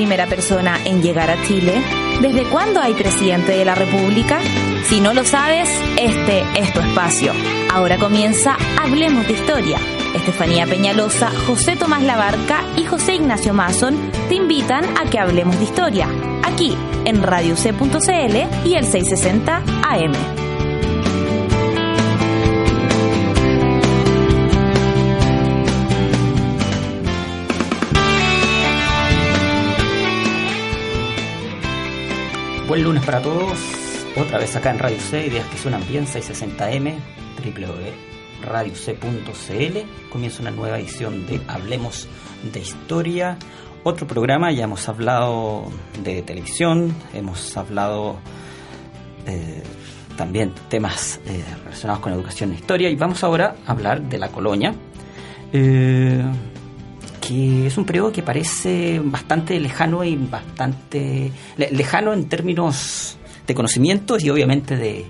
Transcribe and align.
primera 0.00 0.26
persona 0.26 0.78
en 0.86 1.02
llegar 1.02 1.28
a 1.28 1.42
Chile? 1.42 1.74
¿Desde 2.22 2.44
cuándo 2.44 2.80
hay 2.80 2.94
presidente 2.94 3.52
de 3.52 3.66
la 3.66 3.74
República? 3.74 4.40
Si 4.84 4.98
no 4.98 5.12
lo 5.12 5.26
sabes, 5.26 5.68
este 5.98 6.42
es 6.58 6.72
tu 6.72 6.80
espacio. 6.80 7.34
Ahora 7.70 7.98
comienza 7.98 8.56
Hablemos 8.80 9.26
de 9.26 9.34
Historia. 9.34 9.78
Estefanía 10.14 10.66
Peñalosa, 10.66 11.30
José 11.46 11.76
Tomás 11.76 12.02
Labarca 12.02 12.64
y 12.78 12.86
José 12.86 13.16
Ignacio 13.16 13.52
Mason 13.52 13.94
te 14.30 14.36
invitan 14.36 14.86
a 14.96 15.04
que 15.10 15.18
hablemos 15.18 15.58
de 15.58 15.64
historia, 15.64 16.08
aquí 16.44 16.74
en 17.04 17.22
Radio 17.22 17.54
C.cl 17.54 18.66
y 18.66 18.76
el 18.76 18.86
660 18.86 19.62
AM. 19.82 20.39
Buen 32.70 32.84
lunes 32.84 33.04
para 33.04 33.20
todos, 33.20 33.58
otra 34.16 34.38
vez 34.38 34.54
acá 34.54 34.70
en 34.70 34.78
Radio 34.78 35.00
C, 35.00 35.26
ideas 35.26 35.44
que 35.48 35.58
suenan 35.58 35.82
bien, 35.88 36.06
660M, 36.06 36.94
www.radioc.cl. 38.42 40.08
Comienza 40.08 40.40
una 40.40 40.52
nueva 40.52 40.78
edición 40.78 41.26
de 41.26 41.40
Hablemos 41.48 42.06
de 42.44 42.60
Historia, 42.60 43.36
otro 43.82 44.06
programa, 44.06 44.52
ya 44.52 44.62
hemos 44.62 44.88
hablado 44.88 45.64
de 46.04 46.22
televisión, 46.22 46.94
hemos 47.12 47.56
hablado 47.56 48.20
eh, 49.26 49.64
también 50.16 50.54
temas 50.68 51.20
eh, 51.26 51.44
relacionados 51.64 52.00
con 52.00 52.12
educación 52.12 52.52
e 52.52 52.54
historia 52.54 52.88
y 52.88 52.94
vamos 52.94 53.24
ahora 53.24 53.56
a 53.66 53.72
hablar 53.72 54.00
de 54.02 54.16
la 54.16 54.28
colonia. 54.28 54.76
Eh, 55.52 56.22
que 57.30 57.68
es 57.68 57.78
un 57.78 57.84
periodo 57.84 58.10
que 58.10 58.24
parece 58.24 59.00
bastante 59.04 59.60
lejano 59.60 60.02
y 60.02 60.16
bastante 60.16 61.30
le- 61.56 61.70
lejano 61.70 62.12
en 62.12 62.28
términos 62.28 63.16
de 63.46 63.54
conocimientos 63.54 64.24
y 64.24 64.30
obviamente 64.30 64.76
de, 64.76 65.06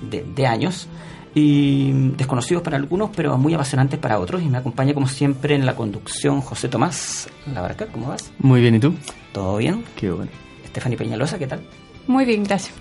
de- 0.00 0.24
de 0.34 0.46
años 0.46 0.88
y 1.34 1.92
desconocidos 2.16 2.62
para 2.62 2.78
algunos 2.78 3.10
pero 3.14 3.36
muy 3.36 3.52
apasionantes 3.52 3.98
para 4.00 4.18
otros 4.18 4.40
y 4.42 4.46
me 4.46 4.56
acompaña 4.56 4.94
como 4.94 5.06
siempre 5.08 5.54
en 5.54 5.66
la 5.66 5.76
conducción 5.76 6.40
José 6.40 6.68
Tomás 6.68 7.28
Labarca, 7.52 7.86
¿cómo 7.88 8.08
vas? 8.08 8.32
Muy 8.38 8.62
bien, 8.62 8.74
¿y 8.76 8.80
tú? 8.80 8.94
¿Todo 9.32 9.58
bien? 9.58 9.84
Qué 9.94 10.10
bueno. 10.10 10.30
Estefany 10.64 10.96
Peñalosa, 10.96 11.38
¿qué 11.38 11.46
tal? 11.46 11.60
Muy 12.06 12.24
bien, 12.24 12.44
gracias. 12.44 12.72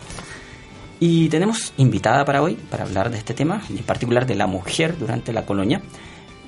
Y 1.01 1.27
tenemos 1.29 1.73
invitada 1.77 2.23
para 2.25 2.41
hoy 2.41 2.55
para 2.71 2.85
hablar 2.85 3.11
de 3.11 3.17
este 3.17 3.33
tema, 3.33 3.61
en 3.69 3.77
particular 3.79 4.25
de 4.25 4.35
la 4.35 4.47
mujer 4.47 4.97
durante 4.97 5.33
la 5.33 5.45
colonia. 5.45 5.81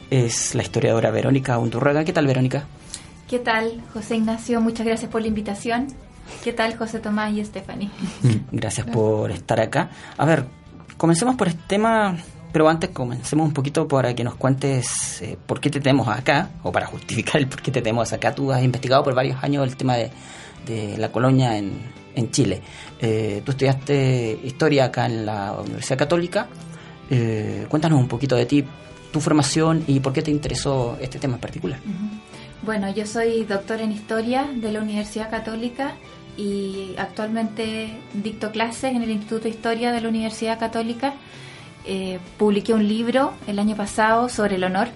Es 0.10 0.56
la 0.56 0.64
historiadora 0.64 1.12
Verónica 1.12 1.58
Undurraga. 1.58 2.04
¿Qué 2.04 2.14
tal, 2.14 2.26
Verónica? 2.26 2.66
¿Qué 3.28 3.38
tal, 3.38 3.84
José 3.94 4.16
Ignacio? 4.16 4.60
Muchas 4.60 4.86
gracias 4.86 5.12
por 5.12 5.22
la 5.22 5.28
invitación. 5.28 5.88
¿Qué 6.44 6.52
tal, 6.52 6.78
José 6.78 7.00
Tomás 7.00 7.32
y 7.34 7.46
Stephanie? 7.46 7.90
Gracias 8.52 8.88
por 8.88 9.30
estar 9.32 9.60
acá. 9.60 9.90
A 10.18 10.26
ver, 10.26 10.46
comencemos 10.98 11.36
por 11.36 11.48
este 11.48 11.62
tema, 11.68 12.18
pero 12.52 12.68
antes 12.68 12.90
comencemos 12.90 13.48
un 13.48 13.54
poquito 13.54 13.88
para 13.88 14.16
que 14.16 14.24
nos 14.24 14.36
cuentes 14.36 15.22
eh, 15.22 15.38
por 15.46 15.60
qué 15.60 15.70
te 15.70 15.80
tenemos 15.80 16.08
acá, 16.08 16.50
o 16.64 16.72
para 16.72 16.88
justificar 16.88 17.38
el 17.38 17.48
por 17.48 17.62
qué 17.62 17.70
te 17.70 17.82
tenemos 17.82 18.12
acá. 18.12 18.34
Tú 18.34 18.52
has 18.52 18.64
investigado 18.64 19.04
por 19.04 19.14
varios 19.14 19.44
años 19.44 19.68
el 19.68 19.76
tema 19.76 19.96
de, 19.96 20.10
de 20.66 20.98
la 20.98 21.12
colonia 21.12 21.56
en, 21.56 21.74
en 22.16 22.32
Chile. 22.32 22.62
Eh, 23.00 23.44
tú 23.46 23.52
estudiaste 23.52 24.40
historia 24.44 24.86
acá 24.86 25.06
en 25.06 25.26
la 25.26 25.54
Universidad 25.54 26.00
Católica. 26.00 26.48
Eh, 27.12 27.66
cuéntanos 27.70 28.00
un 28.00 28.08
poquito 28.08 28.36
de 28.36 28.46
ti, 28.46 28.66
tu 29.12 29.20
formación 29.20 29.84
y 29.88 30.00
por 30.00 30.14
qué 30.14 30.22
te 30.22 30.32
interesó 30.32 30.98
este 31.02 31.20
tema 31.20 31.36
en 31.36 31.42
particular. 31.42 31.80
Bueno, 32.62 32.92
yo 32.94 33.06
soy 33.06 33.44
doctora 33.46 33.84
en 33.84 33.92
Historia 33.92 34.50
de 34.54 34.72
la 34.72 34.82
Universidad 34.82 35.30
Católica 35.30 35.94
y 36.38 36.94
actualmente 36.98 37.90
dicto 38.14 38.52
clases 38.52 38.96
en 38.96 39.02
el 39.02 39.12
Instituto 39.12 39.44
de 39.44 39.50
Historia 39.50 39.92
de 39.92 40.02
la 40.02 40.10
Universidad 40.10 40.60
Católica. 40.60 41.14
Eh, 41.86 42.20
publiqué 42.38 42.74
un 42.74 42.88
libro 42.88 43.34
el 43.48 43.60
año 43.60 43.76
pasado 43.76 44.30
sobre 44.30 44.56
el 44.56 44.64
honor 44.64 44.90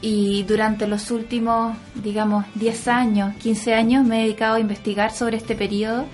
y 0.00 0.42
durante 0.42 0.86
los 0.86 1.10
últimos, 1.10 1.76
digamos, 1.94 2.44
10 2.56 2.88
años, 2.88 3.34
15 3.36 3.74
años 3.74 4.04
me 4.04 4.20
he 4.20 4.22
dedicado 4.24 4.56
a 4.56 4.60
investigar 4.60 5.12
sobre 5.12 5.36
este 5.36 5.54
periodo 5.54 6.06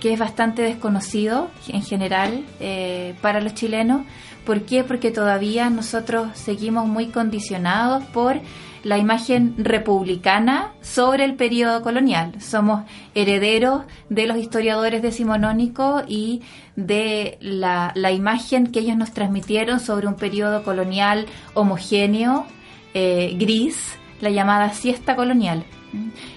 que 0.00 0.12
es 0.12 0.18
bastante 0.18 0.62
desconocido 0.62 1.50
en 1.68 1.82
general 1.82 2.44
eh, 2.60 3.14
para 3.20 3.40
los 3.40 3.54
chilenos. 3.54 4.02
¿Por 4.48 4.62
qué? 4.62 4.82
Porque 4.82 5.10
todavía 5.10 5.68
nosotros 5.68 6.28
seguimos 6.32 6.86
muy 6.86 7.08
condicionados 7.08 8.02
por 8.14 8.40
la 8.82 8.96
imagen 8.96 9.54
republicana 9.58 10.72
sobre 10.80 11.26
el 11.26 11.34
periodo 11.34 11.82
colonial. 11.82 12.32
Somos 12.40 12.84
herederos 13.14 13.82
de 14.08 14.26
los 14.26 14.38
historiadores 14.38 15.02
decimonónicos 15.02 16.02
y 16.08 16.40
de 16.76 17.36
la, 17.42 17.92
imagen 18.10 18.68
que 18.68 18.80
ellos 18.80 18.96
nos 18.96 19.12
transmitieron 19.12 19.80
sobre 19.80 20.06
un 20.06 20.14
periodo 20.14 20.62
colonial 20.62 21.26
homogéneo, 21.52 22.46
eh, 22.94 23.36
gris, 23.38 23.98
la 24.22 24.30
llamada 24.30 24.72
siesta 24.72 25.14
colonial. 25.14 25.62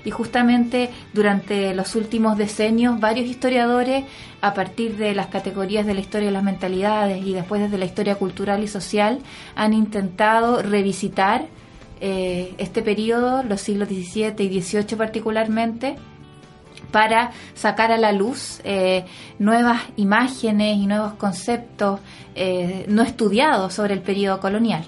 Y 0.05 0.11
justamente 0.11 0.89
durante 1.13 1.73
los 1.73 1.95
últimos 1.95 2.37
decenios, 2.37 2.99
varios 2.99 3.27
historiadores, 3.27 4.05
a 4.41 4.53
partir 4.53 4.97
de 4.97 5.13
las 5.13 5.27
categorías 5.27 5.85
de 5.85 5.93
la 5.93 5.99
historia 5.99 6.27
de 6.27 6.33
las 6.33 6.43
mentalidades 6.43 7.25
y 7.25 7.33
después 7.33 7.61
desde 7.61 7.77
la 7.77 7.85
historia 7.85 8.15
cultural 8.15 8.63
y 8.63 8.67
social, 8.67 9.19
han 9.55 9.73
intentado 9.73 10.61
revisitar 10.61 11.47
eh, 11.99 12.55
este 12.57 12.81
periodo, 12.81 13.43
los 13.43 13.61
siglos 13.61 13.89
XVII 13.89 14.33
y 14.39 14.61
XVIII 14.61 14.95
particularmente, 14.97 15.97
para 16.91 17.31
sacar 17.53 17.91
a 17.91 17.97
la 17.97 18.11
luz 18.11 18.59
eh, 18.63 19.05
nuevas 19.39 19.81
imágenes 19.97 20.77
y 20.77 20.87
nuevos 20.87 21.13
conceptos 21.13 21.99
eh, 22.35 22.85
no 22.87 23.03
estudiados 23.03 23.73
sobre 23.73 23.93
el 23.93 24.01
periodo 24.01 24.39
colonial. 24.39 24.83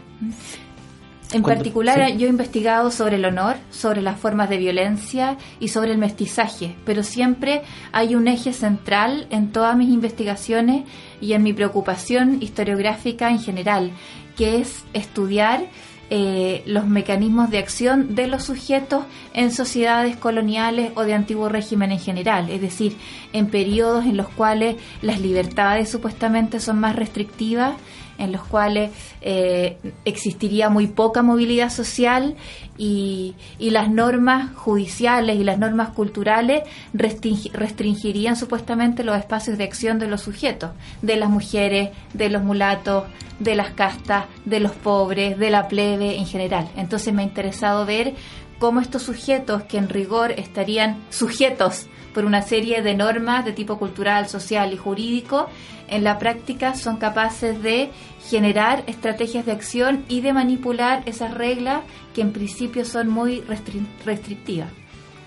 En 1.34 1.42
Cuando- 1.42 1.60
particular, 1.60 2.06
sí. 2.12 2.18
yo 2.18 2.28
he 2.28 2.30
investigado 2.30 2.92
sobre 2.92 3.16
el 3.18 3.26
honor, 3.26 3.56
sobre 3.72 4.02
las 4.02 4.20
formas 4.20 4.50
de 4.50 4.58
violencia 4.58 5.38
y 5.60 5.70
sobre 5.70 5.92
el 5.92 5.98
mestizaje, 5.98 6.76
pero 6.86 7.04
siempre 7.04 7.64
hay 7.92 8.16
un 8.16 8.28
eje 8.28 8.54
central 8.54 9.28
en 9.32 9.52
todas 9.52 9.76
mis 9.76 9.90
investigaciones 9.90 10.84
y 11.20 11.34
en 11.34 11.44
mi 11.44 11.54
preocupación 11.54 12.38
historiográfica 12.42 13.30
en 13.30 13.40
general, 13.40 13.92
que 14.38 14.58
es 14.62 14.84
estudiar 14.94 15.66
eh, 16.10 16.62
los 16.68 16.86
mecanismos 16.86 17.50
de 17.50 17.58
acción 17.58 18.14
de 18.14 18.28
los 18.28 18.44
sujetos 18.44 19.06
en 19.34 19.52
sociedades 19.52 20.16
coloniales 20.18 20.92
o 20.96 21.04
de 21.04 21.14
antiguo 21.14 21.50
régimen 21.50 21.92
en 21.92 22.00
general, 22.00 22.50
es 22.52 22.62
decir, 22.62 22.96
en 23.32 23.48
periodos 23.48 24.06
en 24.06 24.18
los 24.18 24.28
cuales 24.30 24.76
las 25.02 25.20
libertades 25.20 25.90
supuestamente 25.90 26.60
son 26.60 26.80
más 26.80 26.96
restrictivas, 26.96 27.74
en 28.18 28.32
los 28.32 28.44
cuales 28.44 28.92
eh, 29.22 29.78
existiría 30.06 30.70
muy 30.70 30.88
poca 30.88 31.22
movilidad 31.22 31.70
social 31.70 32.36
y, 32.78 33.36
y 33.60 33.72
las 33.72 33.90
normas 33.90 34.56
judiciales 34.56 35.38
y 35.38 35.44
las 35.44 35.58
normas 35.58 35.90
culturales 35.90 36.64
restringi- 36.94 37.52
restringirían 37.52 38.36
supuestamente 38.36 39.04
los 39.04 39.18
espacios 39.18 39.58
de 39.58 39.64
acción 39.64 40.00
de 40.00 40.08
los 40.08 40.22
sujetos, 40.22 40.72
de 41.02 41.16
las 41.16 41.30
mujeres, 41.30 41.90
de 42.14 42.30
los 42.30 42.44
mulatos, 42.44 43.06
de 43.40 43.56
las 43.56 43.72
castas, 43.72 44.26
de 44.46 44.60
los 44.60 44.72
pobres, 44.72 45.38
de 45.38 45.50
la 45.50 45.68
plebe 45.68 46.18
en 46.18 46.26
general. 46.26 46.70
Entonces 46.76 47.14
me 47.14 47.24
ha 47.24 47.26
interesado 47.26 47.86
ver 47.86 48.14
cómo 48.60 48.80
estos 48.80 49.02
sujetos 49.04 49.64
que 49.64 49.78
en 49.78 49.90
rigor 49.90 50.32
estarían 50.32 51.04
sujetos 51.10 51.88
por 52.14 52.26
una 52.26 52.44
serie 52.44 52.84
de 52.84 52.94
normas 52.96 53.44
de 53.44 53.54
tipo 53.54 53.80
cultural, 53.80 54.30
social 54.30 54.72
y 54.72 54.78
jurídico, 54.78 55.50
en 55.96 56.04
la 56.04 56.20
práctica 56.20 56.76
son 56.76 56.98
capaces 56.98 57.62
de 57.62 57.90
generar 58.30 58.84
estrategias 58.88 59.46
de 59.46 59.52
acción 59.52 60.04
y 60.10 60.22
de 60.22 60.34
manipular 60.34 61.04
esas 61.06 61.34
reglas 61.34 61.82
que 62.14 62.22
en 62.22 62.32
principio 62.32 62.86
son 62.86 63.10
muy 63.10 63.42
restri- 63.42 63.86
restrictivas. 64.06 64.70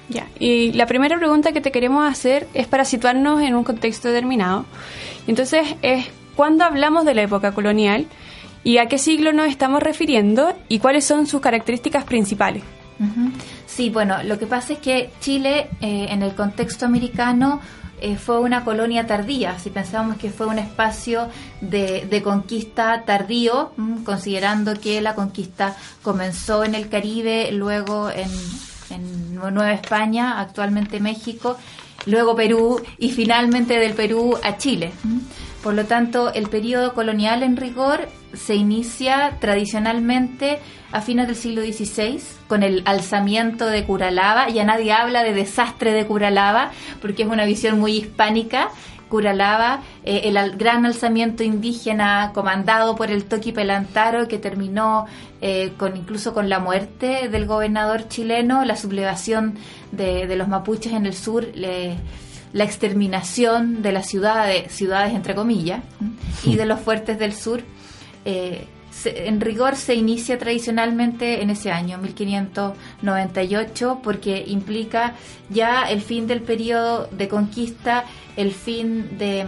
Ya, 0.08 0.26
y 0.38 0.72
la 0.72 0.86
primera 0.86 1.18
pregunta 1.18 1.52
que 1.52 1.60
te 1.60 1.72
queremos 1.72 2.08
hacer 2.08 2.46
es 2.54 2.66
para 2.66 2.84
situarnos 2.84 3.42
en 3.42 3.54
un 3.56 3.64
contexto 3.64 4.08
determinado. 4.08 4.64
Entonces, 5.26 5.74
es 5.82 6.06
¿cuándo 6.36 6.64
hablamos 6.64 7.04
de 7.04 7.14
la 7.14 7.22
época 7.22 7.52
colonial 7.52 8.06
y 8.62 8.78
a 8.78 8.86
qué 8.86 8.98
siglo 8.98 9.32
nos 9.32 9.48
estamos 9.48 9.82
refiriendo 9.82 10.52
y 10.68 10.78
cuáles 10.78 11.04
son 11.04 11.26
sus 11.26 11.40
características 11.40 12.04
principales? 12.04 12.62
Sí, 13.66 13.90
bueno, 13.90 14.22
lo 14.22 14.38
que 14.38 14.46
pasa 14.46 14.74
es 14.74 14.78
que 14.78 15.10
Chile, 15.20 15.66
eh, 15.80 16.06
en 16.08 16.22
el 16.22 16.34
contexto 16.34 16.86
americano, 16.86 17.60
eh, 18.00 18.16
fue 18.16 18.40
una 18.40 18.64
colonia 18.64 19.06
tardía, 19.06 19.58
si 19.58 19.70
pensamos 19.70 20.16
que 20.16 20.30
fue 20.30 20.46
un 20.46 20.58
espacio 20.58 21.28
de, 21.60 22.06
de 22.06 22.22
conquista 22.22 23.04
tardío, 23.04 23.72
mm, 23.76 24.04
considerando 24.04 24.74
que 24.78 25.00
la 25.00 25.14
conquista 25.14 25.76
comenzó 26.02 26.64
en 26.64 26.74
el 26.74 26.88
Caribe, 26.88 27.50
luego 27.52 28.10
en, 28.10 28.30
en 28.90 29.34
Nueva 29.36 29.72
España, 29.72 30.40
actualmente 30.40 31.00
México, 31.00 31.56
luego 32.04 32.36
Perú 32.36 32.80
y 32.98 33.10
finalmente 33.10 33.78
del 33.78 33.94
Perú 33.94 34.38
a 34.42 34.56
Chile. 34.56 34.92
Por 35.66 35.74
lo 35.74 35.84
tanto, 35.86 36.32
el 36.32 36.48
periodo 36.48 36.94
colonial 36.94 37.42
en 37.42 37.56
rigor 37.56 38.06
se 38.34 38.54
inicia 38.54 39.36
tradicionalmente 39.40 40.60
a 40.92 41.00
fines 41.00 41.26
del 41.26 41.34
siglo 41.34 41.62
XVI 41.62 42.22
con 42.46 42.62
el 42.62 42.84
alzamiento 42.84 43.66
de 43.66 43.82
Curalaba. 43.82 44.48
Ya 44.48 44.62
nadie 44.62 44.92
habla 44.92 45.24
de 45.24 45.34
desastre 45.34 45.92
de 45.92 46.06
Curalaba 46.06 46.70
porque 47.02 47.24
es 47.24 47.28
una 47.28 47.44
visión 47.46 47.80
muy 47.80 47.96
hispánica. 47.96 48.68
Curalaba, 49.08 49.80
eh, 50.04 50.20
el 50.26 50.56
gran 50.56 50.86
alzamiento 50.86 51.42
indígena 51.42 52.30
comandado 52.32 52.94
por 52.94 53.10
el 53.10 53.24
Toqui 53.24 53.50
Pelantaro 53.50 54.28
que 54.28 54.38
terminó 54.38 55.06
eh, 55.40 55.72
con 55.76 55.96
incluso 55.96 56.32
con 56.32 56.48
la 56.48 56.60
muerte 56.60 57.28
del 57.28 57.46
gobernador 57.46 58.06
chileno, 58.06 58.64
la 58.64 58.76
sublevación 58.76 59.56
de, 59.90 60.28
de 60.28 60.36
los 60.36 60.46
mapuches 60.46 60.92
en 60.92 61.06
el 61.06 61.14
sur. 61.14 61.44
La 62.56 62.64
exterminación 62.64 63.82
de 63.82 63.92
las 63.92 64.06
ciudades, 64.06 64.72
ciudades 64.72 65.14
entre 65.14 65.34
comillas, 65.34 65.82
y 66.42 66.56
de 66.56 66.64
los 66.64 66.80
fuertes 66.80 67.18
del 67.18 67.34
sur, 67.34 67.62
eh, 68.24 68.66
en 69.04 69.42
rigor 69.42 69.76
se 69.76 69.94
inicia 69.94 70.38
tradicionalmente 70.38 71.42
en 71.42 71.50
ese 71.50 71.70
año, 71.70 71.98
1598, 71.98 74.00
porque 74.02 74.42
implica 74.46 75.12
ya 75.50 75.82
el 75.82 76.00
fin 76.00 76.26
del 76.26 76.40
periodo 76.40 77.08
de 77.08 77.28
conquista, 77.28 78.04
el 78.36 78.52
fin 78.52 79.18
de 79.18 79.44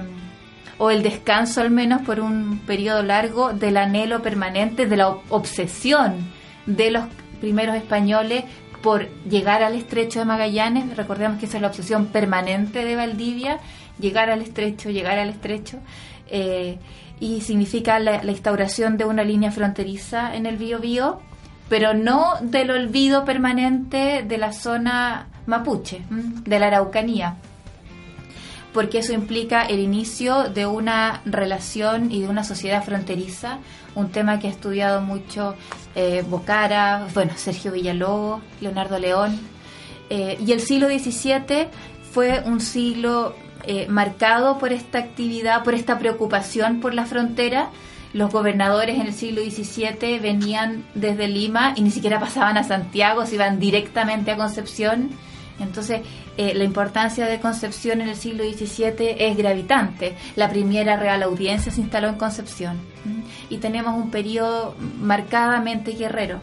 o 0.77 0.91
el 0.91 1.03
descanso 1.03 1.63
al 1.63 1.71
menos 1.71 2.03
por 2.03 2.21
un 2.21 2.59
periodo 2.67 3.03
largo 3.03 3.55
del 3.55 3.79
anhelo 3.79 4.21
permanente, 4.21 4.85
de 4.87 4.99
la 4.99 5.17
obsesión 5.31 6.31
de 6.67 6.91
los 6.91 7.07
primeros 7.41 7.75
españoles 7.75 8.45
por 8.83 9.09
llegar 9.25 9.63
al 9.63 9.75
estrecho 9.75 10.21
de 10.21 10.25
Magallanes, 10.25 10.97
recordemos 10.97 11.39
que 11.39 11.47
esa 11.47 11.59
es 11.59 11.63
la 11.63 11.69
obsesión 11.69 12.07
permanente 12.07 12.85
de 12.85 12.97
Valdivia, 12.97 13.59
llegar 13.99 14.31
al 14.31 14.43
estrecho, 14.43 14.91
llegar 14.91 15.19
al 15.19 15.31
estrecho, 15.31 15.79
eh, 16.29 16.79
y 17.21 17.41
significa 17.41 17.99
la, 17.99 18.25
instauración 18.25 18.97
de 18.97 19.05
una 19.05 19.25
línea 19.25 19.51
fronteriza 19.51 20.35
en 20.35 20.47
el 20.47 20.57
Biobío, 20.57 21.21
pero 21.69 21.95
no 21.95 22.35
del 22.41 22.71
olvido 22.71 23.25
permanente 23.25 24.25
de 24.27 24.39
la 24.39 24.53
zona 24.53 25.27
mapuche, 25.47 26.03
de 26.11 26.59
la 26.59 26.69
Araucanía 26.69 27.37
porque 28.73 28.99
eso 28.99 29.13
implica 29.13 29.63
el 29.63 29.81
inicio 29.81 30.51
de 30.51 30.67
una 30.67 31.23
relación 31.25 32.13
y 32.13 32.23
de 32.23 32.29
una 32.29 32.45
sociedad 32.45 32.85
fronteriza, 32.85 33.59
un 33.95 34.11
tema 34.11 34.39
que 34.39 34.47
ha 34.47 34.51
estudiado 34.51 35.01
mucho 35.01 35.57
eh, 36.01 36.23
Bocara, 36.23 37.09
bueno, 37.13 37.33
Sergio 37.35 37.73
Villalobos, 37.73 38.41
Leonardo 38.61 39.01
León. 39.01 39.37
Eh, 40.09 40.39
y 40.47 40.53
el 40.53 40.61
siglo 40.61 40.87
XVII 40.87 41.67
fue 42.13 42.41
un 42.47 42.61
siglo 42.61 43.35
eh, 43.65 43.89
marcado 43.89 44.59
por 44.59 44.73
esta 44.73 44.99
actividad, 44.99 45.65
por 45.65 45.75
esta 45.75 45.99
preocupación 45.99 46.79
por 46.79 46.95
la 46.95 47.05
frontera. 47.05 47.71
Los 48.13 48.31
gobernadores 48.31 49.01
en 49.01 49.09
el 49.09 49.13
siglo 49.13 49.43
XVII 49.43 50.21
venían 50.21 50.85
desde 50.95 51.27
Lima 51.27 51.73
y 51.75 51.83
ni 51.83 51.91
siquiera 51.91 52.21
pasaban 52.21 52.57
a 52.59 52.63
Santiago, 52.63 53.27
se 53.27 53.35
iban 53.35 53.59
directamente 53.59 54.31
a 54.31 54.37
Concepción. 54.37 55.11
Entonces, 55.59 56.03
la 56.39 56.65
importancia 56.65 57.27
de 57.27 57.41
Concepción 57.41 58.01
en 58.01 58.09
el 58.09 58.17
siglo 58.17 58.45
XVII 58.45 59.17
es 59.19 59.37
gravitante. 59.37 60.15
La 60.37 60.49
primera 60.49 60.97
Real 60.97 61.23
Audiencia 61.25 61.73
se 61.73 61.81
instaló 61.81 62.09
en 62.09 62.15
Concepción 62.15 62.79
y 63.51 63.59
tenemos 63.59 63.97
un 63.97 64.11
periodo 64.11 64.77
marcadamente 65.01 65.93
guerrero. 65.93 66.41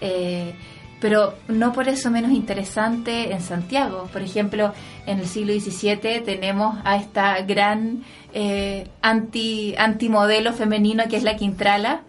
Eh, 0.00 0.54
pero 1.02 1.34
no 1.48 1.72
por 1.72 1.88
eso 1.88 2.12
menos 2.12 2.30
interesante 2.30 3.32
en 3.32 3.40
Santiago. 3.40 4.08
Por 4.12 4.22
ejemplo, 4.22 4.72
en 5.04 5.18
el 5.18 5.26
siglo 5.26 5.52
XVII 5.52 6.20
tenemos 6.24 6.78
a 6.84 6.96
esta 6.96 7.42
gran 7.42 8.04
eh, 8.32 8.86
anti, 9.02 9.74
antimodelo 9.76 10.52
femenino 10.52 11.02
que 11.10 11.16
es 11.16 11.24
la 11.24 11.34
Quintrala, 11.34 12.02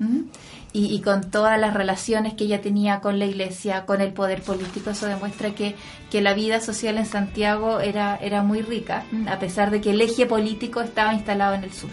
y, 0.76 1.00
con 1.02 1.30
todas 1.30 1.60
las 1.60 1.76
relaciones 1.76 2.34
que 2.34 2.46
ella 2.46 2.60
tenía 2.62 3.00
con 3.00 3.20
la 3.20 3.26
iglesia, 3.26 3.86
con 3.86 4.02
el 4.02 4.12
poder 4.12 4.42
político, 4.42 4.90
eso 4.90 5.06
demuestra 5.06 5.54
que, 5.54 5.76
que 6.10 6.20
la 6.22 6.34
vida 6.34 6.60
social 6.62 6.98
en 6.98 7.06
Santiago 7.06 7.80
era, 7.80 8.18
era 8.18 8.42
muy 8.42 8.64
rica, 8.64 9.06
a 9.28 9.38
pesar 9.38 9.70
de 9.70 9.82
que 9.82 9.92
el 9.92 10.02
eje 10.02 10.26
político 10.26 10.82
estaba 10.82 11.14
instalado 11.14 11.54
en 11.54 11.64
el 11.64 11.72
sur. 11.72 11.92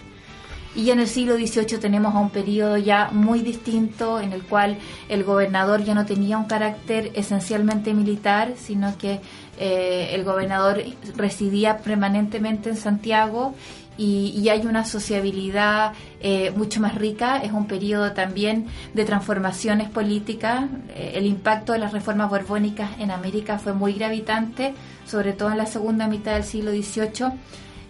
Y 0.74 0.90
en 0.90 1.00
el 1.00 1.08
siglo 1.08 1.34
XVIII 1.34 1.78
tenemos 1.78 2.14
a 2.14 2.20
un 2.20 2.30
periodo 2.30 2.76
ya 2.76 3.10
muy 3.12 3.40
distinto 3.40 4.20
en 4.20 4.32
el 4.32 4.44
cual 4.44 4.78
el 5.08 5.24
gobernador 5.24 5.82
ya 5.82 5.94
no 5.94 6.06
tenía 6.06 6.38
un 6.38 6.44
carácter 6.44 7.10
esencialmente 7.14 7.92
militar, 7.92 8.54
sino 8.56 8.96
que 8.96 9.20
eh, 9.58 10.10
el 10.12 10.24
gobernador 10.24 10.82
residía 11.16 11.78
permanentemente 11.78 12.70
en 12.70 12.76
Santiago 12.76 13.54
y, 14.00 14.48
hay 14.48 14.64
una 14.64 14.86
sociabilidad 14.86 15.92
eh, 16.20 16.52
mucho 16.56 16.80
más 16.80 16.94
rica. 16.94 17.36
Es 17.36 17.52
un 17.52 17.66
periodo 17.66 18.12
también 18.12 18.66
de 18.94 19.04
transformaciones 19.04 19.90
políticas. 19.90 20.64
Eh, 20.96 21.12
el 21.16 21.26
impacto 21.26 21.74
de 21.74 21.80
las 21.80 21.92
reformas 21.92 22.30
borbónicas 22.30 22.90
en 22.98 23.10
América 23.10 23.58
fue 23.58 23.74
muy 23.74 23.92
gravitante, 23.92 24.72
sobre 25.06 25.34
todo 25.34 25.50
en 25.50 25.58
la 25.58 25.66
segunda 25.66 26.06
mitad 26.06 26.32
del 26.32 26.44
siglo 26.44 26.70
XVIII 26.70 27.32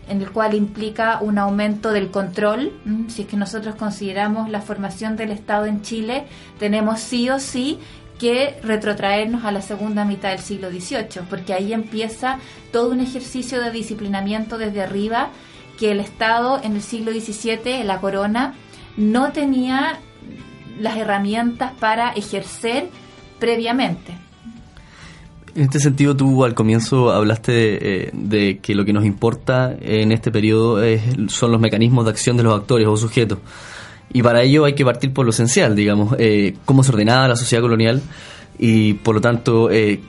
en 0.08 0.20
el 0.20 0.32
cual 0.32 0.54
implica 0.54 1.20
un 1.20 1.38
aumento 1.38 1.92
del 1.92 2.10
control. 2.10 2.72
Si 3.06 3.22
es 3.22 3.28
que 3.28 3.36
nosotros 3.36 3.76
consideramos 3.76 4.50
la 4.50 4.60
formación 4.60 5.14
del 5.14 5.30
Estado 5.30 5.66
en 5.66 5.82
Chile, 5.82 6.24
tenemos 6.58 6.98
sí 6.98 7.30
o 7.30 7.38
sí 7.38 7.78
que 8.18 8.58
retrotraernos 8.64 9.44
a 9.44 9.52
la 9.52 9.62
segunda 9.62 10.04
mitad 10.04 10.30
del 10.30 10.40
siglo 10.40 10.68
XVIII, 10.68 11.22
porque 11.30 11.54
ahí 11.54 11.72
empieza 11.72 12.40
todo 12.72 12.90
un 12.90 12.98
ejercicio 12.98 13.62
de 13.62 13.70
disciplinamiento 13.70 14.58
desde 14.58 14.82
arriba 14.82 15.30
que 15.80 15.90
el 15.90 16.00
Estado 16.00 16.60
en 16.62 16.76
el 16.76 16.82
siglo 16.82 17.10
XVII, 17.10 17.82
la 17.84 18.02
corona, 18.02 18.54
no 18.98 19.32
tenía 19.32 19.98
las 20.78 20.98
herramientas 20.98 21.72
para 21.80 22.10
ejercer 22.12 22.90
previamente. 23.38 24.12
En 25.54 25.62
este 25.62 25.80
sentido, 25.80 26.14
tú 26.14 26.44
al 26.44 26.54
comienzo 26.54 27.10
hablaste 27.10 28.04
eh, 28.04 28.10
de, 28.12 28.58
que 28.58 28.74
lo 28.74 28.84
que 28.84 28.92
nos 28.92 29.06
importa 29.06 29.74
en 29.80 30.12
este 30.12 30.30
periodo 30.30 30.82
es, 30.82 31.02
son 31.28 31.50
los 31.50 31.60
mecanismos 31.60 32.04
de 32.04 32.10
acción 32.10 32.36
de 32.36 32.42
los 32.42 32.54
actores 32.54 32.86
o 32.86 32.96
sujetos. 32.98 33.38
Y 34.12 34.22
para 34.22 34.42
ello 34.42 34.66
hay 34.66 34.74
que 34.74 34.84
partir 34.84 35.14
por 35.14 35.24
lo 35.24 35.30
esencial, 35.30 35.74
digamos, 35.74 36.14
eh, 36.18 36.56
cómo 36.66 36.84
se 36.84 36.92
ordenaba 36.92 37.26
la 37.26 37.36
sociedad 37.36 37.62
colonial 37.62 38.02
y, 38.58 38.94
por 38.94 39.14
lo 39.14 39.20
tanto, 39.22 39.70
eh, 39.70 40.00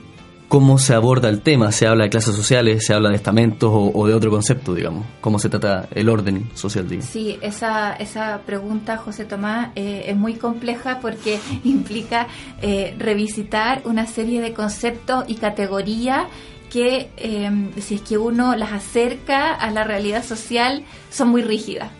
cómo 0.52 0.76
se 0.76 0.92
aborda 0.92 1.30
el 1.30 1.40
tema. 1.40 1.72
Se 1.72 1.86
habla 1.86 2.04
de 2.04 2.10
clases 2.10 2.36
sociales, 2.36 2.84
se 2.84 2.92
habla 2.92 3.08
de 3.08 3.16
estamentos 3.16 3.70
o, 3.72 4.06
de 4.06 4.12
otro 4.12 4.30
concepto, 4.30 4.74
digamos. 4.74 5.06
Cómo 5.22 5.38
se 5.38 5.48
trata 5.48 5.88
el 5.94 6.10
orden 6.10 6.50
social, 6.52 6.86
digamos. 6.86 7.10
Sí, 7.10 7.38
esa, 7.40 7.94
esa 7.94 8.42
pregunta, 8.44 8.98
José 8.98 9.24
Tomás, 9.24 9.70
eh, 9.76 10.04
es 10.08 10.14
muy 10.14 10.34
compleja 10.34 11.00
porque 11.00 11.40
implica 11.64 12.26
eh, 12.60 12.94
revisitar 12.98 13.80
una 13.86 14.06
serie 14.06 14.42
de 14.42 14.52
conceptos 14.52 15.24
y 15.26 15.36
categorías 15.36 16.26
que 16.70 17.08
em, 17.16 17.72
si 17.80 17.94
es 17.94 18.02
que 18.02 18.18
uno 18.18 18.54
las 18.54 18.72
acerca 18.72 19.54
a 19.54 19.70
la 19.70 19.84
realidad 19.84 20.22
social 20.22 20.84
son 21.08 21.30
muy 21.30 21.40
rígidas. 21.40 21.90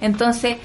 Entonces, 0.00 0.56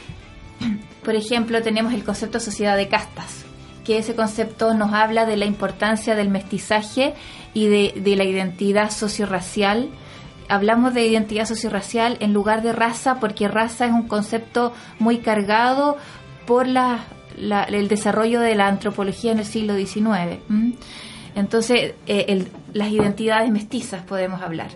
por 1.03 1.15
ejemplo, 1.15 1.62
tenemos 1.62 1.91
el 1.93 2.05
concepto 2.05 2.39
sociedad 2.39 2.77
de 2.77 2.88
castas 2.88 3.47
que 3.88 3.98
ese 3.98 4.15
concepto 4.15 4.74
nos 4.74 4.91
habla 4.91 5.25
de 5.25 5.38
la 5.38 5.46
importancia 5.46 6.13
del 6.13 6.27
mestizaje 6.27 7.13
y 7.53 7.67
de, 7.67 8.15
la 8.17 8.25
identidad 8.25 8.91
sociorracial. 8.91 9.88
Hablamos 10.50 10.94
de 10.94 11.08
identidad 11.08 11.46
sociorracial 11.46 12.17
en 12.20 12.34
lugar 12.34 12.62
de 12.63 12.74
raza 12.74 13.22
porque 13.22 13.48
raza 13.48 13.86
es 13.86 13.94
un 13.94 14.10
concepto 14.10 14.74
muy 15.00 15.20
cargado 15.20 15.96
por 16.46 16.67
el 16.67 17.88
desarrollo 17.88 18.41
de 18.41 18.56
la 18.56 18.67
antropología 18.67 19.32
en 19.32 19.39
el 19.39 19.46
siglo 19.46 19.77
XIX. 19.77 20.41
Entonces, 21.36 21.94
eh, 22.08 22.46
las 22.74 22.91
identidades 22.91 23.50
mestizas 23.51 24.01
podemos 24.03 24.41
hablar. 24.41 24.72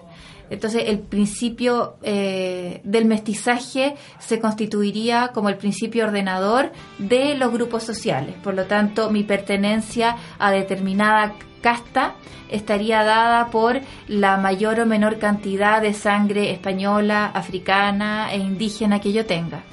Entonces, 0.52 0.84
el 0.88 1.00
principio 1.00 1.96
eh, 2.04 2.82
del 2.84 3.06
mestizaje 3.06 3.96
se 4.20 4.42
constituiría 4.42 5.30
como 5.34 5.48
el 5.48 5.56
principio 5.56 6.04
ordenador 6.04 6.74
de 7.00 7.36
los 7.36 7.54
grupos 7.54 7.84
sociales. 7.84 8.36
Por 8.44 8.54
lo 8.54 8.66
tanto, 8.66 9.10
mi 9.10 9.24
pertenencia 9.24 10.18
a 10.38 10.52
determinada 10.52 11.36
casta 11.62 12.16
estaría 12.50 13.02
dada 13.04 13.50
por 13.50 13.80
la 14.10 14.36
mayor 14.36 14.82
o 14.82 14.86
menor 14.86 15.20
cantidad 15.20 15.82
de 15.82 15.94
sangre 15.94 16.52
española, 16.52 17.28
africana 17.28 18.34
e 18.34 18.38
indígena 18.38 19.00
que 19.00 19.14
yo 19.14 19.26
tenga. 19.26 19.64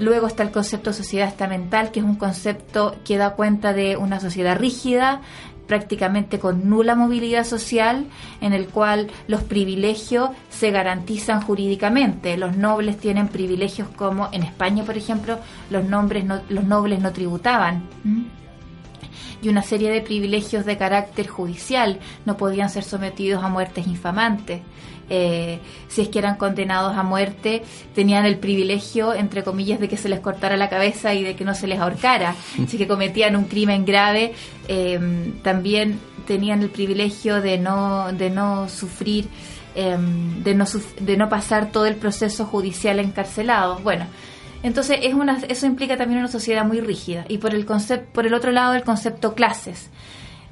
Luego 0.00 0.26
está 0.26 0.42
el 0.42 0.50
concepto 0.50 0.94
sociedad 0.94 1.28
estamental, 1.28 1.90
que 1.90 2.00
es 2.00 2.06
un 2.06 2.16
concepto 2.16 2.96
que 3.04 3.18
da 3.18 3.34
cuenta 3.34 3.74
de 3.74 3.98
una 3.98 4.18
sociedad 4.18 4.58
rígida, 4.58 5.20
prácticamente 5.70 6.40
con 6.40 6.68
nula 6.68 6.96
movilidad 6.96 7.44
social, 7.44 8.06
en 8.40 8.52
el 8.52 8.66
cual 8.66 9.06
los 9.28 9.44
privilegios 9.44 10.30
se 10.48 10.72
garantizan 10.72 11.42
jurídicamente. 11.42 12.36
Los 12.36 12.56
nobles 12.56 12.98
tienen 12.98 13.28
privilegios 13.28 13.86
como 13.94 14.28
en 14.32 14.42
España, 14.42 14.82
por 14.82 14.96
ejemplo, 14.96 15.38
los, 15.70 15.84
nombres 15.84 16.24
los 16.48 16.64
nobles 16.64 16.98
no 16.98 17.12
tributaban. 17.12 17.84
Y 19.42 19.48
una 19.48 19.62
serie 19.62 19.90
de 19.90 20.00
privilegios 20.00 20.64
de 20.64 20.76
carácter 20.76 21.26
judicial. 21.26 21.98
No 22.24 22.36
podían 22.36 22.70
ser 22.70 22.84
sometidos 22.84 23.42
a 23.42 23.48
muertes 23.48 23.86
infamantes. 23.86 24.60
Eh, 25.12 25.58
si 25.88 26.02
es 26.02 26.08
que 26.08 26.20
eran 26.20 26.36
condenados 26.36 26.96
a 26.96 27.02
muerte, 27.02 27.62
tenían 27.94 28.24
el 28.26 28.38
privilegio, 28.38 29.12
entre 29.12 29.42
comillas, 29.42 29.80
de 29.80 29.88
que 29.88 29.96
se 29.96 30.08
les 30.08 30.20
cortara 30.20 30.56
la 30.56 30.68
cabeza 30.68 31.12
y 31.14 31.24
de 31.24 31.34
que 31.34 31.44
no 31.44 31.54
se 31.54 31.66
les 31.66 31.80
ahorcara. 31.80 32.34
Si 32.68 32.78
que 32.78 32.86
cometían 32.86 33.34
un 33.34 33.44
crimen 33.44 33.84
grave, 33.84 34.32
eh, 34.68 35.00
también 35.42 35.98
tenían 36.26 36.62
el 36.62 36.70
privilegio 36.70 37.40
de 37.40 37.58
no, 37.58 38.12
de 38.12 38.30
no 38.30 38.68
sufrir, 38.68 39.26
em, 39.74 40.44
de, 40.44 40.54
no, 40.54 40.64
de 41.00 41.16
no 41.16 41.28
pasar 41.28 41.72
todo 41.72 41.86
el 41.86 41.96
proceso 41.96 42.44
judicial 42.44 43.00
encarcelado. 43.00 43.80
Bueno, 43.80 44.06
entonces 44.62 44.98
es 45.02 45.14
una, 45.14 45.38
eso 45.48 45.66
implica 45.66 45.96
también 45.96 46.20
una 46.20 46.28
sociedad 46.28 46.64
muy 46.64 46.80
rígida. 46.80 47.24
Y 47.28 47.38
por 47.38 47.54
el, 47.54 47.66
por 48.12 48.26
el 48.26 48.34
otro 48.34 48.52
lado, 48.52 48.74
el 48.74 48.84
concepto 48.84 49.34
clases. 49.34 49.90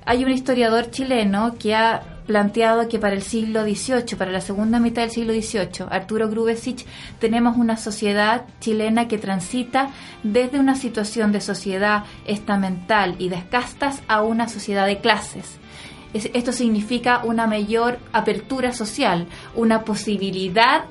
Hay 0.06 0.24
un 0.24 0.30
historiador 0.30 0.90
chileno 0.90 1.56
que 1.58 1.74
ha 1.74 2.18
planteado 2.26 2.88
que 2.88 2.98
para 2.98 3.14
el 3.14 3.22
siglo 3.22 3.64
XVIII, 3.64 4.16
para 4.16 4.30
la 4.30 4.40
segunda 4.40 4.78
mitad 4.78 5.02
del 5.02 5.10
siglo 5.10 5.32
XVIII, 5.32 5.86
Arturo 5.90 6.28
Grubesich, 6.28 6.86
tenemos 7.18 7.56
una 7.56 7.76
sociedad 7.76 8.44
chilena 8.60 9.08
que 9.08 9.18
transita 9.18 9.90
desde 10.22 10.60
una 10.60 10.76
situación 10.76 11.32
de 11.32 11.40
sociedad 11.40 12.04
estamental 12.26 13.16
y 13.18 13.28
de 13.28 13.42
castas 13.50 14.02
a 14.08 14.22
una 14.22 14.48
sociedad 14.48 14.86
de 14.86 14.98
clases. 14.98 15.58
Esto 16.14 16.52
significa 16.52 17.22
una 17.24 17.46
mayor 17.46 17.98
apertura 18.12 18.72
social, 18.72 19.26
una 19.54 19.84
posibilidad, 19.84 20.84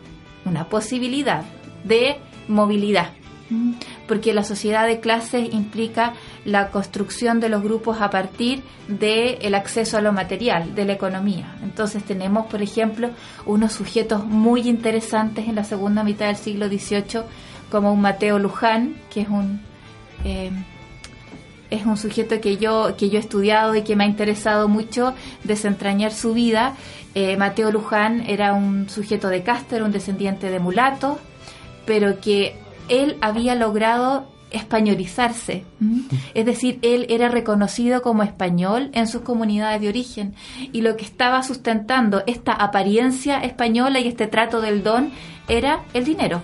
una 0.46 0.70
posibilidad 0.70 1.44
de 1.84 2.18
movilidad. 2.48 3.12
Porque 4.08 4.34
la 4.34 4.44
sociedad 4.44 4.88
de 4.88 5.00
clases 5.00 5.54
implica 5.54 6.14
la 6.44 6.70
construcción 6.70 7.40
de 7.40 7.48
los 7.48 7.64
grupos 7.64 8.02
a 8.02 8.10
partir 8.10 8.62
del 8.90 9.56
acceso 9.56 9.98
a 9.98 10.02
lo 10.02 10.12
material, 10.12 10.76
de 10.76 10.84
la 10.84 10.94
economía. 10.94 11.56
Entonces 11.64 12.04
tenemos, 12.04 12.48
por 12.48 12.62
ejemplo, 12.62 13.10
unos 13.46 13.72
sujetos 13.72 14.26
muy 14.26 14.68
interesantes 14.68 15.48
en 15.48 15.56
la 15.56 15.64
segunda 15.64 16.04
mitad 16.04 16.28
del 16.28 16.36
siglo 16.36 16.68
XVIII, 16.68 17.22
como 17.72 17.94
un 17.94 18.02
Mateo 18.02 18.38
Luján, 18.38 18.96
que 19.10 19.22
es 19.22 19.30
un 19.30 19.62
eh, 20.26 20.52
es 21.70 21.86
un 21.86 21.98
sujeto 21.98 22.40
que 22.40 22.58
yo, 22.58 22.96
que 22.98 23.10
yo 23.10 23.18
he 23.18 23.20
estudiado 23.20 23.76
y 23.76 23.82
que 23.82 23.96
me 23.96 24.06
ha 24.06 24.08
interesado 24.08 24.68
mucho 24.68 25.14
desentrañar 25.44 26.14
su 26.14 26.34
vida. 26.34 26.76
Eh, 27.14 27.36
Mateo 27.38 27.72
Luján 27.72 28.24
era 28.28 28.54
un 28.54 28.90
sujeto 28.90 29.28
de 29.28 29.44
casta, 29.44 29.84
un 29.84 29.92
descendiente 29.92 30.50
de 30.50 30.60
mulatos, 30.60 31.18
pero 31.88 32.22
que 32.22 32.56
él 32.90 33.18
había 33.22 33.56
logrado 33.56 34.28
españolizarse. 34.52 35.66
Es 36.34 36.46
decir, 36.46 36.80
él 36.82 37.06
era 37.10 37.30
reconocido 37.30 38.02
como 38.02 38.24
español 38.24 38.90
en 38.94 39.08
sus 39.08 39.22
comunidades 39.22 39.82
de 39.82 39.90
origen. 39.90 40.36
Y 40.72 40.82
lo 40.82 40.96
que 40.96 41.06
estaba 41.06 41.44
sustentando 41.44 42.24
esta 42.28 42.54
apariencia 42.54 43.40
española 43.40 44.00
y 44.00 44.08
este 44.08 44.28
trato 44.28 44.62
del 44.62 44.84
don 44.84 45.12
era 45.48 45.84
el 45.94 46.06
dinero. 46.06 46.42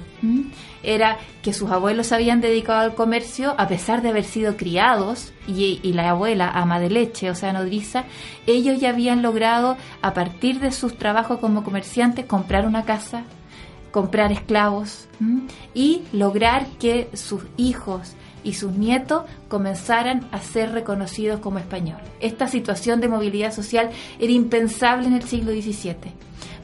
Era 0.81 1.17
que 1.41 1.53
sus 1.53 1.71
abuelos 1.71 2.07
se 2.07 2.15
habían 2.15 2.41
dedicado 2.41 2.81
al 2.81 2.95
comercio 2.95 3.55
a 3.57 3.67
pesar 3.67 4.01
de 4.01 4.09
haber 4.09 4.25
sido 4.25 4.57
criados 4.57 5.31
y, 5.47 5.79
la 5.93 6.09
abuela 6.09 6.49
ama 6.49 6.79
de 6.79 6.89
leche, 6.89 7.29
o 7.29 7.35
sea, 7.35 7.53
nodriza, 7.53 8.03
ellos 8.47 8.79
ya 8.81 8.89
habían 8.89 9.21
logrado 9.21 9.77
a 10.01 10.13
partir 10.13 10.59
de 10.59 10.71
sus 10.71 10.97
trabajos 10.97 11.39
como 11.39 11.63
comerciantes 11.63 12.25
comprar 12.25 12.65
una 12.65 12.83
casa, 12.83 13.23
comprar 13.93 14.31
esclavos 14.31 15.07
y 15.75 16.01
lograr 16.11 16.65
que 16.79 17.09
sus 17.13 17.43
hijos 17.57 18.15
y 18.43 18.53
sus 18.53 18.73
nietos 18.73 19.23
comenzaran 19.47 20.27
a 20.31 20.41
ser 20.41 20.71
reconocidos 20.71 21.39
como 21.39 21.59
españoles. 21.59 22.03
Esta 22.19 22.47
situación 22.47 22.99
de 22.99 23.07
movilidad 23.07 23.53
social 23.53 23.91
era 24.19 24.31
impensable 24.31 25.07
en 25.07 25.13
el 25.13 25.21
siglo 25.21 25.51
XVII. 25.51 26.11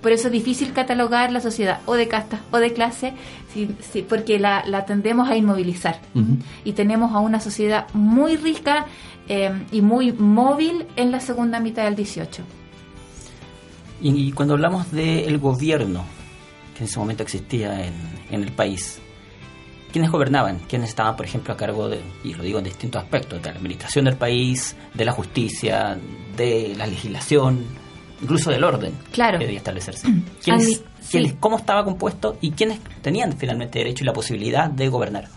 Por 0.02 0.12
eso 0.12 0.28
es 0.28 0.34
difícil 0.34 0.74
catalogar 0.74 1.32
la 1.32 1.40
sociedad 1.40 1.82
o 1.86 1.94
de 1.94 2.08
casta 2.08 2.40
o 2.52 2.58
de 2.58 2.74
clase, 2.74 3.14
porque 4.10 4.40
la, 4.40 4.86
tendemos 4.88 5.30
a 5.30 5.38
inmovilizar. 5.38 6.00
Y 6.66 6.74
tenemos 6.74 7.14
a 7.14 7.20
una 7.20 7.40
sociedad 7.40 7.86
muy 7.94 8.38
rica 8.38 8.88
eh, 9.28 9.52
y 9.72 9.82
muy 9.82 10.14
móvil 10.14 10.88
en 10.96 11.12
la 11.12 11.20
segunda 11.20 11.60
mitad 11.60 11.84
del 11.84 11.96
18. 11.96 12.42
Y, 14.02 14.32
cuando 14.32 14.56
hablamos 14.56 14.92
del 14.92 15.38
gobierno 15.38 16.04
que 16.80 16.86
en 16.86 16.90
ese 16.90 17.00
momento 17.00 17.24
existía 17.24 17.86
en, 17.86 17.94
en 18.32 18.44
el 18.44 18.52
país, 18.54 19.00
¿quiénes 19.92 20.10
gobernaban? 20.10 20.60
¿Quiénes 20.60 20.90
estaban, 20.90 21.16
por 21.16 21.26
ejemplo, 21.26 21.54
a 21.54 21.58
cargo 21.58 21.90
de, 21.90 22.00
y 22.24 22.34
lo 22.34 22.44
digo 22.44 22.60
en 22.60 22.66
distintos 22.66 23.04
aspectos, 23.04 23.42
de 23.42 23.50
la 23.52 23.58
administración 23.58 24.06
del 24.06 24.16
país, 24.16 24.76
de 24.94 25.06
la 25.06 25.12
justicia, 25.12 25.98
de 26.36 26.74
la 26.78 26.88
legislación? 26.88 27.66
incluso 28.22 28.52
del 28.52 28.62
orden 28.66 28.94
claro. 29.14 29.40
que 29.40 29.46
debía 29.46 29.60
establecerse. 29.60 30.06
¿Quiénes, 30.44 30.84
¿Cómo 31.40 31.58
estaba 31.58 31.86
compuesto 31.86 32.38
y 32.42 32.52
quiénes 32.52 32.80
tenían 33.02 33.38
finalmente 33.38 33.80
derecho 33.80 34.04
y 34.04 34.08
la 34.08 34.12
posibilidad 34.12 34.70
de 34.70 34.90
gobernar? 34.90 35.30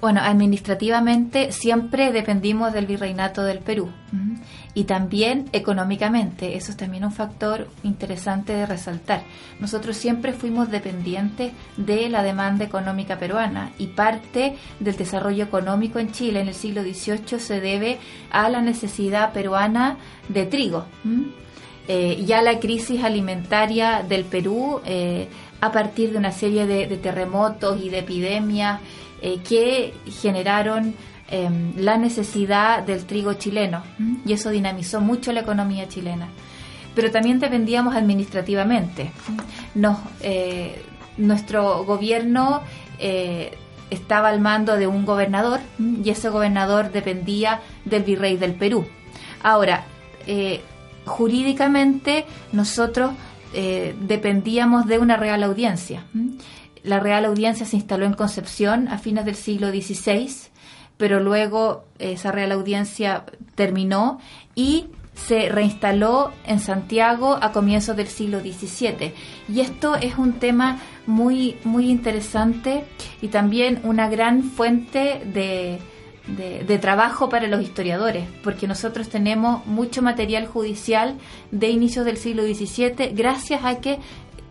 Bueno, 0.00 0.20
administrativamente 0.22 1.50
siempre 1.50 2.12
dependimos 2.12 2.72
del 2.72 2.86
virreinato 2.86 3.42
del 3.42 3.58
Perú 3.58 3.90
y 4.72 4.84
también 4.84 5.46
económicamente, 5.52 6.56
eso 6.56 6.70
es 6.70 6.76
también 6.76 7.04
un 7.04 7.10
factor 7.10 7.66
interesante 7.82 8.52
de 8.52 8.64
resaltar. 8.64 9.22
Nosotros 9.58 9.96
siempre 9.96 10.32
fuimos 10.32 10.70
dependientes 10.70 11.52
de 11.76 12.08
la 12.08 12.22
demanda 12.22 12.64
económica 12.64 13.18
peruana 13.18 13.72
y 13.76 13.88
parte 13.88 14.54
del 14.78 14.96
desarrollo 14.96 15.42
económico 15.42 15.98
en 15.98 16.12
Chile 16.12 16.40
en 16.40 16.48
el 16.48 16.54
siglo 16.54 16.82
XVIII 16.82 17.40
se 17.40 17.60
debe 17.60 17.98
a 18.30 18.48
la 18.48 18.62
necesidad 18.62 19.32
peruana 19.32 19.96
de 20.28 20.46
trigo. 20.46 20.84
Eh, 21.88 22.22
ya 22.24 22.40
la 22.42 22.60
crisis 22.60 23.02
alimentaria 23.02 24.04
del 24.06 24.24
Perú, 24.24 24.80
eh, 24.84 25.26
a 25.60 25.72
partir 25.72 26.12
de 26.12 26.18
una 26.18 26.30
serie 26.32 26.66
de, 26.66 26.86
terremotos 26.98 27.80
y 27.82 27.88
de 27.88 27.98
epidemias 27.98 28.80
eh, 29.22 29.38
que 29.46 29.94
generaron 30.20 30.94
em, 31.28 31.72
la 31.76 31.96
necesidad 31.96 32.82
del 32.82 33.04
trigo 33.04 33.34
chileno, 33.34 33.82
y 34.24 34.32
eso 34.32 34.50
dinamizó 34.50 35.00
mucho 35.00 35.32
la 35.32 35.40
economía 35.40 35.88
chilena. 35.88 36.28
Pero 36.94 37.10
también 37.10 37.38
dependíamos 37.38 37.94
administrativamente. 37.94 39.12
nuestro 41.16 41.84
gobierno 41.84 42.62
estaba 43.90 44.28
al 44.28 44.40
mando 44.40 44.76
de 44.76 44.86
un 44.86 45.04
gobernador 45.04 45.60
y 45.78 46.10
ese 46.10 46.28
gobernador 46.28 46.90
dependía 46.90 47.60
del 47.84 48.02
virrey 48.02 48.36
del 48.36 48.54
Perú. 48.54 48.86
Ahora, 49.42 49.84
jurídicamente 51.04 52.24
nosotros 52.52 53.12
eh, 53.54 53.94
dependíamos 54.00 54.86
de 54.86 54.98
una 54.98 55.16
Real 55.16 55.42
Audiencia. 55.42 56.04
La 56.82 57.00
Real 57.00 57.24
Audiencia 57.24 57.66
se 57.66 57.76
instaló 57.76 58.06
en 58.06 58.14
Concepción 58.14 58.88
a 58.88 58.98
fines 58.98 59.24
del 59.24 59.34
siglo 59.34 59.70
XVI, 59.70 60.28
pero 60.96 61.20
luego 61.20 61.84
esa 61.98 62.32
Real 62.32 62.52
Audiencia 62.52 63.24
terminó 63.54 64.18
y 64.54 64.86
se 65.14 65.48
reinstaló 65.48 66.32
en 66.46 66.60
Santiago 66.60 67.38
a 67.40 67.52
comienzos 67.52 67.96
del 67.96 68.06
siglo 68.06 68.40
XVII. 68.40 69.12
Y 69.48 69.60
esto 69.60 69.96
es 69.96 70.16
un 70.16 70.34
tema 70.34 70.78
muy, 71.06 71.56
muy 71.64 71.90
interesante 71.90 72.84
y 73.20 73.28
también 73.28 73.80
una 73.82 74.08
gran 74.08 74.42
fuente 74.44 75.20
de, 75.24 75.80
de, 76.36 76.78
trabajo 76.78 77.28
para 77.28 77.48
los 77.48 77.62
historiadores, 77.62 78.26
porque 78.44 78.68
nosotros 78.68 79.08
tenemos 79.08 79.66
mucho 79.66 80.02
material 80.02 80.46
judicial 80.46 81.16
de 81.50 81.68
inicios 81.68 82.04
del 82.04 82.16
siglo 82.16 82.42
XVII 82.42 83.12
gracias 83.14 83.64
a 83.64 83.80
que 83.80 83.98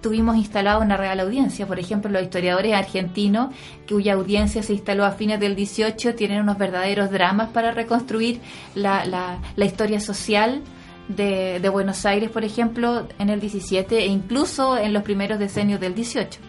tuvimos 0.07 0.37
instalado 0.37 0.81
una 0.81 0.95
real 0.95 1.19
audiencia. 1.19 1.67
Por 1.67 1.79
ejemplo, 1.79 2.09
los 2.09 2.23
historiadores 2.23 2.73
argentinos, 2.73 3.53
cuya 3.89 4.13
audiencia 4.13 4.63
se 4.63 4.71
instaló 4.71 5.03
a 5.03 5.11
fines 5.11 5.37
del 5.37 5.53
XVIII, 5.53 6.13
tienen 6.13 6.41
unos 6.41 6.57
verdaderos 6.57 7.11
dramas 7.11 7.49
para 7.49 7.71
reconstruir 7.71 8.39
la, 8.73 9.05
la, 9.05 9.65
historia 9.65 9.99
social 9.99 10.61
de, 11.09 11.59
de, 11.59 11.69
Buenos 11.69 12.05
Aires, 12.05 12.29
por 12.29 12.45
ejemplo, 12.45 13.05
en 13.19 13.29
el 13.29 13.41
XVII 13.41 13.97
e 13.97 14.05
incluso 14.05 14.77
en 14.77 14.93
los 14.93 15.03
primeros 15.03 15.39
decenios 15.39 15.81
del 15.81 15.93
XVIII. 15.93 16.39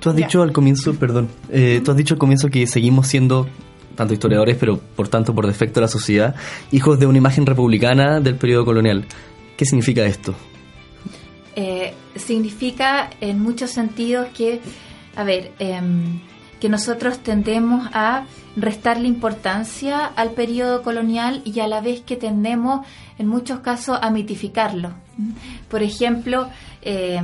Tú 0.00 0.10
has 0.10 0.16
dicho 0.16 0.42
al 0.42 0.52
comienzo, 0.52 0.94
perdón, 0.96 1.28
eh, 1.48 1.80
tú 1.82 1.92
has 1.92 1.96
dicho 1.96 2.12
al 2.12 2.18
comienzo 2.18 2.50
que 2.50 2.66
seguimos 2.66 3.06
siendo 3.06 3.48
tanto 3.96 4.12
historiadores, 4.12 4.58
pero 4.60 4.78
por 4.94 5.08
tanto 5.08 5.34
por 5.34 5.46
defecto 5.46 5.80
de 5.80 5.86
la 5.86 5.88
sociedad, 5.88 6.34
hijos 6.72 7.00
de 7.00 7.06
una 7.06 7.16
imagen 7.16 7.46
republicana 7.46 8.20
del 8.20 8.34
periodo 8.34 8.66
colonial. 8.66 9.06
¿Qué 9.56 9.64
significa 9.64 10.04
esto? 10.04 10.34
Eh, 11.60 11.92
significa 12.14 13.10
en 13.20 13.42
muchos 13.42 13.72
sentidos 13.72 14.28
que, 14.28 14.60
a 15.16 15.24
ver, 15.24 15.50
em, 15.58 16.20
que 16.60 16.68
nosotros 16.68 17.18
tendemos 17.18 17.88
a 17.92 18.26
restarle 18.54 19.08
importancia 19.08 20.06
al 20.06 20.30
periodo 20.34 20.84
colonial 20.84 21.42
y 21.44 21.58
a 21.58 21.66
la 21.66 21.80
vez 21.80 22.02
que 22.02 22.14
tendemos 22.14 22.86
en 23.18 23.26
muchos 23.26 23.58
casos 23.58 23.98
a 24.00 24.08
mitificarlo. 24.10 24.92
Por 25.68 25.82
ejemplo, 25.82 26.48
eh, 26.80 27.20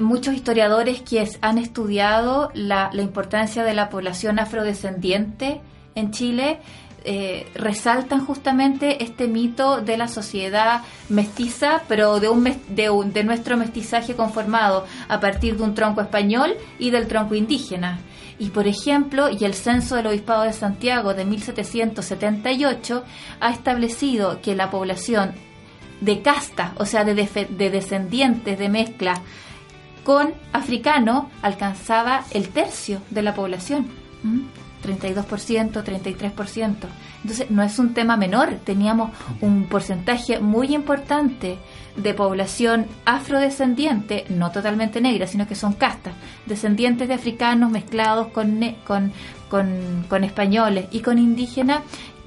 muchos 0.00 0.34
historiadores 0.34 1.02
que 1.02 1.28
han 1.40 1.58
estudiado 1.58 2.52
la, 2.54 2.88
importancia 2.94 3.64
de 3.64 3.74
la 3.74 3.88
población 3.88 4.38
afrodescendiente 4.38 5.60
en 5.96 6.12
Chile 6.12 6.60
eh, 7.04 7.46
resaltan 7.54 8.24
justamente 8.24 9.02
este 9.02 9.26
mito 9.28 9.80
de 9.80 9.96
la 9.96 10.08
sociedad 10.08 10.82
mestiza, 11.08 11.82
pero 11.88 12.20
de, 12.20 12.28
un, 12.28 12.44
de, 12.44 12.90
de 13.06 13.24
nuestro 13.24 13.56
mestizaje 13.56 14.14
conformado 14.14 14.86
a 15.08 15.20
partir 15.20 15.56
de 15.56 15.64
un 15.64 15.74
tronco 15.74 16.00
español 16.00 16.54
y 16.78 16.90
del 16.90 17.08
tronco 17.08 17.34
indígena. 17.34 17.98
Y 18.38 18.50
por 18.50 18.66
ejemplo, 18.66 19.28
y 19.30 19.44
el 19.44 19.54
censo 19.54 19.96
del 19.96 20.08
Obispado 20.08 20.42
de 20.42 20.52
Santiago 20.52 21.14
de 21.14 21.24
1778 21.24 23.04
ha 23.40 23.50
establecido 23.50 24.40
que 24.40 24.56
la 24.56 24.70
población 24.70 25.32
de 26.00 26.22
casta, 26.22 26.72
o 26.78 26.84
sea, 26.84 27.04
de, 27.04 27.14
de 27.14 27.70
descendientes 27.70 28.58
de 28.58 28.68
mezcla 28.68 29.14
con 30.02 30.34
africano, 30.52 31.30
alcanzaba 31.42 32.24
el 32.32 32.48
tercio 32.48 33.00
de 33.10 33.22
la 33.22 33.34
población. 33.34 33.86
32%, 34.82 35.82
33%. 35.82 36.76
Entonces, 37.22 37.50
no 37.50 37.62
es 37.62 37.78
un 37.78 37.94
tema 37.94 38.16
menor. 38.16 38.56
Teníamos 38.64 39.10
un 39.40 39.64
porcentaje 39.64 40.40
muy 40.40 40.74
importante 40.74 41.58
de 41.96 42.14
población 42.14 42.86
afrodescendiente, 43.04 44.24
no 44.28 44.50
totalmente 44.50 45.00
negra, 45.00 45.26
sino 45.26 45.46
que 45.46 45.54
son 45.54 45.74
castas, 45.74 46.14
descendientes 46.46 47.08
de 47.08 47.14
africanos 47.14 47.70
mezclados 47.70 48.28
con, 48.28 48.60
con, 48.86 49.12
con, 49.48 50.04
con 50.08 50.24
españoles 50.24 50.86
y 50.90 51.00
con 51.00 51.18
indígenas 51.18 51.82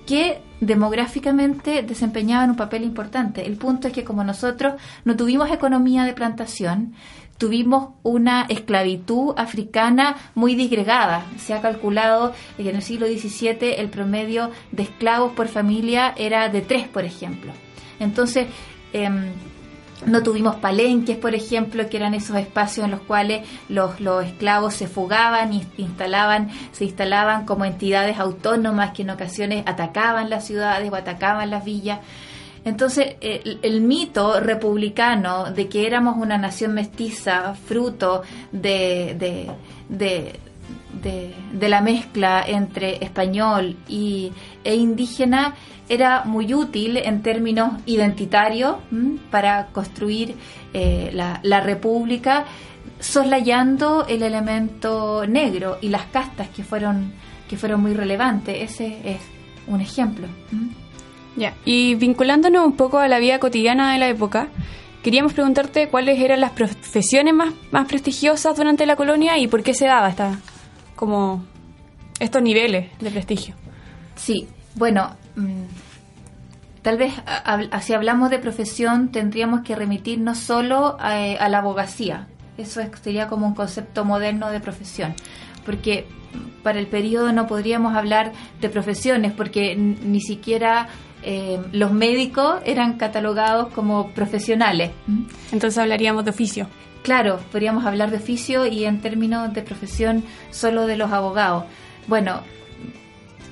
que 0.05 0.41
demográficamente 0.61 1.83
desempeñaban 1.83 2.51
un 2.51 2.55
papel 2.55 2.83
importante. 2.83 3.45
El 3.45 3.57
punto 3.57 3.87
es 3.87 3.93
que 3.93 4.03
como 4.03 4.23
nosotros 4.23 4.75
no 5.03 5.15
tuvimos 5.15 5.51
economía 5.51 6.03
de 6.03 6.13
plantación, 6.13 6.93
tuvimos 7.37 7.89
una 8.03 8.45
esclavitud 8.49 9.33
africana 9.37 10.15
muy 10.35 10.55
disgregada. 10.55 11.25
Se 11.37 11.53
ha 11.53 11.61
calculado 11.61 12.33
que 12.57 12.69
en 12.69 12.75
el 12.77 12.81
siglo 12.81 13.07
XVII 13.07 13.75
el 13.77 13.89
promedio 13.89 14.51
de 14.71 14.83
esclavos 14.83 15.33
por 15.33 15.47
familia 15.47 16.13
era 16.17 16.49
de 16.49 16.61
tres, 16.61 16.87
por 16.87 17.03
ejemplo. 17.03 17.51
Entonces, 17.99 18.47
em, 18.93 19.31
no 20.05 20.21
tuvimos 20.23 20.57
palenques, 20.57 21.17
por 21.17 21.33
ejemplo, 21.33 21.89
que 21.89 21.97
eran 21.97 22.13
esos 22.13 22.37
espacios 22.37 22.85
en 22.85 22.91
los 22.91 23.01
cuales 23.01 23.47
los, 23.69 23.99
los 23.99 24.25
esclavos 24.25 24.73
se 24.73 24.87
fugaban 24.87 25.53
y 25.53 25.65
instalaban, 25.77 26.49
se 26.71 26.85
instalaban 26.85 27.45
como 27.45 27.65
entidades 27.65 28.19
autónomas 28.19 28.91
que 28.91 29.03
en 29.03 29.09
ocasiones 29.09 29.63
atacaban 29.65 30.29
las 30.29 30.45
ciudades 30.45 30.91
o 30.91 30.95
atacaban 30.95 31.49
las 31.49 31.63
villas. 31.63 31.99
Entonces, 32.65 33.15
el, 33.21 33.81
mito 33.81 34.39
republicano 34.39 35.51
de 35.51 35.69
que 35.69 35.85
éramos 35.85 36.17
una 36.17 36.37
nación 36.39 36.73
mestiza, 36.73 37.53
fruto 37.53 38.23
de, 38.51 39.15
de, 39.87 40.39
de, 41.01 41.69
la 41.69 41.81
mezcla 41.81 42.43
entre 42.45 43.03
español 43.03 43.77
y, 43.87 44.31
e 44.63 44.75
indígena, 44.75 45.53
era 45.87 46.23
muy 46.25 46.55
útil 46.55 46.97
en 46.97 47.21
términos 47.21 47.73
identitarios 47.85 48.77
para 49.29 49.67
construir 49.67 50.35
eh, 50.73 51.11
la, 51.13 51.39
la 51.43 51.61
república, 51.61 52.45
soslayando 52.99 54.07
el 54.07 54.23
elemento 54.23 55.27
negro 55.27 55.77
y 55.81 55.89
las 55.89 56.05
castas 56.07 56.49
que 56.49 56.63
fueron, 56.63 57.13
que 57.47 57.57
fueron 57.57 57.81
muy 57.81 57.93
relevantes. 57.93 58.71
Ese 58.71 59.01
es 59.05 59.21
un 59.67 59.81
ejemplo. 59.81 60.27
Ya, 61.35 61.53
y 61.65 61.95
vinculándonos 61.95 62.65
un 62.65 62.77
poco 62.77 62.99
a 62.99 63.07
la 63.07 63.19
vida 63.19 63.39
cotidiana 63.39 63.91
de 63.91 63.99
la 63.99 64.07
época, 64.07 64.47
queríamos 65.03 65.33
preguntarte 65.33 65.89
cuáles 65.89 66.19
eran 66.19 66.39
las 66.39 66.51
profesiones 66.51 67.33
más, 67.33 67.53
más 67.71 67.87
prestigiosas 67.87 68.55
durante 68.55 68.85
la 68.85 68.95
colonia 68.95 69.37
y 69.37 69.47
por 69.47 69.61
qué 69.61 69.73
se 69.73 69.85
daba 69.85 70.09
esta, 70.09 70.39
como 70.95 71.43
estos 72.19 72.41
niveles 72.41 72.89
de 72.99 73.11
prestigio. 73.11 73.55
Sí, 74.15 74.47
bueno, 74.75 75.11
mm, 75.35 75.63
tal 76.81 76.97
vez 76.97 77.13
si 77.81 77.93
hablamos 77.93 78.29
de 78.29 78.39
profesión 78.39 79.09
tendríamos 79.09 79.61
que 79.61 79.75
remitirnos 79.75 80.37
solo 80.37 80.97
a, 80.99 81.15
a 81.39 81.49
la 81.49 81.57
abogacía. 81.59 82.27
Eso 82.57 82.81
sería 83.03 83.27
como 83.27 83.45
un 83.45 83.53
concepto 83.53 84.05
moderno 84.05 84.49
de 84.49 84.61
profesión, 84.61 85.13
porque 85.65 86.07
para 86.63 86.79
el 86.79 86.87
periodo 86.87 87.31
no 87.31 87.47
podríamos 87.47 87.95
hablar 87.95 88.31
de 88.61 88.69
profesiones 88.69 89.33
porque 89.33 89.75
ni 89.75 90.21
siquiera 90.21 90.87
eh, 91.27 91.59
los 91.71 91.91
médicos 91.91 92.57
eran 92.65 92.97
catalogados 92.97 93.73
como 93.73 94.09
profesionales. 94.09 94.91
Entonces 95.51 95.77
hablaríamos 95.79 96.23
de 96.23 96.29
oficio. 96.29 96.67
Claro, 97.01 97.39
podríamos 97.51 97.85
hablar 97.85 98.11
de 98.11 98.17
oficio 98.17 98.65
y 98.67 98.85
en 98.85 99.01
términos 99.01 99.53
de 99.53 99.63
profesión 99.63 100.23
solo 100.51 100.85
de 100.85 100.97
los 100.97 101.11
abogados. 101.11 101.65
Bueno, 102.07 102.41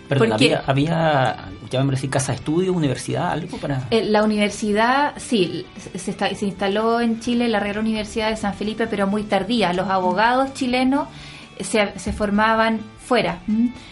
Perdón, 0.08 0.34
había, 0.34 0.64
había 0.68 1.50
decir, 1.90 2.10
casa 2.10 2.34
de 2.34 2.38
estudio, 2.38 2.74
universidad, 2.74 3.32
algo 3.32 3.58
para... 3.58 3.88
Eh, 3.90 4.06
la 4.06 4.24
universidad, 4.24 5.14
sí, 5.18 5.66
se, 5.96 6.14
se 6.14 6.46
instaló 6.46 7.02
en 7.02 7.20
Chile 7.20 7.48
la 7.48 7.60
Real 7.60 7.80
Universidad 7.80 8.30
de 8.30 8.36
San 8.36 8.54
Felipe, 8.54 8.86
pero 8.86 9.08
muy 9.08 9.24
tardía. 9.24 9.74
Los 9.74 9.90
abogados 9.90 10.54
chilenos 10.54 11.08
se, 11.64 12.14
formaban 12.14 12.80
fuera. 13.00 13.40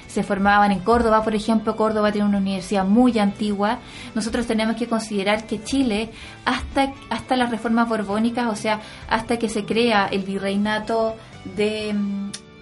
Se 0.08 0.24
formaban 0.24 0.72
en 0.72 0.80
Córdoba, 0.80 1.24
por 1.24 1.36
ejemplo, 1.36 1.76
Córdoba 1.76 2.12
tiene 2.12 2.28
una 2.28 2.38
universidad 2.38 2.86
muy 2.86 3.18
antigua. 3.20 3.80
Nosotros 4.16 4.46
tenemos 4.48 4.76
que 4.76 4.88
considerar 4.88 5.46
que 5.46 5.64
Chile, 5.64 6.10
hasta, 6.46 6.94
hasta 7.10 7.36
las 7.36 7.50
reformas 7.50 7.88
borbónicas, 7.88 8.48
o 8.48 8.56
sea, 8.56 8.82
hasta 9.10 9.38
que 9.38 9.50
se 9.50 9.66
crea 9.66 10.08
el 10.08 10.24
virreinato 10.24 11.16
de 11.56 11.96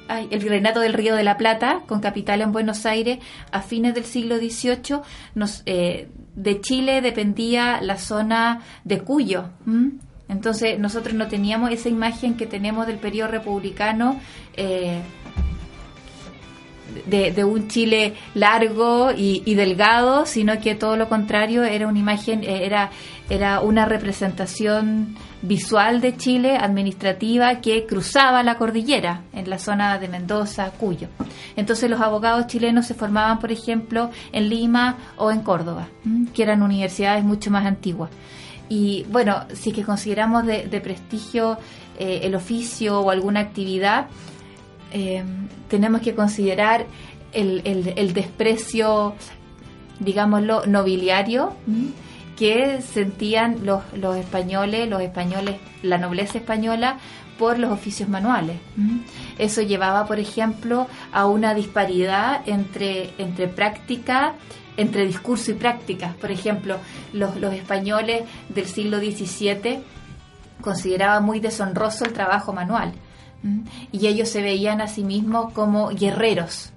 el 0.09 0.39
virreinato 0.39 0.79
del 0.79 0.93
Río 0.93 1.15
de 1.15 1.23
la 1.23 1.37
Plata, 1.37 1.81
con 1.85 1.99
capital 1.99 2.41
en 2.41 2.51
Buenos 2.51 2.87
Aires, 2.87 3.19
a 3.51 3.61
fines 3.61 3.93
del 3.93 4.05
siglo 4.05 4.37
XVIII, 4.37 5.01
nos, 5.35 5.61
eh, 5.65 6.09
de 6.35 6.61
Chile 6.61 7.01
dependía 7.01 7.79
la 7.81 7.97
zona 7.97 8.61
de 8.83 8.99
Cuyo. 8.99 9.49
Entonces 10.29 10.79
nosotros 10.79 11.15
no 11.15 11.27
teníamos 11.27 11.71
esa 11.71 11.89
imagen 11.89 12.35
que 12.35 12.45
tenemos 12.45 12.87
del 12.87 12.97
periodo 12.97 13.31
republicano. 13.31 14.19
Eh, 14.55 15.01
de, 17.05 17.43
un 17.43 17.67
Chile 17.67 18.15
largo 18.33 19.11
y, 19.15 19.53
delgado, 19.55 20.25
sino 20.25 20.59
que 20.59 20.75
todo 20.75 20.95
lo 20.97 21.07
contrario 21.09 21.63
era 21.63 21.87
una 21.87 21.99
imagen, 21.99 22.43
eh, 22.43 22.65
era, 22.65 22.89
era 23.29 23.61
una 23.61 23.85
representación 23.85 25.15
visual 25.41 26.01
de 26.01 26.17
Chile 26.17 26.57
administrativa 26.57 27.61
que 27.61 27.85
cruzaba 27.85 28.43
la 28.43 28.57
cordillera 28.57 29.21
en 29.33 29.49
la 29.49 29.57
zona 29.57 29.97
de 29.99 30.07
Mendoza, 30.07 30.71
Cuyo. 30.71 31.07
Entonces 31.55 31.89
los 31.89 32.01
abogados 32.01 32.47
chilenos 32.47 32.87
se 32.87 32.93
formaban, 32.93 33.39
por 33.39 33.51
ejemplo, 33.51 34.09
en 34.31 34.49
Lima 34.49 34.97
o 35.17 35.31
en 35.31 35.41
Córdoba, 35.41 35.87
que 36.33 36.43
eran 36.43 36.61
universidades 36.61 37.23
mucho 37.23 37.51
más 37.51 37.65
antiguas. 37.65 38.09
Y 38.69 39.03
bueno, 39.09 39.45
si 39.53 39.71
que 39.71 39.83
consideramos 39.83 40.45
de, 40.45 40.81
prestigio 40.81 41.57
eh, 41.97 42.21
el 42.23 42.35
oficio 42.35 43.01
o 43.01 43.09
alguna 43.09 43.39
actividad, 43.39 44.07
eh, 44.93 45.23
tenemos 45.67 46.01
que 46.01 46.15
considerar 46.15 46.85
el, 47.33 47.61
el, 47.63 48.13
desprecio, 48.13 49.15
digámoslo, 49.99 50.65
nobiliario 50.65 51.53
que 52.37 52.81
sentían 52.81 53.65
los, 53.65 53.83
los 53.93 54.15
españoles, 54.15 54.89
los 54.89 55.01
españoles, 55.01 55.57
la 55.83 55.97
nobleza 55.97 56.37
española 56.37 56.97
por 57.39 57.57
los 57.57 57.71
oficios 57.71 58.07
manuales. 58.09 58.57
Eso 59.37 59.61
llevaba, 59.61 60.05
por 60.05 60.19
ejemplo, 60.19 60.87
a 61.11 61.25
una 61.25 61.53
disparidad 61.53 62.47
entre, 62.47 63.13
entre 63.17 63.47
práctica, 63.47 64.35
entre 64.79 65.05
discurso 65.05 65.51
y 65.51 65.55
práctica. 65.55 66.15
Por 66.19 66.31
ejemplo, 66.31 66.77
los, 67.13 67.35
los 67.37 67.53
españoles 67.53 68.23
del 68.49 68.65
siglo 68.65 68.99
XVII 68.99 69.79
consideraban 70.61 71.23
muy 71.23 71.39
deshonroso 71.39 72.05
el 72.05 72.13
trabajo 72.13 72.53
manual 72.53 72.93
y 73.91 74.07
ellos 74.07 74.29
se 74.29 74.41
veían 74.41 74.81
a 74.81 74.87
sí 74.87 75.03
mismos 75.03 75.53
como 75.53 75.89
guerreros. 75.89 76.71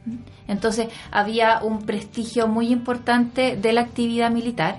Entonces 0.49 0.89
había 1.11 1.61
un 1.63 1.83
prestigio 1.83 2.47
muy 2.47 2.69
importante 2.69 3.57
de 3.57 3.73
la 3.73 3.81
actividad 3.83 4.31
militar, 4.31 4.79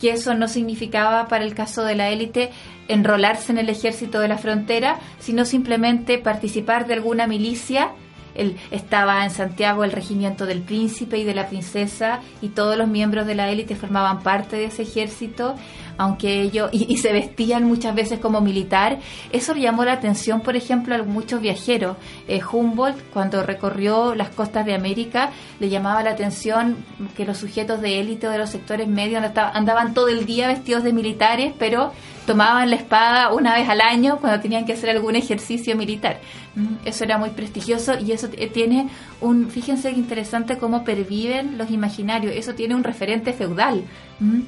que 0.00 0.10
eso 0.10 0.34
no 0.34 0.48
significaba 0.48 1.28
para 1.28 1.44
el 1.44 1.54
caso 1.54 1.84
de 1.84 1.94
la 1.94 2.08
élite 2.08 2.50
enrolarse 2.88 3.52
en 3.52 3.58
el 3.58 3.68
ejército 3.68 4.18
de 4.18 4.28
la 4.28 4.38
frontera, 4.38 4.98
sino 5.18 5.44
simplemente 5.44 6.18
participar 6.18 6.86
de 6.86 6.94
alguna 6.94 7.26
milicia 7.26 7.92
él 8.34 8.56
estaba 8.70 9.24
en 9.24 9.30
Santiago 9.30 9.84
el 9.84 9.92
regimiento 9.92 10.46
del 10.46 10.62
príncipe 10.62 11.18
y 11.18 11.24
de 11.24 11.34
la 11.34 11.48
princesa 11.48 12.20
y 12.42 12.48
todos 12.48 12.76
los 12.76 12.88
miembros 12.88 13.26
de 13.26 13.34
la 13.34 13.50
élite 13.50 13.76
formaban 13.76 14.22
parte 14.22 14.56
de 14.56 14.66
ese 14.66 14.82
ejército, 14.82 15.54
aunque 15.96 16.40
ellos, 16.40 16.70
y, 16.72 16.96
se 16.96 17.12
vestían 17.12 17.64
muchas 17.64 17.94
veces 17.94 18.18
como 18.18 18.40
militar. 18.40 18.98
Eso 19.32 19.54
llamó 19.54 19.84
la 19.84 19.92
atención, 19.92 20.40
por 20.40 20.56
ejemplo, 20.56 20.94
a 20.94 21.02
muchos 21.02 21.40
viajeros. 21.40 21.96
Eh, 22.28 22.40
Humboldt, 22.42 23.10
cuando 23.12 23.42
recorrió 23.42 24.14
las 24.14 24.30
costas 24.30 24.64
de 24.64 24.74
América, 24.74 25.30
le 25.58 25.68
llamaba 25.68 26.02
la 26.02 26.10
atención 26.10 26.76
que 27.16 27.24
los 27.24 27.38
sujetos 27.38 27.80
de 27.80 28.00
élite 28.00 28.28
o 28.28 28.30
de 28.30 28.38
los 28.38 28.50
sectores 28.50 28.88
medios 28.88 29.22
andaban 29.52 29.94
todo 29.94 30.08
el 30.08 30.26
día 30.26 30.48
vestidos 30.48 30.84
de 30.84 30.92
militares, 30.92 31.52
pero 31.58 31.92
tomaban 32.30 32.70
la 32.70 32.76
espada 32.76 33.32
una 33.34 33.56
vez 33.56 33.68
al 33.68 33.80
año 33.80 34.18
cuando 34.20 34.40
tenían 34.40 34.64
que 34.64 34.74
hacer 34.74 34.90
algún 34.90 35.16
ejercicio 35.16 35.74
militar. 35.74 36.20
Mm, 36.54 36.76
Eso 36.84 37.02
era 37.02 37.18
muy 37.18 37.30
prestigioso 37.30 37.98
y 37.98 38.12
eso 38.12 38.28
tiene 38.28 38.88
un, 39.20 39.50
fíjense 39.50 39.90
qué 39.90 39.98
interesante 39.98 40.56
cómo 40.56 40.84
perviven 40.84 41.58
los 41.58 41.72
imaginarios, 41.72 42.32
eso 42.36 42.54
tiene 42.54 42.76
un 42.76 42.84
referente 42.84 43.32
feudal, 43.32 43.82
mm, 44.20 44.40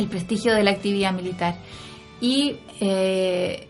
el 0.00 0.06
prestigio 0.06 0.54
de 0.54 0.62
la 0.64 0.70
actividad 0.72 1.14
militar. 1.14 1.54
Y 2.20 2.56
eh, 2.80 3.68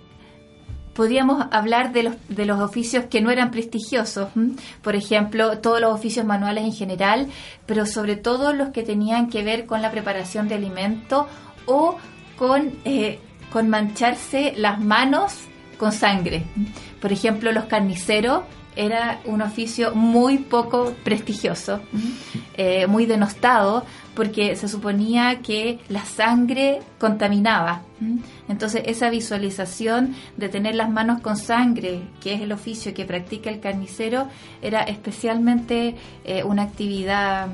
podríamos 0.94 1.46
hablar 1.52 1.92
de 1.92 2.02
los, 2.02 2.14
de 2.28 2.44
los 2.44 2.58
oficios 2.58 3.04
que 3.04 3.20
no 3.20 3.30
eran 3.30 3.52
prestigiosos, 3.52 4.30
¿m? 4.34 4.54
por 4.82 4.96
ejemplo, 4.96 5.58
todos 5.58 5.80
los 5.80 5.94
oficios 5.94 6.26
manuales 6.26 6.64
en 6.64 6.72
general, 6.72 7.28
pero 7.66 7.86
sobre 7.86 8.16
todo 8.16 8.52
los 8.52 8.70
que 8.70 8.82
tenían 8.82 9.30
que 9.30 9.44
ver 9.44 9.64
con 9.64 9.80
la 9.80 9.92
preparación 9.92 10.48
de 10.48 10.56
alimentos 10.56 11.26
o 11.66 11.96
con, 12.36 12.72
eh, 12.84 13.20
con 13.52 13.68
mancharse 13.68 14.52
las 14.56 14.80
manos 14.80 15.48
con 15.78 15.92
sangre. 15.92 16.44
Por 17.00 17.12
ejemplo, 17.12 17.52
los 17.52 17.64
carniceros 17.64 18.42
era 18.78 19.20
un 19.24 19.42
oficio 19.42 19.92
muy 19.94 20.38
poco 20.38 20.94
prestigioso, 21.02 21.80
eh, 22.54 22.86
muy 22.86 23.06
denostado, 23.06 23.84
porque 24.14 24.54
se 24.54 24.68
suponía 24.68 25.40
que 25.42 25.80
la 25.88 26.04
sangre 26.04 26.78
contaminaba. 26.98 27.82
Entonces 28.48 28.82
esa 28.86 29.10
visualización 29.10 30.14
de 30.36 30.48
tener 30.48 30.76
las 30.76 30.90
manos 30.90 31.20
con 31.20 31.36
sangre, 31.36 32.02
que 32.20 32.34
es 32.34 32.40
el 32.40 32.52
oficio 32.52 32.94
que 32.94 33.04
practica 33.04 33.50
el 33.50 33.58
carnicero, 33.58 34.28
era 34.62 34.82
especialmente 34.82 35.96
eh, 36.24 36.44
una 36.44 36.62
actividad 36.62 37.48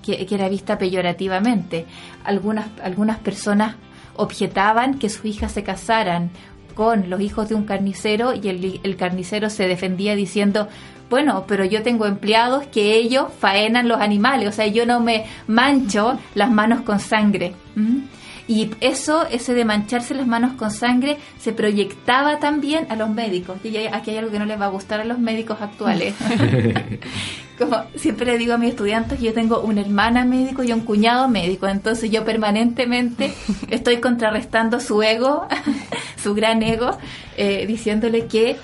que, 0.00 0.26
que 0.26 0.34
era 0.36 0.48
vista 0.48 0.78
peyorativamente. 0.78 1.86
Algunas, 2.22 2.68
algunas 2.82 3.18
personas 3.18 3.74
objetaban 4.18 4.98
que 4.98 5.08
sus 5.08 5.24
hijas 5.24 5.52
se 5.52 5.62
casaran 5.62 6.30
con 6.74 7.08
los 7.08 7.20
hijos 7.20 7.48
de 7.48 7.54
un 7.54 7.64
carnicero 7.64 8.34
y 8.34 8.48
el, 8.48 8.80
el 8.82 8.96
carnicero 8.96 9.50
se 9.50 9.66
defendía 9.66 10.14
diciendo, 10.14 10.68
bueno, 11.10 11.44
pero 11.48 11.64
yo 11.64 11.82
tengo 11.82 12.06
empleados 12.06 12.66
que 12.66 12.94
ellos 12.96 13.26
faenan 13.38 13.88
los 13.88 14.00
animales, 14.00 14.48
o 14.48 14.52
sea, 14.52 14.66
yo 14.66 14.84
no 14.86 15.00
me 15.00 15.24
mancho 15.46 16.18
las 16.34 16.50
manos 16.50 16.82
con 16.82 17.00
sangre. 17.00 17.54
¿m? 17.76 18.02
Y 18.48 18.70
eso, 18.80 19.26
ese 19.26 19.52
de 19.52 19.66
mancharse 19.66 20.14
las 20.14 20.26
manos 20.26 20.54
con 20.54 20.70
sangre, 20.70 21.18
se 21.38 21.52
proyectaba 21.52 22.38
también 22.38 22.86
a 22.88 22.96
los 22.96 23.10
médicos. 23.10 23.58
Y 23.62 23.76
aquí 23.76 24.10
hay 24.10 24.16
algo 24.16 24.30
que 24.30 24.38
no 24.38 24.46
les 24.46 24.58
va 24.58 24.64
a 24.64 24.70
gustar 24.70 25.00
a 25.00 25.04
los 25.04 25.18
médicos 25.18 25.60
actuales. 25.60 26.14
Como 27.58 27.76
siempre 27.96 28.24
le 28.24 28.38
digo 28.38 28.54
a 28.54 28.58
mis 28.58 28.70
estudiantes, 28.70 29.20
yo 29.20 29.34
tengo 29.34 29.60
una 29.60 29.82
hermana 29.82 30.24
médico 30.24 30.62
y 30.62 30.72
un 30.72 30.80
cuñado 30.80 31.28
médico, 31.28 31.66
entonces 31.66 32.08
yo 32.08 32.24
permanentemente 32.24 33.34
estoy 33.68 33.98
contrarrestando 33.98 34.80
su 34.80 35.02
ego, 35.02 35.46
su 36.22 36.34
gran 36.34 36.62
ego, 36.62 36.96
eh, 37.36 37.66
diciéndole 37.66 38.26
que 38.26 38.56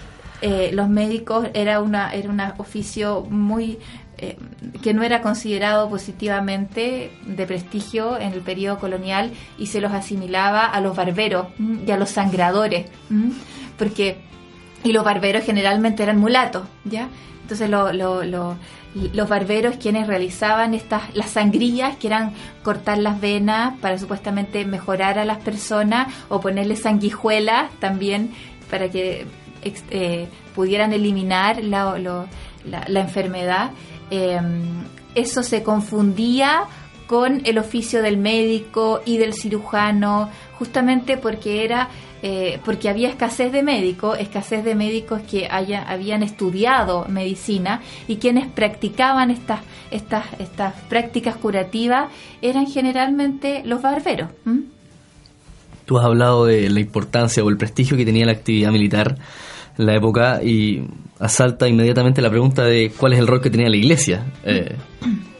eh, 0.43 0.71
los 0.73 0.89
médicos 0.89 1.49
era 1.55 1.81
una 1.81 2.13
era 2.13 2.29
un 2.29 2.41
oficio 2.59 3.27
muy 3.31 3.79
eh, 4.19 4.37
que 4.83 4.95
no 4.95 5.03
era 5.03 5.21
considerado 5.23 5.89
positivamente 5.89 7.11
de 7.27 7.47
prestigio 7.47 8.19
en 8.19 8.33
el 8.33 8.41
periodo 8.41 8.79
colonial 8.79 9.31
y 9.59 9.67
se 9.67 9.81
los 9.81 9.93
asimilaba 9.93 10.67
a 10.67 10.81
los 10.81 10.95
barberos 10.97 11.47
¿m? 11.59 11.81
y 11.87 11.91
a 11.91 11.97
los 11.97 12.11
sangradores, 12.11 12.87
porque 13.79 14.19
y 14.83 14.93
los 14.93 15.05
barberos 15.05 15.45
generalmente 15.45 16.03
eran 16.03 16.19
mulatos, 16.19 16.65
¿ya? 16.85 17.09
Entonces 17.43 17.69
lo- 17.71 17.93
lo- 17.93 18.23
lo- 18.25 18.57
los 19.13 19.29
barberos 19.29 19.77
quienes 19.77 20.07
realizaban 20.07 20.73
estas 20.75 21.15
las 21.17 21.31
sangrías, 21.31 21.97
que 21.97 22.07
eran 22.07 22.33
cortar 22.63 22.99
las 22.99 23.21
venas 23.21 23.75
para 23.81 23.99
supuestamente 23.99 24.65
mejorar 24.65 25.19
a 25.19 25.25
las 25.25 25.39
personas 25.39 26.15
o 26.29 26.41
ponerle 26.41 26.77
sanguijuelas 26.77 27.71
también 27.81 28.31
para 28.71 28.89
que 28.91 29.27
eh, 29.91 30.29
pudieran 30.55 30.93
eliminar 30.93 31.63
la 31.65 33.01
enfermedad. 33.01 33.71
Eh, 34.11 34.41
eso 35.15 35.43
se 35.43 35.63
confundía 35.63 36.65
con 37.07 37.43
el 37.45 37.59
oficio 37.59 38.03
del 38.03 38.17
médico 38.17 39.03
y 39.05 39.19
del 39.19 39.35
cirujano, 39.35 40.31
justamente 40.59 41.17
porque 41.17 41.65
era 41.65 41.89
eh, 42.23 42.59
porque 42.65 42.89
había 42.89 43.11
escasez 43.11 43.53
de 43.53 43.63
médicos, 43.63 44.19
escasez 44.19 44.65
de 44.65 44.75
médicos 44.75 45.21
que 45.31 45.47
haya, 45.51 45.83
habían 45.83 46.23
estudiado 46.23 47.05
medicina 47.07 47.83
y 48.09 48.17
quienes 48.17 48.47
practicaban 48.47 49.31
estas 49.31 49.61
estas 49.91 50.25
estas 50.39 50.73
prácticas 50.89 51.37
curativas 51.37 52.11
eran 52.41 52.67
generalmente 52.67 53.63
los 53.67 53.83
barberos. 53.83 54.31
¿m? 54.47 54.63
Tú 55.85 55.99
has 55.99 56.07
hablado 56.07 56.47
de 56.47 56.71
la 56.71 56.81
importancia 56.81 57.45
o 57.45 57.51
el 57.51 57.59
prestigio 57.59 57.95
que 57.95 58.07
tenía 58.07 58.25
la 58.25 58.33
actividad 58.33 58.73
militar 58.73 59.19
la 59.77 59.95
época 59.95 60.43
y 60.43 60.87
asalta 61.19 61.69
inmediatamente 61.69 62.23
la 62.23 62.31
pregunta 62.31 62.65
de 62.65 62.93
cuál 62.97 63.13
es 63.13 63.19
el 63.19 63.27
rol 63.27 63.41
que 63.41 63.51
tenía 63.51 63.69
la 63.69 63.77
iglesia. 63.77 64.33
Eh, 64.45 64.77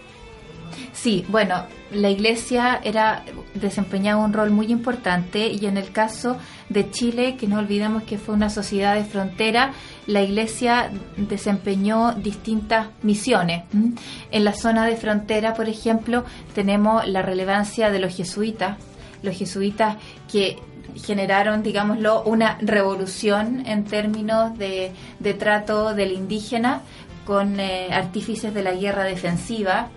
Sí, 1.05 1.23
bueno, 1.29 1.67
la 1.93 2.09
iglesia 2.09 2.81
era 2.83 3.25
desempeñaba 3.53 4.25
un 4.25 4.33
rol 4.33 4.51
muy 4.51 4.69
importante 4.69 5.49
y 5.49 5.67
en 5.67 5.77
el 5.77 5.93
caso 5.93 6.39
de 6.71 6.91
Chile, 6.91 7.37
que 7.37 7.47
no 7.47 7.59
olvidemos 7.59 8.05
que 8.05 8.17
fue 8.17 8.35
una 8.35 8.49
sociedad 8.49 8.95
de 8.95 9.05
frontera, 9.05 9.75
la 10.07 10.23
iglesia 10.23 10.91
desempeñó 11.19 12.13
distintas 12.13 12.89
misiones. 13.03 13.65
¿m? 13.75 13.93
En 14.31 14.45
la 14.45 14.55
zona 14.55 14.87
de 14.87 14.97
frontera, 14.97 15.53
por 15.53 15.69
ejemplo, 15.69 16.25
tenemos 16.55 17.07
la 17.07 17.21
relevancia 17.21 17.91
de 17.91 17.99
los 17.99 18.17
jesuitas, 18.17 18.79
los 19.23 19.37
jesuitas 19.37 19.99
que 20.33 20.57
generaron, 20.97 21.63
digámoslo, 21.63 22.23
una 22.25 22.59
revolución 22.61 23.65
en 23.67 23.85
términos 23.85 24.57
de, 24.59 24.93
de 25.19 25.35
trato 25.35 25.95
del 25.95 26.13
indígena 26.13 26.81
con 27.25 27.59
eh, 27.59 27.89
artífices 27.93 28.53
de 28.55 28.63
la 28.63 28.73
guerra 28.73 29.05
defensiva. 29.05 29.89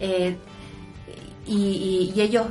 Eh, 0.00 0.36
y, 1.46 2.12
ellos, 2.20 2.46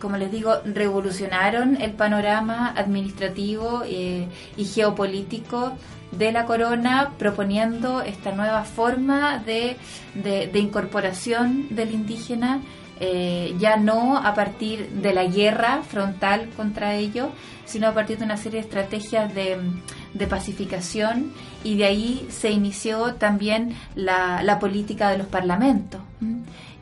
como 0.00 0.16
les 0.16 0.30
digo, 0.32 0.56
revolucionaron 0.64 1.80
el 1.80 1.92
panorama 1.92 2.72
administrativo 2.76 3.82
eh, 3.86 4.28
y 4.56 4.64
geopolítico 4.64 5.72
de 6.10 6.32
la 6.32 6.44
corona, 6.44 7.12
proponiendo 7.18 8.00
esta 8.02 8.32
nueva 8.32 8.64
forma 8.64 9.38
de- 9.38 9.76
de 10.14 10.58
incorporación 10.58 11.68
del 11.70 11.92
indígena, 11.92 12.60
eh, 13.00 13.54
ya 13.58 13.76
no 13.76 14.16
a 14.16 14.34
partir 14.34 14.88
de 14.90 15.12
la 15.12 15.24
guerra 15.24 15.82
frontal 15.82 16.48
contra 16.56 16.94
ellos, 16.94 17.28
sino 17.64 17.88
a 17.88 17.94
partir 17.94 18.18
de 18.18 18.24
una 18.24 18.36
serie 18.36 18.60
de 18.60 18.66
estrategias 18.66 19.34
de, 19.34 19.58
pacificación 20.28 21.32
y 21.64 21.76
de 21.76 21.84
ahí 21.86 22.26
se 22.30 22.50
inició 22.50 23.14
también 23.14 23.74
la, 23.94 24.58
política 24.60 25.10
de 25.10 25.18
los 25.18 25.26
parlamentos. 25.26 26.00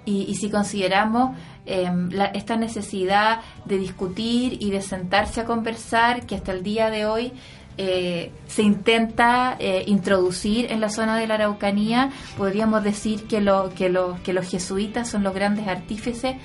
Y, 0.05 0.23
y 0.25 0.35
si 0.35 0.51
consideramos 0.51 1.37
la- 1.67 2.27
esta 2.27 2.57
necesidad 2.57 3.41
de 3.65 3.79
discutir 3.79 4.59
y 4.61 4.71
de 4.71 4.83
sentarse 4.83 5.41
a 5.41 5.45
conversar, 5.45 6.27
que 6.27 6.35
hasta 6.35 6.53
el 6.53 6.63
día 6.63 6.91
de 6.91 7.07
hoy 7.07 7.33
eh, 7.79 8.31
se 8.47 8.63
intenta 8.63 9.57
eh, 9.59 9.85
introducir 9.87 10.71
en 10.71 10.81
la 10.81 10.91
zona 10.91 11.17
de 11.19 11.27
la 11.27 11.35
Araucanía, 11.35 12.11
podríamos 12.37 12.85
decir 12.85 13.25
que, 13.25 13.39
que, 13.75 14.15
que 14.23 14.33
los 14.33 14.49
jesuitas 14.51 15.09
son 15.09 15.23
los 15.23 15.35
grandes 15.35 15.67
artífices 15.69 16.37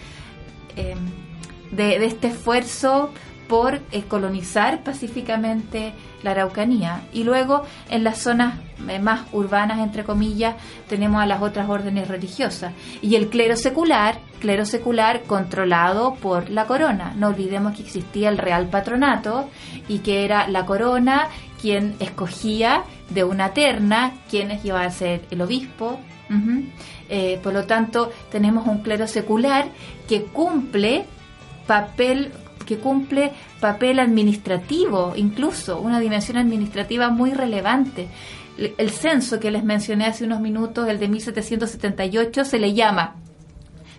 eh, 0.76 0.96
de 1.72 2.06
este 2.06 2.28
esfuerzo 2.28 3.12
por 3.48 3.82
eh, 3.92 4.04
colonizar 4.08 4.84
pacíficamente 4.84 5.94
la 6.24 6.32
Araucanía. 6.32 7.02
Y 7.14 7.24
luego 7.24 7.64
en 7.90 8.04
las 8.04 8.20
zonas 8.20 8.56
eh, 8.88 9.00
más 9.00 9.22
urbanas, 9.32 9.80
entre 9.80 10.04
comillas, 10.04 10.56
tenemos 10.88 11.22
a 11.22 11.26
las 11.26 11.42
otras 11.42 11.70
órdenes 11.70 12.08
religiosas. 12.08 12.74
Y 13.02 13.16
el 13.16 13.30
clero 13.30 13.56
secular, 13.56 14.20
clero 14.40 14.66
secular 14.66 15.24
controlado 15.24 16.16
por 16.16 16.50
la 16.50 16.66
corona. 16.66 17.14
No 17.16 17.28
olvidemos 17.28 17.76
que 17.76 17.84
existía 17.84 18.30
el 18.30 18.38
real 18.38 18.68
patronato 18.68 19.50
y 19.88 20.00
que 20.00 20.26
era 20.26 20.48
la 20.48 20.66
corona 20.66 21.28
quien 21.62 21.96
escogía 22.00 22.84
de 23.10 23.24
una 23.24 23.54
terna 23.54 24.14
quienes 24.30 24.64
iba 24.64 24.82
a 24.82 24.92
ser 24.92 25.26
el 25.32 25.42
obispo. 25.42 26.00
Eh, 27.10 27.40
por 27.42 27.54
lo 27.54 27.66
tanto, 27.66 28.12
tenemos 28.30 28.68
un 28.68 28.80
clero 28.80 29.08
secular 29.08 29.70
que 30.10 30.24
cumple 30.24 31.06
papel 31.66 32.32
que 32.68 32.78
cumple 32.78 33.32
papel 33.60 34.00
administrativo, 34.00 35.14
incluso 35.16 35.80
una 35.80 36.00
dimensión 36.00 36.38
administrativa 36.38 37.10
muy 37.10 37.34
relevante. 37.34 38.10
El, 38.60 38.76
el 38.78 38.92
censo 38.92 39.40
que 39.40 39.50
les 39.50 39.64
mencioné 39.64 40.06
hace 40.06 40.26
unos 40.26 40.42
minutos, 40.42 40.88
el 40.88 41.00
de 41.00 41.08
1778, 41.08 42.46
se 42.46 42.60
le 42.60 42.76
llama 42.76 43.16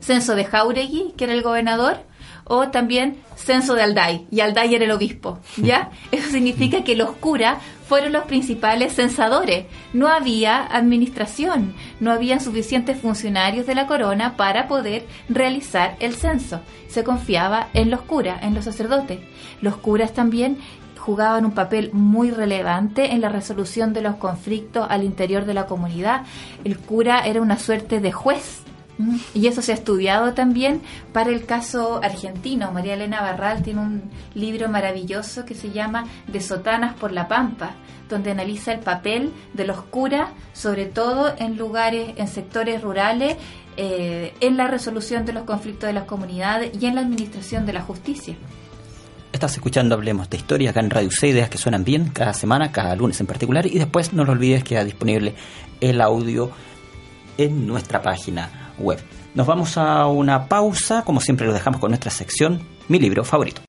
censo 0.00 0.36
de 0.36 0.44
Jauregui, 0.44 1.14
que 1.16 1.24
era 1.24 1.34
el 1.34 1.42
gobernador, 1.42 1.98
o 2.44 2.68
también 2.68 3.18
censo 3.36 3.74
de 3.74 3.82
Alday, 3.82 4.26
y 4.30 4.40
Alday 4.40 4.74
era 4.74 4.84
el 4.84 4.90
obispo, 4.90 5.38
¿ya? 5.56 5.90
Eso 6.12 6.30
significa 6.30 6.82
que 6.82 6.96
los 6.96 7.12
curas 7.12 7.58
fueron 7.88 8.12
los 8.12 8.24
principales 8.24 8.94
censadores. 8.94 9.64
No 9.94 10.08
había 10.08 10.62
administración, 10.64 11.72
no 12.00 12.12
había 12.12 12.38
suficientes 12.38 13.00
funcionarios 13.00 13.66
de 13.66 13.74
la 13.74 13.86
corona 13.86 14.36
para 14.36 14.68
poder 14.68 15.06
realizar 15.28 15.96
el 15.98 16.14
censo. 16.14 16.60
Se 16.88 17.02
confiaba 17.02 17.68
en 17.72 17.90
los 17.90 18.02
curas, 18.02 18.42
en 18.42 18.54
los 18.54 18.66
sacerdotes. 18.66 19.20
Los 19.62 19.78
curas 19.78 20.12
también 20.12 20.58
jugaban 20.98 21.46
un 21.46 21.52
papel 21.52 21.90
muy 21.94 22.30
relevante 22.30 23.12
en 23.12 23.22
la 23.22 23.30
resolución 23.30 23.94
de 23.94 24.02
los 24.02 24.16
conflictos 24.16 24.86
al 24.90 25.04
interior 25.04 25.46
de 25.46 25.54
la 25.54 25.64
comunidad. 25.64 26.24
El 26.64 26.78
cura 26.78 27.20
era 27.20 27.40
una 27.40 27.58
suerte 27.58 28.00
de 28.00 28.12
juez 28.12 28.62
y 29.34 29.46
eso 29.46 29.62
se 29.62 29.72
ha 29.72 29.74
estudiado 29.74 30.34
también 30.34 30.82
para 31.12 31.30
el 31.30 31.46
caso 31.46 32.00
argentino. 32.02 32.72
María 32.72 32.94
Elena 32.94 33.20
Barral 33.20 33.62
tiene 33.62 33.80
un 33.80 34.02
libro 34.34 34.68
maravilloso 34.68 35.44
que 35.44 35.54
se 35.54 35.70
llama 35.70 36.04
De 36.26 36.40
Sotanas 36.40 36.94
por 36.94 37.12
la 37.12 37.28
Pampa, 37.28 37.74
donde 38.08 38.30
analiza 38.30 38.72
el 38.72 38.80
papel 38.80 39.32
de 39.54 39.66
los 39.66 39.82
curas, 39.82 40.30
sobre 40.52 40.86
todo 40.86 41.34
en 41.38 41.56
lugares, 41.56 42.14
en 42.16 42.26
sectores 42.26 42.82
rurales, 42.82 43.36
eh, 43.76 44.34
en 44.40 44.56
la 44.56 44.66
resolución 44.66 45.24
de 45.24 45.32
los 45.32 45.44
conflictos 45.44 45.86
de 45.86 45.92
las 45.92 46.04
comunidades 46.04 46.72
y 46.80 46.86
en 46.86 46.96
la 46.96 47.02
administración 47.02 47.66
de 47.66 47.74
la 47.74 47.82
justicia. 47.82 48.36
Estás 49.30 49.54
escuchando 49.54 49.94
Hablemos 49.94 50.28
de 50.30 50.38
Historia 50.38 50.70
acá 50.70 50.80
en 50.80 50.90
Radio 50.90 51.10
C, 51.12 51.28
ideas 51.28 51.50
que 51.50 51.58
suenan 51.58 51.84
bien 51.84 52.08
cada 52.08 52.32
semana, 52.32 52.72
cada 52.72 52.96
lunes 52.96 53.20
en 53.20 53.26
particular. 53.26 53.66
Y 53.66 53.78
después 53.78 54.12
no 54.12 54.24
lo 54.24 54.32
olvides, 54.32 54.64
queda 54.64 54.82
disponible 54.82 55.34
el 55.80 56.00
audio 56.00 56.50
en 57.36 57.66
nuestra 57.66 58.02
página 58.02 58.67
Nos 59.34 59.46
vamos 59.46 59.76
a 59.76 60.06
una 60.06 60.46
pausa, 60.46 61.04
como 61.04 61.20
siempre 61.20 61.46
lo 61.46 61.52
dejamos 61.52 61.80
con 61.80 61.90
nuestra 61.90 62.10
sección, 62.10 62.62
mi 62.88 62.98
libro 62.98 63.24
favorito. 63.24 63.62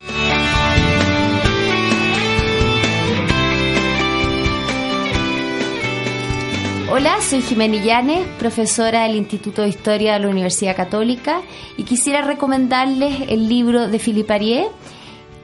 Hola, 6.91 7.21
soy 7.21 7.41
Jimena 7.41 7.83
Llanes, 7.83 8.27
profesora 8.39 9.03
del 9.03 9.15
Instituto 9.15 9.61
de 9.61 9.69
Historia 9.69 10.13
de 10.13 10.19
la 10.19 10.27
Universidad 10.27 10.75
Católica 10.75 11.41
y 11.77 11.83
quisiera 11.83 12.23
recomendarles 12.23 13.29
el 13.29 13.47
libro 13.47 13.87
de 13.87 13.99
Philippe 13.99 14.33
Arié 14.33 14.67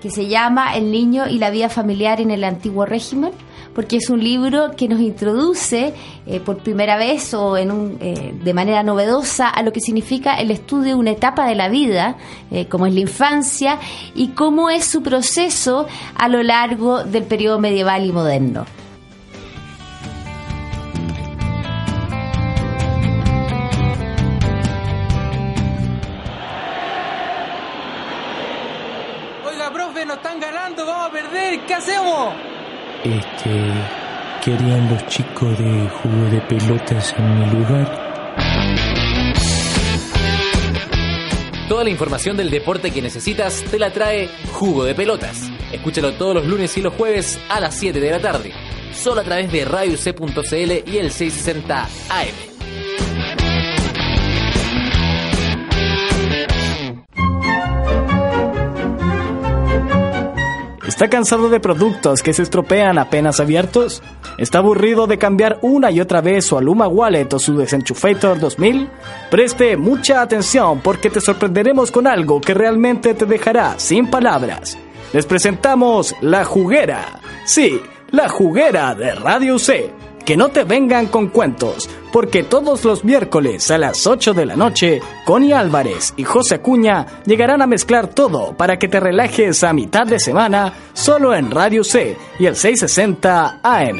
que 0.01 0.09
se 0.11 0.27
llama 0.27 0.75
El 0.75 0.91
niño 0.91 1.27
y 1.27 1.39
la 1.39 1.49
vida 1.49 1.69
familiar 1.69 2.19
en 2.19 2.31
el 2.31 2.43
antiguo 2.43 2.85
régimen 2.85 3.31
porque 3.75 3.97
es 3.97 4.09
un 4.09 4.23
libro 4.23 4.71
que 4.71 4.87
nos 4.87 5.01
introduce 5.01 5.93
eh, 6.25 6.39
por 6.39 6.59
primera 6.59 6.95
vez 6.97 7.33
o 7.33 7.57
eh, 7.57 7.65
de 8.41 8.53
manera 8.53 8.81
novedosa 8.83 9.49
a 9.49 9.61
lo 9.63 9.73
que 9.73 9.81
significa 9.81 10.35
el 10.35 10.49
estudio 10.49 10.85
de 10.85 10.95
una 10.95 11.11
etapa 11.11 11.45
de 11.45 11.55
la 11.55 11.67
vida, 11.67 12.15
eh, 12.51 12.67
como 12.67 12.87
es 12.87 12.93
la 12.93 13.01
infancia, 13.01 13.79
y 14.15 14.29
cómo 14.29 14.69
es 14.69 14.85
su 14.85 15.03
proceso 15.03 15.87
a 16.15 16.29
lo 16.29 16.41
largo 16.41 17.03
del 17.03 17.25
periodo 17.25 17.59
medieval 17.59 18.05
y 18.05 18.13
moderno. 18.13 18.65
Oiga, 29.45 29.73
profe, 29.73 30.05
nos 30.05 30.15
están 30.15 30.39
ganando, 30.39 30.85
vamos 30.85 31.09
a 31.09 31.11
perder, 31.11 31.65
¿qué 31.65 31.73
hacemos? 31.73 32.54
Este, 33.05 33.51
¿qué 34.43 34.53
harían 34.53 34.89
los 34.89 35.05
chicos 35.05 35.55
de 35.59 35.89
jugo 35.89 36.25
de 36.31 36.41
pelotas 36.41 37.13
en 37.15 37.39
mi 37.39 37.45
lugar? 37.51 38.05
Toda 41.69 41.83
la 41.83 41.91
información 41.91 42.35
del 42.35 42.49
deporte 42.49 42.89
que 42.89 43.03
necesitas 43.03 43.63
te 43.69 43.77
la 43.77 43.91
trae 43.91 44.27
Jugo 44.53 44.85
de 44.85 44.95
Pelotas. 44.95 45.51
Escúchalo 45.71 46.13
todos 46.13 46.33
los 46.33 46.47
lunes 46.47 46.75
y 46.77 46.81
los 46.81 46.95
jueves 46.95 47.39
a 47.47 47.59
las 47.59 47.75
7 47.75 47.99
de 47.99 48.09
la 48.09 48.19
tarde, 48.19 48.51
solo 48.91 49.21
a 49.21 49.23
través 49.23 49.51
de 49.51 49.65
radioc.cl 49.65 50.89
y 50.91 50.97
el 50.97 51.11
660 51.11 51.83
AM. 52.09 52.54
¿Está 60.95 61.09
cansado 61.09 61.49
de 61.49 61.59
productos 61.59 62.23
que 62.23 62.31
se 62.31 62.41
estropean 62.41 62.97
apenas 62.97 63.41
abiertos? 63.41 64.01
¿Está 64.37 64.59
aburrido 64.59 65.07
de 65.07 65.17
cambiar 65.17 65.59
una 65.61 65.91
y 65.91 65.99
otra 65.99 66.21
vez 66.21 66.45
su 66.45 66.57
Aluma 66.57 66.87
Wallet 66.87 67.27
o 67.33 67.37
su 67.37 67.57
Desenchufator 67.57 68.39
2000? 68.39 68.89
Preste 69.29 69.75
mucha 69.75 70.21
atención 70.21 70.79
porque 70.79 71.09
te 71.09 71.19
sorprenderemos 71.19 71.91
con 71.91 72.07
algo 72.07 72.39
que 72.39 72.53
realmente 72.53 73.13
te 73.13 73.25
dejará 73.25 73.77
sin 73.77 74.09
palabras. 74.09 74.77
Les 75.11 75.25
presentamos 75.25 76.15
La 76.21 76.45
Juguera. 76.45 77.19
Sí, 77.43 77.81
La 78.11 78.29
Juguera 78.29 78.95
de 78.95 79.15
Radio 79.15 79.59
C 79.59 79.91
que 80.25 80.35
no 80.35 80.49
te 80.49 80.63
vengan 80.63 81.05
con 81.05 81.27
cuentos, 81.27 81.87
porque 82.15 82.43
todos 82.43 82.85
los 82.85 83.03
miércoles 83.03 83.69
a 83.71 83.77
las 83.77 84.07
8 84.07 84.33
de 84.33 84.45
la 84.45 84.55
noche, 84.55 85.01
Connie 85.25 85.51
Álvarez 85.51 86.13
y 86.15 86.23
José 86.23 86.55
Acuña 86.55 87.05
llegarán 87.25 87.61
a 87.61 87.67
mezclar 87.67 88.07
todo 88.07 88.55
para 88.55 88.79
que 88.79 88.87
te 88.87 89.01
relajes 89.01 89.65
a 89.65 89.73
mitad 89.73 90.07
de 90.07 90.17
semana 90.17 90.71
solo 90.93 91.35
en 91.35 91.51
Radio 91.51 91.83
C 91.83 92.17
y 92.39 92.45
el 92.45 92.55
660 92.55 93.59
AM. 93.61 93.99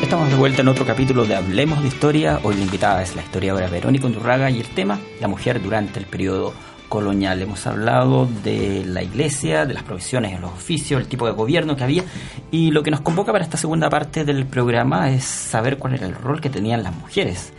Estamos 0.00 0.30
de 0.30 0.36
vuelta 0.36 0.62
en 0.62 0.68
otro 0.68 0.86
capítulo 0.86 1.26
de 1.26 1.34
Hablemos 1.34 1.82
de 1.82 1.88
Historia. 1.88 2.40
Hoy 2.42 2.54
la 2.54 2.62
invitada 2.62 3.02
es 3.02 3.14
la 3.14 3.20
historiadora 3.20 3.68
Verónica 3.68 4.06
Undurraga 4.06 4.50
y 4.50 4.58
el 4.58 4.68
tema, 4.68 4.98
la 5.20 5.28
mujer 5.28 5.60
durante 5.60 5.98
el 5.98 6.06
periodo 6.06 6.54
colonial. 6.88 7.42
Hemos 7.42 7.66
hablado 7.66 8.26
de 8.44 8.84
la 8.84 9.02
iglesia, 9.02 9.66
de 9.66 9.74
las 9.74 9.82
provisiones 9.82 10.40
los 10.40 10.52
oficios, 10.52 11.00
el 11.00 11.08
tipo 11.08 11.26
de 11.26 11.32
gobierno 11.32 11.76
que 11.76 11.84
había 11.84 12.04
y 12.50 12.70
lo 12.70 12.82
que 12.82 12.90
nos 12.90 13.00
convoca 13.00 13.32
para 13.32 13.44
esta 13.44 13.56
segunda 13.56 13.88
parte 13.90 14.24
del 14.24 14.46
programa 14.46 15.10
es 15.10 15.24
saber 15.24 15.78
cuál 15.78 15.94
era 15.94 16.06
el 16.06 16.14
rol 16.14 16.40
que 16.40 16.50
tenían 16.50 16.82
las 16.82 16.94
mujeres 16.94 17.52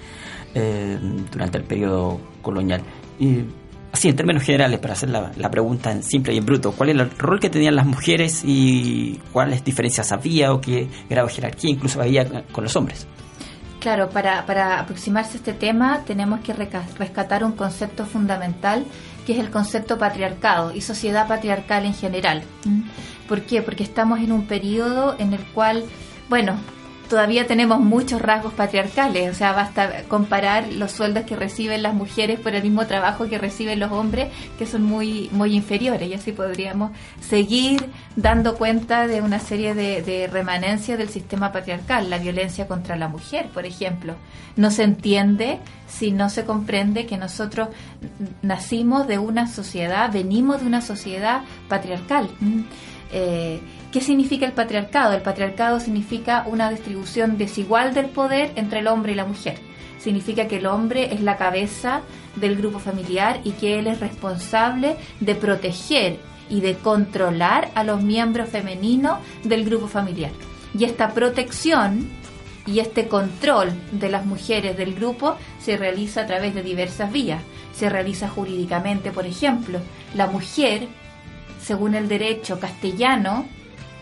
eh, 0.54 0.98
durante 1.32 1.58
el 1.58 1.64
periodo 1.64 2.20
colonial. 2.42 2.82
Y 3.20 3.44
así 3.92 4.10
en 4.10 4.16
términos 4.16 4.44
generales, 4.44 4.80
para 4.80 4.94
hacer 4.94 5.10
la, 5.10 5.32
la, 5.36 5.50
pregunta 5.50 5.92
en 5.92 6.04
simple 6.04 6.34
y 6.34 6.38
en 6.38 6.46
bruto, 6.46 6.72
¿cuál 6.72 6.90
es 6.90 6.96
el 6.96 7.10
rol 7.18 7.40
que 7.40 7.50
tenían 7.50 7.76
las 7.76 7.86
mujeres 7.86 8.44
y 8.46 9.20
cuáles 9.32 9.64
diferencias 9.64 10.12
había 10.12 10.54
o 10.54 10.62
qué 10.62 10.88
grado 11.10 11.28
de 11.28 11.34
jerarquía 11.34 11.72
incluso 11.72 12.02
había 12.02 12.44
con 12.52 12.64
los 12.64 12.76
hombres? 12.76 13.08
Claro, 13.80 14.10
para, 14.10 14.46
para 14.46 14.80
aproximarse 14.80 15.34
a 15.34 15.36
este 15.38 15.54
tema 15.54 16.04
tenemos 16.06 16.40
que 16.42 16.54
rescatar 16.54 17.44
un 17.44 17.52
concepto 17.52 18.06
fundamental 18.06 18.86
que 19.28 19.34
es 19.34 19.40
el 19.40 19.52
concepto 19.52 19.98
patriarcado 19.98 20.74
y 20.74 20.80
sociedad 20.80 21.28
patriarcal 21.28 21.84
en 21.84 21.94
general. 21.94 22.44
¿Por 23.28 23.42
qué? 23.42 23.62
Porque 23.62 23.84
estamos 23.84 24.20
en 24.20 24.32
un 24.32 24.48
periodo 24.48 25.18
en 25.20 25.34
el 25.34 25.44
cual, 25.48 25.84
bueno, 26.30 26.58
todavía 27.10 27.48
tenemos 27.48 27.80
muchos 27.80 28.22
rasgos 28.22 28.54
patriarcales, 28.54 29.32
o 29.32 29.34
sea, 29.34 29.54
basta 29.54 30.04
comparar 30.08 30.72
los 30.74 30.92
sueldos 30.92 31.24
que 31.24 31.36
reciben 31.36 31.84
las 31.84 31.94
mujeres 31.94 32.40
por 32.40 32.54
el 32.54 32.64
mismo 32.64 32.86
trabajo 32.86 33.28
que 33.28 33.38
reciben 33.38 33.80
los 33.80 33.92
hombres, 33.92 34.30
que 34.58 34.66
son 34.66 34.84
muy, 34.84 35.30
muy 35.32 35.56
inferiores, 35.56 36.10
y 36.10 36.14
así 36.14 36.32
podríamos 36.32 36.92
seguir 37.22 37.90
dando 38.16 38.56
cuenta 38.56 39.08
de 39.08 39.22
una 39.22 39.40
serie 39.40 39.74
de, 39.74 40.02
de 40.02 40.28
remanencias 40.28 40.98
del 40.98 41.10
sistema 41.10 41.52
patriarcal, 41.52 42.10
la 42.10 42.18
violencia 42.18 42.68
contra 42.68 42.96
la 42.96 43.08
mujer, 43.08 43.48
por 43.54 43.66
ejemplo. 43.66 44.16
No 44.56 44.72
se 44.72 44.84
entiende 44.84 45.60
si 45.88 46.12
no 46.12 46.30
se 46.30 46.46
comprende 46.46 47.06
que 47.06 47.18
nosotros 47.18 47.70
nacimos 48.42 49.08
de 49.08 49.18
una 49.18 49.48
sociedad, 49.48 50.12
venimos 50.12 50.62
de 50.62 50.68
una 50.68 50.82
sociedad 50.82 51.42
patriarcal. 51.70 52.30
Eh, 53.12 53.60
¿Qué 53.92 54.02
significa 54.02 54.46
el 54.46 54.52
patriarcado? 54.52 55.14
El 55.14 55.22
patriarcado 55.22 55.80
significa 55.80 56.44
una 56.46 56.70
distribución 56.70 57.38
desigual 57.38 57.94
del 57.94 58.08
poder 58.08 58.52
entre 58.56 58.80
el 58.80 58.88
hombre 58.88 59.14
y 59.14 59.16
la 59.16 59.26
mujer. 59.26 59.58
Significa 59.98 60.48
que 60.48 60.58
el 60.58 60.68
hombre 60.68 61.14
es 61.14 61.22
la 61.22 61.38
cabeza 61.38 62.02
del 62.36 62.56
grupo 62.56 62.80
familiar 62.80 63.40
y 63.44 63.52
que 63.52 63.80
él 63.80 63.88
es 63.88 64.00
responsable 64.00 64.98
de 65.20 65.36
proteger 65.36 66.20
y 66.50 66.62
de 66.62 66.76
controlar 66.76 67.72
a 67.76 67.84
los 67.84 68.02
miembros 68.02 68.50
femeninos 68.50 69.20
del 69.44 69.66
grupo 69.66 69.88
familiar. 69.88 70.32
Y 70.78 70.84
esta 70.84 71.14
protección 71.14 72.08
y 72.66 72.80
este 72.80 73.08
control 73.08 73.72
de 73.92 74.10
las 74.10 74.26
mujeres 74.26 74.78
del 74.78 74.94
grupo 74.94 75.36
se 75.60 75.78
realiza 75.78 76.22
a 76.22 76.28
través 76.28 76.54
de 76.54 76.62
diversas 76.62 77.12
vías. 77.12 77.42
Se 77.74 77.90
realiza 77.90 78.28
jurídicamente, 78.28 79.12
por 79.12 79.26
ejemplo, 79.26 79.80
la 80.14 80.28
mujer, 80.28 80.88
según 81.68 81.96
el 81.96 82.08
derecho 82.08 82.62
castellano, 82.62 83.46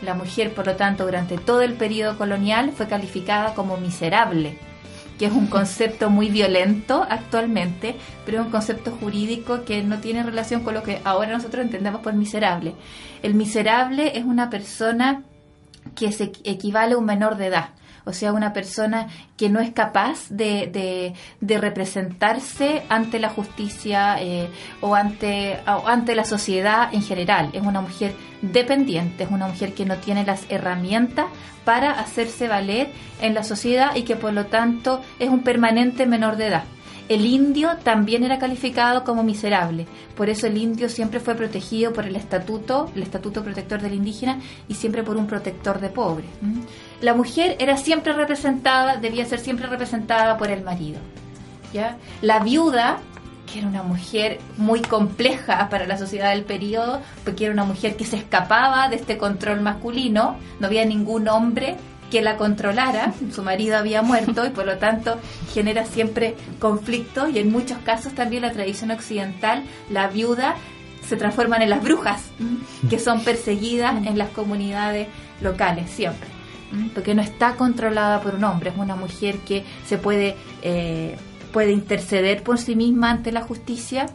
la 0.03 0.13
mujer, 0.13 0.53
por 0.53 0.67
lo 0.67 0.75
tanto, 0.75 1.03
durante 1.03 1.39
todo 1.39 1.61
el 1.61 1.73
periodo 1.73 2.15
colonial 2.15 2.71
fue 2.71 2.87
calificada 2.87 3.55
como 3.55 3.77
miserable, 3.77 4.59
que 5.17 5.25
es 5.25 5.31
un 5.31 5.47
concepto 5.47 6.11
muy 6.11 6.29
violento 6.29 7.07
actualmente, 7.09 7.95
pero 8.23 8.39
es 8.39 8.45
un 8.45 8.51
concepto 8.51 8.91
jurídico 8.91 9.65
que 9.65 9.81
no 9.81 9.97
tiene 9.97 10.21
relación 10.21 10.61
con 10.63 10.75
lo 10.75 10.83
que 10.83 11.01
ahora 11.03 11.31
nosotros 11.31 11.65
entendemos 11.65 12.01
por 12.01 12.13
miserable. 12.13 12.75
El 13.23 13.33
miserable 13.33 14.15
es 14.15 14.25
una 14.25 14.51
persona 14.51 15.23
que 15.95 16.11
se 16.11 16.33
equivale 16.43 16.93
a 16.93 16.97
un 16.99 17.05
menor 17.05 17.35
de 17.35 17.47
edad. 17.47 17.69
O 18.05 18.13
sea, 18.13 18.33
una 18.33 18.53
persona 18.53 19.07
que 19.35 19.49
no 19.49 19.59
es 19.59 19.71
capaz 19.71 20.29
de, 20.29 21.13
de, 21.41 21.57
representarse 21.57 22.83
ante 22.89 23.19
la 23.19 23.29
justicia 23.29 24.21
eh, 24.21 24.49
o, 24.81 24.95
ante, 24.95 25.59
o 25.67 25.87
ante 25.87 26.15
la 26.15 26.23
sociedad 26.23 26.93
en 26.93 27.01
general. 27.01 27.49
Es 27.53 27.63
una 27.63 27.81
mujer 27.81 28.13
dependiente, 28.41 29.23
es 29.23 29.31
una 29.31 29.47
mujer 29.47 29.73
que 29.73 29.85
no 29.85 29.97
tiene 29.97 30.25
las 30.25 30.45
herramientas 30.49 31.25
para 31.63 31.91
hacerse 31.91 32.47
valer 32.47 32.89
en 33.21 33.33
la 33.33 33.43
sociedad 33.43 33.95
y 33.95 34.03
que 34.03 34.15
por 34.15 34.33
lo 34.33 34.45
tanto 34.45 35.01
es 35.19 35.29
un 35.29 35.41
permanente 35.43 36.05
menor 36.05 36.37
de 36.37 36.47
edad. 36.47 36.63
El 37.07 37.23
indio 37.25 37.77
también 37.83 38.23
era 38.23 38.39
calificado 38.39 39.03
como 39.03 39.23
miserable, 39.23 39.85
por 40.17 40.27
eso 40.29 40.47
el 40.47 40.57
indio 40.57 40.89
siempre 40.89 41.19
fue 41.19 41.35
protegido 41.35 41.93
por 41.93 42.05
el 42.05 42.15
estatuto, 42.15 42.91
el 42.95 43.03
estatuto 43.03 43.43
protector 43.43 43.79
del 43.79 43.93
indígena 43.93 44.39
y 44.67 44.73
siempre 44.73 45.03
por 45.03 45.15
un 45.15 45.27
protector 45.27 45.79
de 45.79 45.89
pobre. 45.89 46.25
La 47.01 47.13
mujer 47.13 47.55
era 47.59 47.77
siempre 47.77 48.13
representada, 48.13 48.97
debía 48.97 49.25
ser 49.25 49.39
siempre 49.39 49.67
representada 49.67 50.37
por 50.37 50.49
el 50.49 50.63
marido. 50.63 50.99
¿ya? 51.73 51.97
La 52.21 52.39
viuda 52.39 52.99
que 53.45 53.59
era 53.59 53.67
una 53.67 53.83
mujer 53.83 54.39
muy 54.57 54.81
compleja 54.81 55.69
para 55.69 55.85
la 55.85 55.97
sociedad 55.97 56.31
del 56.31 56.43
periodo, 56.43 57.01
porque 57.23 57.45
era 57.45 57.53
una 57.53 57.63
mujer 57.63 57.95
que 57.95 58.05
se 58.05 58.17
escapaba 58.17 58.89
de 58.89 58.95
este 58.95 59.17
control 59.17 59.61
masculino, 59.61 60.37
no 60.59 60.67
había 60.67 60.83
ningún 60.85 61.27
hombre 61.27 61.77
que 62.11 62.21
la 62.21 62.37
controlara, 62.37 63.13
su 63.31 63.43
marido 63.43 63.77
había 63.77 64.01
muerto 64.01 64.45
y 64.45 64.49
por 64.49 64.65
lo 64.65 64.77
tanto 64.77 65.17
genera 65.53 65.85
siempre 65.85 66.35
conflicto 66.59 67.27
y 67.27 67.39
en 67.39 67.51
muchos 67.51 67.77
casos 67.79 68.13
también 68.13 68.43
la 68.43 68.51
tradición 68.51 68.91
occidental, 68.91 69.63
la 69.89 70.07
viuda 70.07 70.55
se 71.07 71.17
transforman 71.17 71.61
en 71.61 71.69
las 71.69 71.83
brujas, 71.83 72.23
que 72.89 72.99
son 72.99 73.23
perseguidas 73.23 74.05
en 74.05 74.17
las 74.17 74.29
comunidades 74.29 75.07
locales 75.41 75.89
siempre, 75.89 76.27
porque 76.93 77.15
no 77.15 77.21
está 77.21 77.55
controlada 77.55 78.21
por 78.21 78.35
un 78.35 78.43
hombre, 78.43 78.69
es 78.71 78.77
una 78.77 78.95
mujer 78.95 79.39
que 79.39 79.63
se 79.85 79.97
puede... 79.97 80.35
Eh, 80.61 81.17
puede 81.55 81.71
interceder 81.71 82.43
por 82.43 82.57
sí 82.57 82.75
misma 82.75 83.11
ante 83.11 83.31
la 83.31 83.39
justicia 83.39 84.07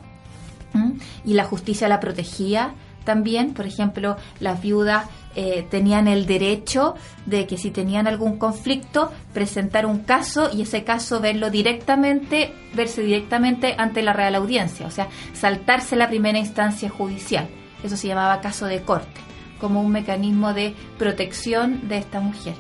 y 1.25 1.33
la 1.33 1.45
justicia 1.45 1.89
la 1.89 1.99
protegía 1.99 2.75
también. 3.05 3.55
Por 3.55 3.65
ejemplo, 3.67 4.19
las 4.41 4.61
viudas 4.61 5.09
eh, 5.35 5.67
tenían 5.71 6.07
el 6.07 6.27
derecho 6.27 6.97
de 7.25 7.47
que 7.47 7.57
si 7.57 7.71
tenían 7.71 8.07
algún 8.07 8.37
conflicto, 8.37 9.11
presentar 9.33 9.87
un 9.87 10.01
caso 10.01 10.51
y 10.53 10.61
ese 10.63 10.85
caso 10.85 11.21
verlo 11.21 11.49
directamente, 11.49 12.53
verse 12.75 13.03
directamente 13.03 13.75
ante 13.79 14.03
la 14.03 14.13
Real 14.13 14.35
Audiencia, 14.35 14.87
o 14.87 14.91
sea, 14.91 15.09
saltarse 15.33 15.97
la 15.97 16.09
primera 16.09 16.39
instancia 16.39 16.91
judicial. 16.91 17.49
Eso 17.83 17.97
se 17.97 18.09
llamaba 18.09 18.43
caso 18.43 18.67
de 18.67 18.83
corte, 18.83 19.21
como 19.61 19.81
un 19.81 19.93
mecanismo 19.93 20.55
de 20.55 20.75
protección 20.99 21.89
de 21.89 21.99
esta 21.99 22.21
mujer. 22.21 22.55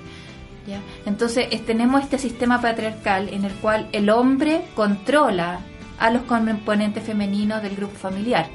¿ya? 0.67 0.81
Entonces 1.07 1.49
es, 1.51 1.65
tenemos 1.65 2.03
este 2.03 2.19
sistema 2.19 2.61
patriarcal 2.61 3.29
en 3.29 3.45
el 3.45 3.53
cual 3.55 3.89
el 3.93 4.11
hombre 4.11 4.63
controla 4.75 5.61
a 5.99 6.11
los 6.11 6.23
componentes 6.23 7.03
femeninos 7.05 7.63
del 7.63 7.77
grupo 7.77 7.97
familiar. 7.97 8.49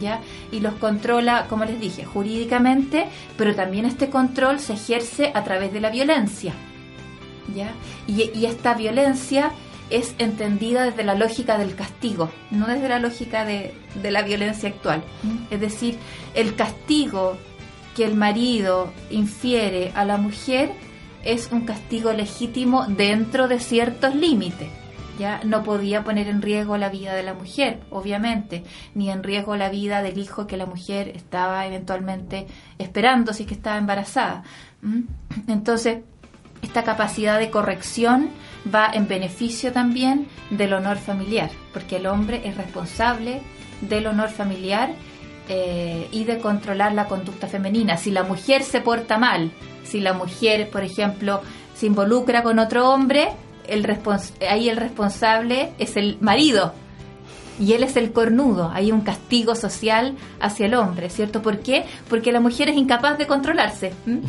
¿Ya? 0.00 0.20
Y 0.50 0.60
los 0.60 0.72
controla, 0.74 1.46
como 1.50 1.66
les 1.66 1.78
dije, 1.78 2.06
jurídicamente, 2.06 3.08
pero 3.36 3.54
también 3.54 3.84
este 3.84 4.08
control 4.08 4.58
se 4.58 4.72
ejerce 4.72 5.32
a 5.34 5.44
través 5.44 5.70
de 5.70 5.80
la 5.80 5.90
violencia. 5.90 6.54
¿ya? 7.54 7.72
Y, 8.06 8.30
y 8.34 8.46
esta 8.46 8.72
violencia 8.72 9.52
es 9.92 10.14
entendida 10.16 10.84
desde 10.84 11.04
la 11.04 11.14
lógica 11.14 11.58
del 11.58 11.74
castigo, 11.74 12.30
no 12.50 12.66
desde 12.66 12.88
la 12.88 12.98
lógica 12.98 13.44
de, 13.44 13.74
de 14.00 14.10
la 14.10 14.22
violencia 14.22 14.70
actual. 14.70 15.04
Es 15.50 15.60
decir, 15.60 15.98
el 16.34 16.54
castigo 16.54 17.36
que 17.96 18.04
el 18.04 18.14
marido 18.14 18.92
infiere 19.10 19.92
a 19.94 20.04
la 20.04 20.16
mujer 20.16 20.72
es 21.24 21.50
un 21.52 21.62
castigo 21.62 22.12
legítimo 22.12 22.86
dentro 22.86 23.48
de 23.48 23.60
ciertos 23.60 24.14
límites. 24.14 24.68
Ya 25.18 25.40
no 25.44 25.62
podía 25.62 26.04
poner 26.04 26.28
en 26.28 26.42
riesgo 26.42 26.78
la 26.78 26.88
vida 26.88 27.14
de 27.14 27.22
la 27.22 27.34
mujer, 27.34 27.80
obviamente, 27.90 28.64
ni 28.94 29.10
en 29.10 29.22
riesgo 29.22 29.56
la 29.56 29.68
vida 29.68 30.02
del 30.02 30.18
hijo 30.18 30.46
que 30.46 30.56
la 30.56 30.66
mujer 30.66 31.08
estaba 31.08 31.66
eventualmente 31.66 32.46
esperando 32.78 33.32
si 33.32 33.42
es 33.42 33.48
que 33.48 33.54
estaba 33.54 33.76
embarazada. 33.76 34.42
Entonces, 35.46 35.98
esta 36.62 36.82
capacidad 36.82 37.38
de 37.38 37.50
corrección 37.50 38.30
va 38.72 38.90
en 38.92 39.06
beneficio 39.06 39.72
también 39.72 40.28
del 40.50 40.72
honor 40.72 40.96
familiar, 40.96 41.50
porque 41.72 41.96
el 41.96 42.06
hombre 42.06 42.40
es 42.44 42.56
responsable 42.56 43.42
del 43.82 44.06
honor 44.06 44.30
familiar 44.30 44.94
eh, 45.48 46.08
y 46.12 46.24
de 46.24 46.38
controlar 46.38 46.92
la 46.94 47.06
conducta 47.06 47.46
femenina. 47.46 47.96
Si 47.96 48.10
la 48.10 48.22
mujer 48.22 48.62
se 48.62 48.80
porta 48.80 49.18
mal, 49.18 49.50
si 49.84 50.00
la 50.00 50.12
mujer, 50.12 50.70
por 50.70 50.84
ejemplo, 50.84 51.40
se 51.74 51.86
involucra 51.86 52.42
con 52.42 52.58
otro 52.58 52.90
hombre, 52.90 53.28
el 53.66 53.84
respons 53.84 54.34
ahí 54.48 54.68
el 54.68 54.76
responsable 54.76 55.72
es 55.78 55.96
el 55.96 56.18
marido 56.20 56.72
y 57.58 57.74
él 57.74 57.82
es 57.82 57.96
el 57.96 58.12
cornudo. 58.12 58.70
Hay 58.72 58.92
un 58.92 59.02
castigo 59.02 59.54
social 59.54 60.16
hacia 60.40 60.66
el 60.66 60.74
hombre, 60.74 61.10
¿cierto? 61.10 61.42
¿Por 61.42 61.58
qué? 61.60 61.84
Porque 62.08 62.32
la 62.32 62.40
mujer 62.40 62.68
es 62.68 62.76
incapaz 62.76 63.18
de 63.18 63.26
controlarse. 63.26 63.92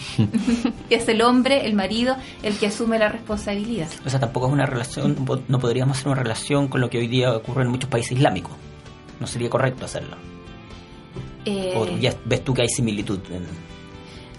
es 0.89 1.07
el 1.07 1.21
hombre, 1.21 1.65
el 1.65 1.73
marido, 1.73 2.15
el 2.41 2.57
que 2.57 2.67
asume 2.67 2.99
la 2.99 3.09
responsabilidad. 3.09 3.87
O 4.05 4.09
sea, 4.09 4.19
tampoco 4.19 4.47
es 4.47 4.53
una 4.53 4.65
relación, 4.65 5.15
no 5.47 5.59
podríamos 5.59 5.97
hacer 5.97 6.11
una 6.11 6.21
relación 6.21 6.67
con 6.67 6.81
lo 6.81 6.89
que 6.89 6.97
hoy 6.97 7.07
día 7.07 7.33
ocurre 7.33 7.63
en 7.63 7.69
muchos 7.69 7.89
países 7.89 8.13
islámicos. 8.13 8.53
No 9.19 9.27
sería 9.27 9.49
correcto 9.49 9.85
hacerlo. 9.85 10.32
Eh, 11.45 11.73
¿O 11.75 11.85
ya 11.97 12.15
ves 12.25 12.43
tú 12.43 12.53
que 12.53 12.61
hay 12.63 12.69
similitud? 12.69 13.19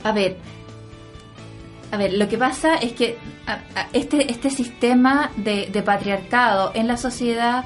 A 0.02 0.12
ver, 0.12 0.36
a 1.90 1.96
ver, 1.96 2.14
lo 2.14 2.28
que 2.28 2.36
pasa 2.36 2.76
es 2.76 2.92
que 2.92 3.16
este, 3.92 4.30
este 4.30 4.50
sistema 4.50 5.30
de, 5.36 5.68
de, 5.72 5.82
patriarcado 5.82 6.72
en 6.74 6.88
la 6.88 6.96
sociedad, 6.96 7.64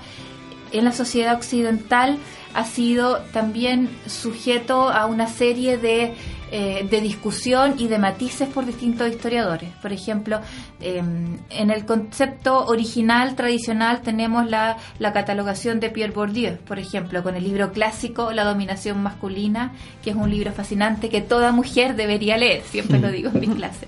en 0.72 0.84
la 0.84 0.92
sociedad 0.92 1.34
occidental, 1.34 2.18
ha 2.54 2.64
sido 2.64 3.20
también 3.32 3.88
sujeto 4.06 4.90
a 4.90 5.06
una 5.06 5.28
serie 5.28 5.78
de, 5.78 6.14
eh, 6.50 6.86
de 6.88 7.00
discusión 7.00 7.74
y 7.78 7.88
de 7.88 7.98
matices 7.98 8.48
por 8.48 8.64
distintos 8.64 9.08
historiadores. 9.08 9.70
Por 9.82 9.92
ejemplo, 9.92 10.40
eh, 10.80 11.02
en 11.50 11.70
el 11.70 11.84
concepto 11.84 12.64
original, 12.66 13.34
tradicional, 13.34 14.00
tenemos 14.00 14.48
la, 14.48 14.78
la, 14.98 15.12
catalogación 15.12 15.78
de 15.78 15.90
Pierre 15.90 16.12
Bourdieu, 16.12 16.56
por 16.58 16.78
ejemplo, 16.78 17.22
con 17.22 17.36
el 17.36 17.44
libro 17.44 17.72
clásico 17.72 18.32
La 18.32 18.44
dominación 18.44 19.02
masculina, 19.02 19.72
que 20.02 20.10
es 20.10 20.16
un 20.16 20.30
libro 20.30 20.52
fascinante 20.52 21.08
que 21.08 21.20
toda 21.20 21.52
mujer 21.52 21.96
debería 21.96 22.36
leer, 22.38 22.62
siempre 22.62 22.98
lo 22.98 23.10
digo 23.10 23.30
en 23.34 23.40
mi 23.40 23.46
clase. 23.56 23.86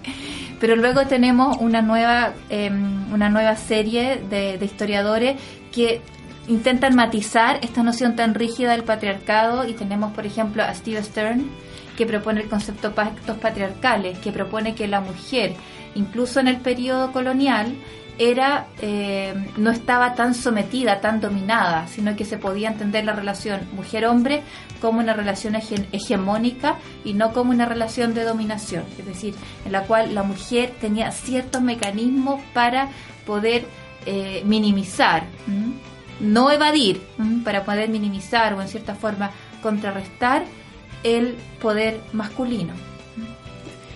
Pero 0.61 0.77
luego 0.77 1.07
tenemos 1.07 1.57
una 1.61 1.81
nueva, 1.81 2.35
eh, 2.51 2.70
una 2.70 3.31
nueva 3.31 3.57
serie 3.57 4.23
de, 4.29 4.59
de 4.59 4.64
historiadores 4.64 5.40
que 5.73 6.03
intentan 6.49 6.94
matizar 6.94 7.59
esta 7.62 7.83
noción 7.83 8.16
tan 8.16 8.35
rígida 8.35 8.73
del 8.73 8.85
patriarcado 8.85 9.66
y 9.66 9.73
tenemos, 9.73 10.12
por 10.12 10.27
ejemplo, 10.27 10.62
a 10.62 10.75
Steve 10.75 11.03
Stern, 11.03 11.49
que 12.00 12.06
propone 12.06 12.40
el 12.40 12.48
concepto 12.48 12.94
pactos 12.94 13.36
patriarcales, 13.36 14.18
que 14.20 14.32
propone 14.32 14.74
que 14.74 14.88
la 14.88 15.02
mujer, 15.02 15.52
incluso 15.94 16.40
en 16.40 16.48
el 16.48 16.56
periodo 16.56 17.12
colonial, 17.12 17.74
era 18.16 18.68
eh, 18.80 19.34
no 19.58 19.70
estaba 19.70 20.14
tan 20.14 20.32
sometida, 20.32 21.02
tan 21.02 21.20
dominada, 21.20 21.86
sino 21.88 22.16
que 22.16 22.24
se 22.24 22.38
podía 22.38 22.70
entender 22.70 23.04
la 23.04 23.12
relación 23.12 23.68
mujer-hombre 23.72 24.40
como 24.80 25.00
una 25.00 25.12
relación 25.12 25.56
hege 25.56 25.88
hegemónica 25.92 26.78
y 27.04 27.12
no 27.12 27.34
como 27.34 27.50
una 27.50 27.66
relación 27.66 28.14
de 28.14 28.24
dominación, 28.24 28.84
es 28.98 29.04
decir, 29.04 29.34
en 29.66 29.72
la 29.72 29.82
cual 29.82 30.14
la 30.14 30.22
mujer 30.22 30.72
tenía 30.80 31.10
ciertos 31.10 31.60
mecanismos 31.60 32.40
para 32.54 32.88
poder 33.26 33.66
eh, 34.06 34.42
minimizar, 34.46 35.24
no 36.18 36.50
evadir, 36.50 37.02
para 37.44 37.62
poder 37.62 37.90
minimizar 37.90 38.54
o 38.54 38.62
en 38.62 38.68
cierta 38.68 38.94
forma 38.94 39.32
contrarrestar 39.60 40.44
el 41.02 41.36
poder 41.60 42.00
masculino. 42.12 42.74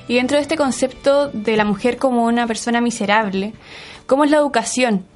Y 0.07 0.17
dentro 0.17 0.37
de 0.37 0.43
este 0.43 0.57
concepto 0.57 1.29
de 1.29 1.57
la 1.57 1.65
mujer 1.65 1.97
como 1.97 2.25
una 2.25 2.47
persona 2.47 2.81
miserable, 2.81 3.55
¿cómo 4.07 4.25
es 4.25 4.31
la 4.31 4.37
educación? 4.37 5.07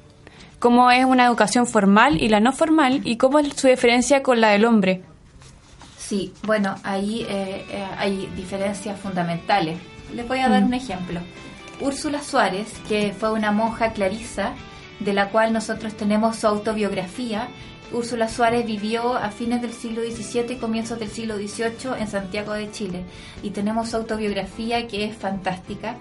¿Cómo 0.57 0.91
es 0.91 1.05
una 1.05 1.25
educación 1.25 1.67
formal 1.67 2.21
y 2.21 2.27
la 2.27 2.39
no 2.39 2.51
formal? 2.51 3.01
¿Y 3.05 3.17
cómo 3.17 3.39
es 3.39 3.53
su 3.55 3.67
diferencia 3.67 4.23
con 4.23 4.41
la 4.41 4.49
del 4.49 4.65
hombre? 4.65 5.03
Sí, 5.97 6.33
bueno, 6.43 6.75
ahí 6.83 7.25
eh, 7.29 7.65
eh, 7.69 7.85
hay 7.97 8.29
diferencias 8.35 8.99
fundamentales. 8.99 9.77
Les 10.13 10.27
voy 10.27 10.39
a 10.39 10.49
dar 10.49 10.63
mm. 10.63 10.65
un 10.65 10.73
ejemplo. 10.73 11.19
Úrsula 11.79 12.21
Suárez, 12.21 12.67
que 12.89 13.13
fue 13.17 13.31
una 13.31 13.51
monja 13.51 13.93
clarisa, 13.93 14.53
de 14.99 15.13
la 15.13 15.29
cual 15.29 15.53
nosotros 15.53 15.95
tenemos 15.95 16.35
su 16.37 16.47
autobiografía, 16.47 17.47
Úrsula 17.91 18.27
Suárez 18.27 18.65
vivió 18.65 19.15
a 19.15 19.31
fines 19.31 19.61
del 19.61 19.73
siglo 19.73 20.01
XVII 20.01 20.53
y 20.53 20.57
comienzos 20.57 20.99
del 20.99 21.09
siglo 21.09 21.37
XVIII 21.37 21.99
en 21.99 22.07
Santiago 22.07 22.53
de 22.53 22.71
Chile 22.71 23.03
y 23.41 23.49
tenemos 23.49 23.89
su 23.89 23.97
autobiografía 23.97 24.87
que 24.87 25.05
es 25.05 25.15
fantástica. 25.15 25.97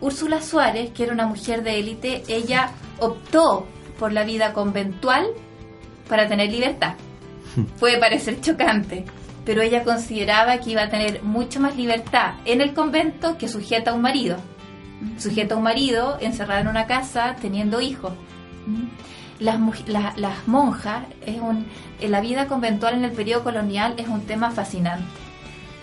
Úrsula 0.00 0.40
Suárez, 0.40 0.90
que 0.90 1.04
era 1.04 1.12
una 1.12 1.26
mujer 1.26 1.62
de 1.62 1.78
élite, 1.78 2.22
ella 2.28 2.70
optó 2.98 3.66
por 3.98 4.12
la 4.12 4.24
vida 4.24 4.52
conventual 4.52 5.26
para 6.08 6.28
tener 6.28 6.50
libertad. 6.50 6.94
Puede 7.80 7.98
parecer 7.98 8.40
chocante, 8.40 9.04
pero 9.44 9.62
ella 9.62 9.84
consideraba 9.84 10.58
que 10.58 10.70
iba 10.70 10.82
a 10.82 10.88
tener 10.88 11.22
mucho 11.22 11.60
más 11.60 11.76
libertad 11.76 12.34
en 12.44 12.60
el 12.60 12.74
convento 12.74 13.36
que 13.38 13.48
sujeta 13.48 13.90
a 13.90 13.94
un 13.94 14.02
marido. 14.02 14.36
sujeta 15.18 15.54
a 15.54 15.58
un 15.58 15.64
marido, 15.64 16.18
encerrada 16.20 16.60
en 16.60 16.68
una 16.68 16.86
casa, 16.86 17.36
teniendo 17.40 17.80
hijos. 17.80 18.12
Las, 19.38 19.60
las 20.16 20.48
monjas, 20.48 21.04
es 21.24 21.40
un, 21.40 21.66
la 22.00 22.20
vida 22.20 22.46
conventual 22.46 22.94
en 22.94 23.04
el 23.04 23.12
periodo 23.12 23.44
colonial 23.44 23.94
es 23.98 24.08
un 24.08 24.22
tema 24.22 24.50
fascinante, 24.50 25.04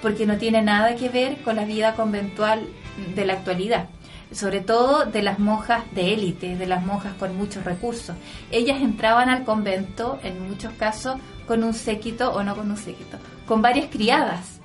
porque 0.01 0.25
no 0.25 0.37
tiene 0.37 0.61
nada 0.61 0.95
que 0.95 1.09
ver 1.09 1.41
con 1.43 1.55
la 1.55 1.65
vida 1.65 1.93
conventual 1.93 2.67
de 3.15 3.25
la 3.25 3.33
actualidad 3.33 3.87
sobre 4.33 4.61
todo 4.61 5.05
de 5.05 5.21
las 5.21 5.39
monjas 5.39 5.83
de 5.93 6.13
élite, 6.13 6.55
de 6.55 6.65
las 6.65 6.83
monjas 6.83 7.13
con 7.19 7.37
muchos 7.37 7.63
recursos. 7.63 8.15
Ellas 8.51 8.81
entraban 8.81 9.29
al 9.29 9.43
convento, 9.43 10.19
en 10.23 10.47
muchos 10.47 10.73
casos, 10.73 11.17
con 11.47 11.63
un 11.63 11.73
séquito 11.73 12.31
o 12.31 12.43
no 12.43 12.55
con 12.55 12.69
un 12.69 12.77
séquito, 12.77 13.17
con 13.45 13.61
varias 13.61 13.87
criadas. 13.87 14.59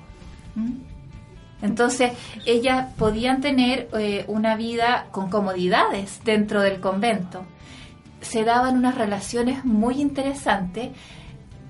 Entonces, 1.61 2.13
ellas 2.45 2.93
podían 2.97 3.41
tener 3.41 3.89
eh, 3.93 4.23
una 4.27 4.55
vida 4.55 5.07
con 5.11 5.29
comodidades 5.29 6.21
dentro 6.23 6.61
del 6.61 6.79
convento. 6.79 7.45
Se 8.21 8.43
daban 8.43 8.77
unas 8.77 8.95
relaciones 8.95 9.65
muy 9.65 10.01
interesantes 10.01 10.89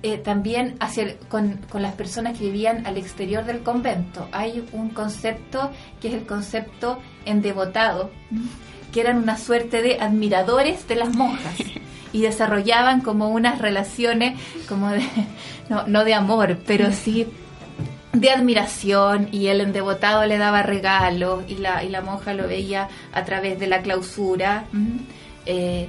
eh, 0.02 0.16
también 0.16 0.76
hacia 0.80 1.18
con, 1.28 1.58
con, 1.70 1.82
las 1.82 1.92
personas 1.92 2.38
que 2.38 2.46
vivían 2.46 2.86
al 2.86 2.96
exterior 2.96 3.44
del 3.44 3.62
convento. 3.62 4.28
Hay 4.32 4.66
un 4.72 4.88
concepto 4.88 5.70
que 6.00 6.08
es 6.08 6.14
el 6.14 6.24
concepto 6.24 6.98
endevotado, 7.26 8.10
que 8.92 9.02
eran 9.02 9.18
una 9.18 9.36
suerte 9.36 9.82
de 9.82 10.00
admiradores 10.00 10.88
de 10.88 10.96
las 10.96 11.14
monjas 11.14 11.56
y 12.12 12.22
desarrollaban 12.22 13.02
como 13.02 13.28
unas 13.28 13.58
relaciones 13.58 14.40
como 14.68 14.90
de, 14.90 15.02
no, 15.68 15.86
no 15.86 16.04
de 16.04 16.14
amor, 16.14 16.58
pero 16.66 16.92
sí 16.92 17.26
de 18.12 18.30
admiración 18.30 19.28
y 19.30 19.46
el 19.48 19.60
endevotado 19.60 20.24
le 20.26 20.38
daba 20.38 20.62
regalos 20.62 21.44
y 21.48 21.56
la, 21.56 21.84
y 21.84 21.88
la 21.88 22.00
monja 22.00 22.34
lo 22.34 22.48
veía 22.48 22.88
a 23.12 23.24
través 23.24 23.58
de 23.58 23.66
la 23.66 23.82
clausura. 23.82 24.64
Eh, 25.46 25.88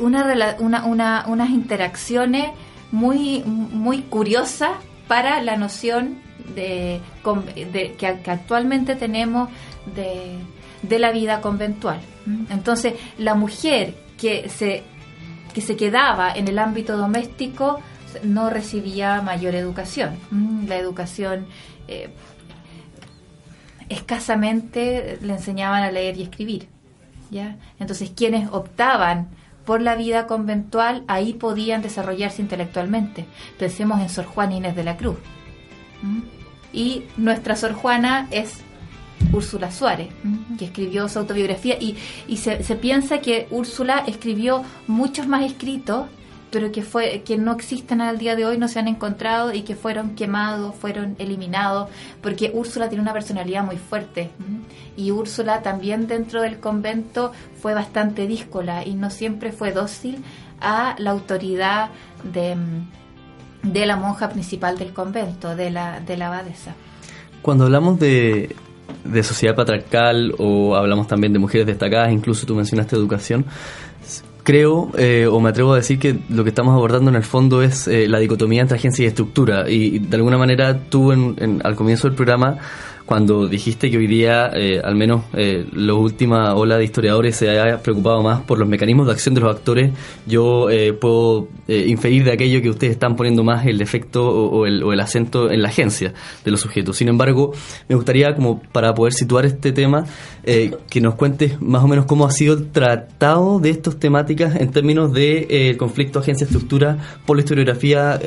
una, 0.00 0.56
una, 0.58 0.84
una, 0.84 1.24
unas 1.26 1.50
interacciones 1.50 2.50
muy, 2.92 3.42
muy 3.44 4.02
curiosa 4.02 4.72
para 5.06 5.42
la 5.42 5.56
noción 5.56 6.18
de, 6.54 7.00
que, 7.98 8.06
actualmente 8.06 8.96
tenemos 8.96 9.48
de, 9.94 10.98
la 10.98 11.12
vida 11.12 11.40
conventual. 11.40 12.00
Entonces, 12.50 12.94
la 13.18 13.34
mujer 13.34 13.94
que 14.18 14.48
se, 14.48 14.82
que 15.54 15.60
se 15.60 15.76
quedaba 15.76 16.32
en 16.32 16.48
el 16.48 16.58
ámbito 16.58 16.96
doméstico 16.96 17.80
no 18.22 18.50
recibía 18.50 19.22
mayor 19.22 19.54
educación. 19.54 20.16
La 20.66 20.76
educación 20.76 21.46
eh, 21.88 22.10
escasamente 23.88 25.18
le 25.20 25.34
enseñaban 25.34 25.82
a 25.82 25.90
leer 25.90 26.16
y 26.16 26.22
escribir. 26.22 26.68
¿ya? 27.30 27.56
Entonces, 27.78 28.10
quienes 28.14 28.48
optaban 28.50 29.28
por 29.68 29.82
la 29.82 29.96
vida 29.96 30.26
conventual, 30.26 31.04
ahí 31.08 31.34
podían 31.34 31.82
desarrollarse 31.82 32.40
intelectualmente. 32.40 33.26
Pensemos 33.58 34.00
en 34.00 34.08
Sor 34.08 34.24
Juana 34.24 34.54
Inés 34.54 34.74
de 34.74 34.82
la 34.82 34.96
Cruz. 34.96 35.18
¿Mm? 36.00 36.20
Y 36.72 37.02
nuestra 37.18 37.54
Sor 37.54 37.74
Juana 37.74 38.28
es 38.30 38.62
Úrsula 39.30 39.70
Suárez, 39.70 40.08
que 40.58 40.64
escribió 40.64 41.06
su 41.10 41.18
autobiografía 41.18 41.76
y, 41.78 41.98
y 42.26 42.38
se, 42.38 42.64
se, 42.64 42.76
piensa 42.76 43.20
que 43.20 43.46
Úrsula 43.50 44.04
escribió 44.06 44.62
muchos 44.86 45.26
más 45.26 45.44
escritos 45.44 46.06
pero 46.50 46.72
que 46.72 46.82
fue 46.82 47.22
que 47.22 47.36
no 47.36 47.52
existen 47.52 48.00
al 48.00 48.18
día 48.18 48.36
de 48.36 48.46
hoy, 48.46 48.58
no 48.58 48.68
se 48.68 48.78
han 48.78 48.88
encontrado 48.88 49.52
y 49.52 49.62
que 49.62 49.74
fueron 49.74 50.14
quemados, 50.14 50.74
fueron 50.74 51.14
eliminados, 51.18 51.90
porque 52.22 52.50
Úrsula 52.54 52.88
tiene 52.88 53.02
una 53.02 53.12
personalidad 53.12 53.64
muy 53.64 53.76
fuerte 53.76 54.30
y 54.96 55.10
Úrsula 55.10 55.62
también 55.62 56.06
dentro 56.06 56.42
del 56.42 56.58
convento 56.58 57.32
fue 57.60 57.74
bastante 57.74 58.26
díscola 58.26 58.84
y 58.84 58.94
no 58.94 59.10
siempre 59.10 59.52
fue 59.52 59.72
dócil 59.72 60.24
a 60.60 60.96
la 60.98 61.10
autoridad 61.10 61.90
de, 62.32 62.56
de 63.62 63.86
la 63.86 63.96
monja 63.96 64.28
principal 64.28 64.78
del 64.78 64.92
convento, 64.92 65.54
de 65.54 65.70
la, 65.70 66.00
de 66.00 66.16
la 66.16 66.28
abadesa. 66.28 66.74
Cuando 67.42 67.64
hablamos 67.64 67.98
de, 68.00 68.56
de 69.04 69.22
sociedad 69.22 69.54
patriarcal 69.54 70.34
o 70.38 70.74
hablamos 70.74 71.06
también 71.06 71.32
de 71.32 71.38
mujeres 71.38 71.66
destacadas, 71.66 72.10
incluso 72.12 72.46
tú 72.46 72.54
mencionaste 72.54 72.96
educación, 72.96 73.44
creo, 74.48 74.88
eh, 74.96 75.26
o 75.30 75.40
me 75.40 75.50
atrevo 75.50 75.74
a 75.74 75.76
decir 75.76 75.98
que 75.98 76.20
lo 76.30 76.42
que 76.42 76.48
estamos 76.48 76.72
abordando 76.72 77.10
en 77.10 77.16
el 77.16 77.22
fondo 77.22 77.60
es 77.60 77.86
eh, 77.86 78.08
la 78.08 78.18
dicotomía 78.18 78.62
entre 78.62 78.78
agencia 78.78 79.04
y 79.04 79.06
estructura. 79.06 79.68
Y, 79.68 79.98
de 79.98 80.16
alguna 80.16 80.38
manera 80.38 80.84
tú 80.88 81.12
en, 81.12 81.60
al 81.62 81.76
comienzo 81.76 82.08
del 82.08 82.16
programa 82.16 82.56
cuando 83.08 83.48
dijiste 83.48 83.90
que 83.90 83.96
hoy 83.96 84.06
día, 84.06 84.50
eh, 84.52 84.82
al 84.84 84.94
menos 84.94 85.24
eh, 85.32 85.66
la 85.72 85.94
última 85.94 86.54
ola 86.54 86.76
de 86.76 86.84
historiadores 86.84 87.36
se 87.36 87.48
haya 87.48 87.78
preocupado 87.78 88.22
más 88.22 88.42
por 88.42 88.58
los 88.58 88.68
mecanismos 88.68 89.06
de 89.06 89.12
acción 89.14 89.34
de 89.34 89.40
los 89.40 89.56
actores, 89.56 89.92
yo 90.26 90.68
eh, 90.68 90.92
puedo 90.92 91.48
eh, 91.68 91.86
inferir 91.88 92.24
de 92.24 92.32
aquello 92.32 92.60
que 92.60 92.68
ustedes 92.68 92.92
están 92.92 93.16
poniendo 93.16 93.42
más 93.42 93.64
el 93.64 93.80
efecto 93.80 94.28
o, 94.28 94.66
el, 94.66 94.82
o, 94.82 94.92
el, 94.92 95.00
acento 95.00 95.50
en 95.50 95.62
la 95.62 95.70
agencia 95.70 96.12
de 96.44 96.50
los 96.50 96.60
sujetos. 96.60 96.98
Sin 96.98 97.08
embargo, 97.08 97.54
me 97.88 97.94
gustaría, 97.94 98.34
como 98.34 98.60
para 98.60 98.92
poder 98.92 99.14
situar 99.14 99.46
este 99.46 99.72
tema, 99.72 100.04
que 100.44 101.00
nos 101.00 101.14
cuentes 101.14 101.60
más 101.62 101.82
o 101.82 101.88
menos 101.88 102.04
cómo 102.04 102.26
ha 102.26 102.30
sido 102.30 102.54
el 102.54 102.70
tratado 102.70 103.58
de 103.58 103.70
estas 103.70 103.98
temáticas 103.98 104.56
en 104.56 104.70
términos 104.70 105.14
de 105.14 105.76
conflicto 105.78 106.18
agencia-estructura 106.18 106.98
por 107.24 107.36
la 107.36 107.42
historiografía 107.42 108.18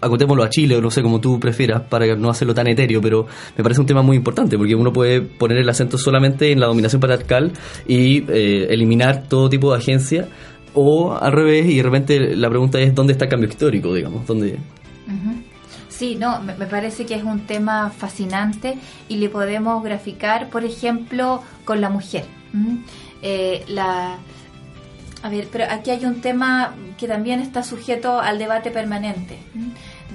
acotémoslo 0.00 0.42
a 0.42 0.50
Chile 0.50 0.76
o 0.76 0.80
no 0.80 0.90
sé 0.90 1.02
como 1.02 1.20
tú 1.20 1.38
prefieras 1.40 1.82
para 1.82 2.14
no 2.16 2.30
hacerlo 2.30 2.54
tan 2.54 2.66
etéreo, 2.66 3.00
pero 3.00 3.26
me 3.56 3.62
parece 3.62 3.80
un 3.80 3.86
tema 3.86 4.02
muy 4.02 4.16
importante 4.16 4.56
porque 4.56 4.74
uno 4.74 4.92
puede 4.92 5.20
poner 5.20 5.58
el 5.58 5.68
acento 5.68 5.98
solamente 5.98 6.52
en 6.52 6.60
la 6.60 6.66
dominación 6.66 7.00
patriarcal 7.00 7.52
y 7.86 8.24
eh, 8.30 8.66
eliminar 8.70 9.24
todo 9.28 9.48
tipo 9.48 9.72
de 9.72 9.78
agencia 9.78 10.28
o 10.74 11.16
al 11.16 11.32
revés 11.32 11.66
y 11.66 11.76
de 11.76 11.82
repente 11.82 12.36
la 12.36 12.48
pregunta 12.48 12.78
es 12.78 12.94
dónde 12.94 13.14
está 13.14 13.24
el 13.24 13.30
cambio 13.30 13.48
histórico, 13.48 13.92
digamos, 13.94 14.26
dónde... 14.26 14.58
Sí, 15.88 16.14
no, 16.14 16.42
me, 16.42 16.52
parece 16.52 17.06
que 17.06 17.14
es 17.14 17.22
un 17.22 17.46
tema 17.46 17.88
fascinante 17.88 18.74
y 19.08 19.16
le 19.16 19.30
podemos 19.30 19.82
graficar, 19.82 20.50
por 20.50 20.62
ejemplo, 20.62 21.42
con 21.64 21.80
la 21.80 21.88
mujer. 21.88 22.26
Eh, 23.22 23.64
la, 23.68 24.18
a 25.22 25.28
ver, 25.28 25.48
pero 25.50 25.64
aquí 25.70 25.90
hay 25.90 26.04
un 26.04 26.20
tema 26.20 26.74
que 26.98 27.08
también 27.08 27.40
está 27.40 27.62
sujeto 27.62 28.20
al 28.20 28.38
debate 28.38 28.70
permanente. 28.70 29.38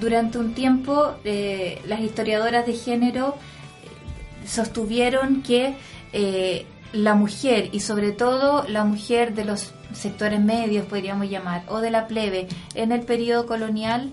Durante 0.00 0.38
un 0.38 0.54
tiempo, 0.54 1.14
eh, 1.24 1.80
las 1.86 2.00
historiadoras 2.00 2.66
de 2.66 2.74
género 2.74 3.36
eh, 3.84 4.46
sostuvieron 4.48 5.42
que 5.42 5.74
eh, 6.12 6.66
la 6.92 7.14
mujer, 7.14 7.68
y 7.72 7.80
sobre 7.80 8.12
todo 8.12 8.66
la 8.68 8.84
mujer 8.84 9.34
de 9.34 9.44
los 9.44 9.72
sectores 9.92 10.40
medios, 10.40 10.86
podríamos 10.86 11.28
llamar, 11.28 11.64
o 11.68 11.80
de 11.80 11.90
la 11.90 12.06
plebe, 12.06 12.48
en 12.74 12.92
el 12.92 13.02
periodo 13.02 13.46
colonial, 13.46 14.10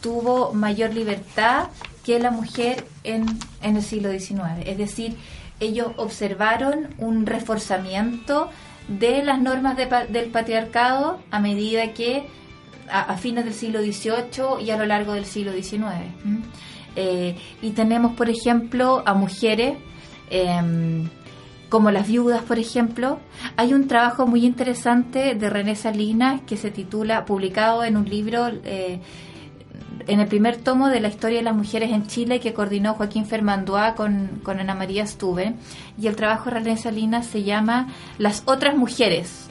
tuvo 0.00 0.52
mayor 0.52 0.92
libertad 0.92 1.68
que 2.04 2.18
la 2.18 2.30
mujer 2.30 2.84
en, 3.04 3.26
en 3.62 3.76
el 3.76 3.82
siglo 3.82 4.10
XIX. 4.10 4.66
Es 4.66 4.76
decir, 4.76 5.16
ellos 5.60 5.92
observaron 5.96 6.88
un 6.98 7.24
reforzamiento 7.24 8.50
de 8.88 9.22
las 9.22 9.40
normas 9.40 9.76
del 9.76 10.26
patriarcado 10.30 11.20
a 11.30 11.40
medida 11.40 11.92
que 11.92 12.26
a, 12.90 13.16
fines 13.16 13.44
del 13.44 13.54
siglo 13.54 13.80
XVIII 13.80 14.64
y 14.64 14.70
a 14.70 14.76
lo 14.76 14.86
largo 14.86 15.14
del 15.14 15.24
siglo 15.24 15.52
XIX. 15.52 15.86
Eh, 16.96 17.36
y 17.62 17.70
tenemos, 17.70 18.14
por 18.14 18.28
ejemplo, 18.28 19.02
a 19.06 19.14
mujeres 19.14 19.76
em, 20.30 21.08
como 21.68 21.90
las 21.90 22.06
viudas, 22.06 22.42
por 22.42 22.58
ejemplo. 22.58 23.18
Hay 23.56 23.72
un 23.72 23.88
trabajo 23.88 24.26
muy 24.26 24.44
interesante 24.44 25.34
de 25.34 25.50
René 25.50 25.74
Salinas 25.74 26.42
que 26.46 26.56
se 26.56 26.70
titula, 26.70 27.24
publicado 27.24 27.84
en 27.84 27.96
un 27.96 28.04
libro 28.04 28.48
eh, 28.64 29.00
en 30.06 30.20
el 30.20 30.26
primer 30.26 30.56
tomo 30.56 30.88
de 30.88 31.00
la 31.00 31.08
historia 31.08 31.38
de 31.38 31.44
las 31.44 31.54
mujeres 31.54 31.90
en 31.90 32.06
Chile 32.06 32.40
que 32.40 32.52
coordinó 32.52 32.94
Joaquín 32.94 33.26
Fermandoa 33.26 33.94
con, 33.94 34.40
Ana 34.46 34.74
María 34.74 35.06
Stuve. 35.06 35.54
Y 36.00 36.06
el 36.06 36.16
trabajo 36.16 36.46
de 36.46 36.56
René 36.56 36.76
Salinas 36.76 37.26
se 37.26 37.42
llama 37.42 37.88
Las 38.18 38.42
otras 38.46 38.76
mujeres 38.76 39.48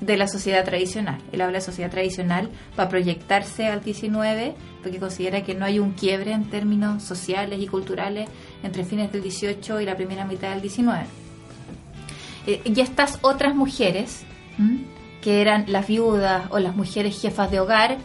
de 0.00 0.16
la 0.16 0.28
sociedad 0.28 0.64
tradicional. 0.64 1.20
Él 1.32 1.40
habla 1.40 1.58
de 1.58 1.64
sociedad 1.64 1.90
tradicional 1.90 2.50
para 2.76 2.88
proyectarse 2.88 3.66
al 3.66 3.82
19, 3.82 4.54
porque 4.82 4.98
considera 4.98 5.42
que 5.42 5.54
no 5.54 5.64
hay 5.64 5.78
un 5.78 5.92
quiebre 5.92 6.32
en 6.32 6.50
términos 6.50 7.02
sociales 7.02 7.60
y 7.60 7.66
culturales 7.66 8.28
entre 8.62 8.84
fines 8.84 9.12
del 9.12 9.22
18 9.22 9.80
y 9.80 9.86
la 9.86 9.96
primera 9.96 10.24
mitad 10.24 10.50
del 10.50 10.60
19. 10.60 11.04
Eh, 12.46 12.60
y 12.64 12.80
estas 12.80 13.18
otras 13.22 13.54
mujeres, 13.54 14.24
que 15.22 15.40
eran 15.40 15.64
las 15.68 15.86
viudas 15.86 16.46
o 16.50 16.58
las 16.58 16.76
mujeres 16.76 17.20
jefas 17.20 17.50
de 17.50 17.60
hogar, 17.60 17.98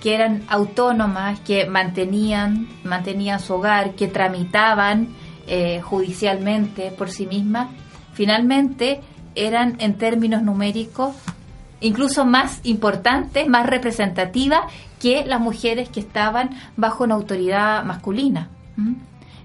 que 0.00 0.14
eran 0.14 0.42
autónomas, 0.48 1.40
que 1.40 1.66
mantenían, 1.66 2.68
mantenían 2.84 3.40
su 3.40 3.54
hogar, 3.54 3.94
que 3.94 4.08
tramitaban 4.08 5.08
eh, 5.46 5.80
judicialmente 5.80 6.90
por 6.90 7.10
sí 7.10 7.26
mismas, 7.26 7.68
finalmente 8.12 9.00
eran 9.34 9.76
en 9.78 9.94
términos 9.94 10.42
numéricos 10.42 11.14
incluso 11.80 12.24
más 12.24 12.60
importantes, 12.64 13.46
más 13.48 13.66
representativas 13.66 14.60
que 15.00 15.24
las 15.24 15.40
mujeres 15.40 15.88
que 15.88 16.00
estaban 16.00 16.50
bajo 16.76 17.04
una 17.04 17.14
autoridad 17.14 17.84
masculina. 17.84 18.48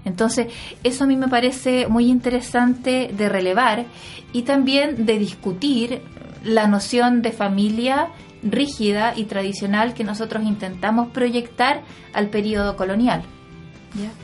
Entonces, 0.04 0.48
eso 0.82 1.04
a 1.04 1.06
mí 1.06 1.16
me 1.16 1.28
parece 1.28 1.86
muy 1.88 2.10
interesante 2.10 3.10
de 3.16 3.28
relevar 3.28 3.86
y 4.32 4.42
también 4.42 5.06
de 5.06 5.18
discutir 5.18 6.02
la 6.42 6.66
noción 6.66 7.22
de 7.22 7.32
familia 7.32 8.08
rígida 8.44 9.14
y 9.16 9.24
tradicional 9.24 9.94
que 9.94 10.04
nosotros 10.04 10.44
intentamos 10.44 11.08
proyectar 11.08 11.82
al 12.12 12.28
periodo 12.28 12.76
colonial. 12.76 13.22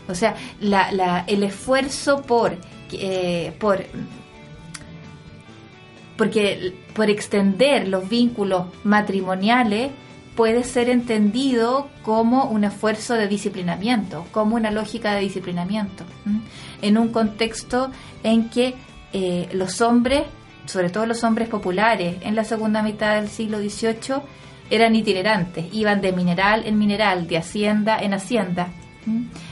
O 0.08 0.14
sea, 0.14 0.34
el 1.26 1.42
esfuerzo 1.42 2.22
por, 2.22 2.56
eh, 2.92 3.54
por 3.58 3.84
porque 6.16 6.74
por 6.92 7.08
extender 7.08 7.88
los 7.88 8.06
vínculos 8.06 8.66
matrimoniales 8.84 9.90
puede 10.36 10.64
ser 10.64 10.90
entendido 10.90 11.88
como 12.02 12.44
un 12.44 12.64
esfuerzo 12.64 13.14
de 13.14 13.26
disciplinamiento, 13.26 14.26
como 14.30 14.56
una 14.56 14.70
lógica 14.70 15.14
de 15.14 15.20
disciplinamiento, 15.20 16.04
en 16.82 16.98
un 16.98 17.08
contexto 17.08 17.90
en 18.22 18.50
que 18.50 18.74
eh, 19.12 19.48
los 19.52 19.80
hombres, 19.80 20.24
sobre 20.66 20.90
todo 20.90 21.06
los 21.06 21.24
hombres 21.24 21.48
populares, 21.48 22.16
en 22.20 22.34
la 22.34 22.44
segunda 22.44 22.82
mitad 22.82 23.16
del 23.16 23.28
siglo 23.28 23.58
XVIII, 23.58 24.22
eran 24.70 24.94
itinerantes, 24.94 25.66
iban 25.72 26.00
de 26.00 26.12
mineral 26.12 26.62
en 26.64 26.78
mineral, 26.78 27.26
de 27.26 27.38
hacienda 27.38 27.98
en 27.98 28.14
hacienda, 28.14 28.68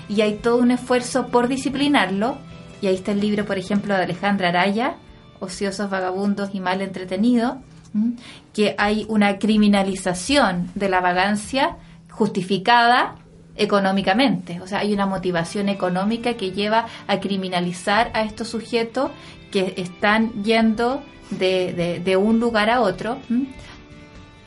y 0.08 0.20
hay 0.20 0.34
todo 0.34 0.58
un 0.58 0.70
esfuerzo 0.70 1.28
por 1.28 1.48
disciplinarlo, 1.48 2.38
y 2.80 2.86
ahí 2.86 2.94
está 2.94 3.12
el 3.12 3.20
libro, 3.20 3.44
por 3.44 3.58
ejemplo, 3.58 3.94
de 3.94 4.04
Alejandra 4.04 4.50
Araya, 4.50 4.94
ociosos, 5.40 5.90
vagabundos 5.90 6.50
y 6.52 6.60
mal 6.60 6.80
entretenidos, 6.80 7.56
que 8.52 8.74
hay 8.78 9.06
una 9.08 9.38
criminalización 9.38 10.70
de 10.74 10.88
la 10.88 11.00
vagancia 11.00 11.76
justificada 12.10 13.16
económicamente. 13.56 14.60
O 14.60 14.66
sea, 14.66 14.80
hay 14.80 14.92
una 14.92 15.06
motivación 15.06 15.68
económica 15.68 16.34
que 16.34 16.52
lleva 16.52 16.86
a 17.06 17.20
criminalizar 17.20 18.10
a 18.14 18.22
estos 18.22 18.48
sujetos 18.48 19.10
que 19.50 19.74
están 19.76 20.42
yendo 20.42 21.02
de, 21.30 22.16
un 22.16 22.40
lugar 22.40 22.70
a 22.70 22.80
otro. 22.80 23.18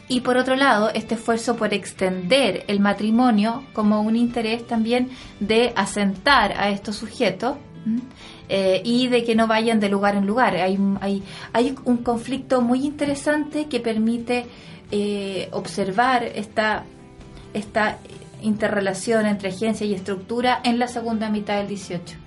Y 0.07 0.21
por 0.21 0.35
otro 0.35 0.55
lado, 0.55 0.89
este 0.93 1.15
esfuerzo 1.15 1.55
por 1.55 1.73
extender 1.73 2.65
el 2.67 2.81
matrimonio 2.81 3.63
como 3.73 4.01
un 4.01 4.15
interés 4.15 4.67
también 4.67 5.09
de 5.39 5.71
asentar 5.75 6.51
a 6.57 6.69
estos 6.69 6.97
sujetos 6.97 7.55
eh, 8.49 8.81
y 8.83 9.07
de 9.07 9.23
que 9.23 9.35
no 9.35 9.47
vayan 9.47 9.79
de 9.79 9.87
lugar 9.87 10.15
en 10.15 10.25
lugar. 10.25 10.55
Hay, 10.55 10.77
hay, 10.99 11.23
hay 11.53 11.75
un 11.85 11.97
conflicto 11.97 12.61
muy 12.61 12.85
interesante 12.85 13.67
que 13.67 13.79
permite 13.79 14.47
eh, 14.91 15.47
observar 15.53 16.23
esta, 16.23 16.83
esta 17.53 17.99
interrelación 18.41 19.25
entre 19.25 19.49
agencia 19.49 19.87
y 19.87 19.93
estructura 19.93 20.59
en 20.65 20.79
la 20.79 20.89
segunda 20.89 21.29
mitad 21.29 21.57
del 21.57 21.69
18. 21.69 22.20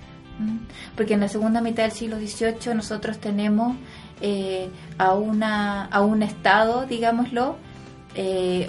Porque 0.95 1.13
en 1.13 1.21
la 1.21 1.27
segunda 1.27 1.61
mitad 1.61 1.83
del 1.83 1.91
siglo 1.91 2.17
XVIII 2.17 2.75
nosotros 2.75 3.19
tenemos 3.19 3.75
eh, 4.21 4.69
a, 4.97 5.13
una, 5.13 5.85
a 5.85 6.01
un 6.01 6.23
Estado, 6.23 6.85
digámoslo, 6.85 7.57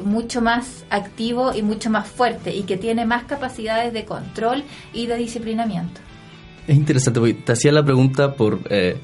mucho 0.04 0.42
más 0.42 0.84
activo 0.90 1.54
y 1.54 1.62
mucho 1.62 1.88
más 1.88 2.08
fuerte 2.08 2.52
y 2.52 2.64
que 2.64 2.76
tiene 2.76 3.06
más 3.06 3.24
capacidades 3.24 3.92
de 3.92 4.04
control 4.04 4.64
y 4.92 5.06
de 5.06 5.16
disciplinamiento. 5.16 6.00
Es 6.66 6.76
interesante, 6.76 7.20
porque 7.20 7.34
te 7.34 7.52
hacía 7.52 7.70
la 7.70 7.84
pregunta 7.84 8.34
por 8.34 8.60
eh, 8.70 8.96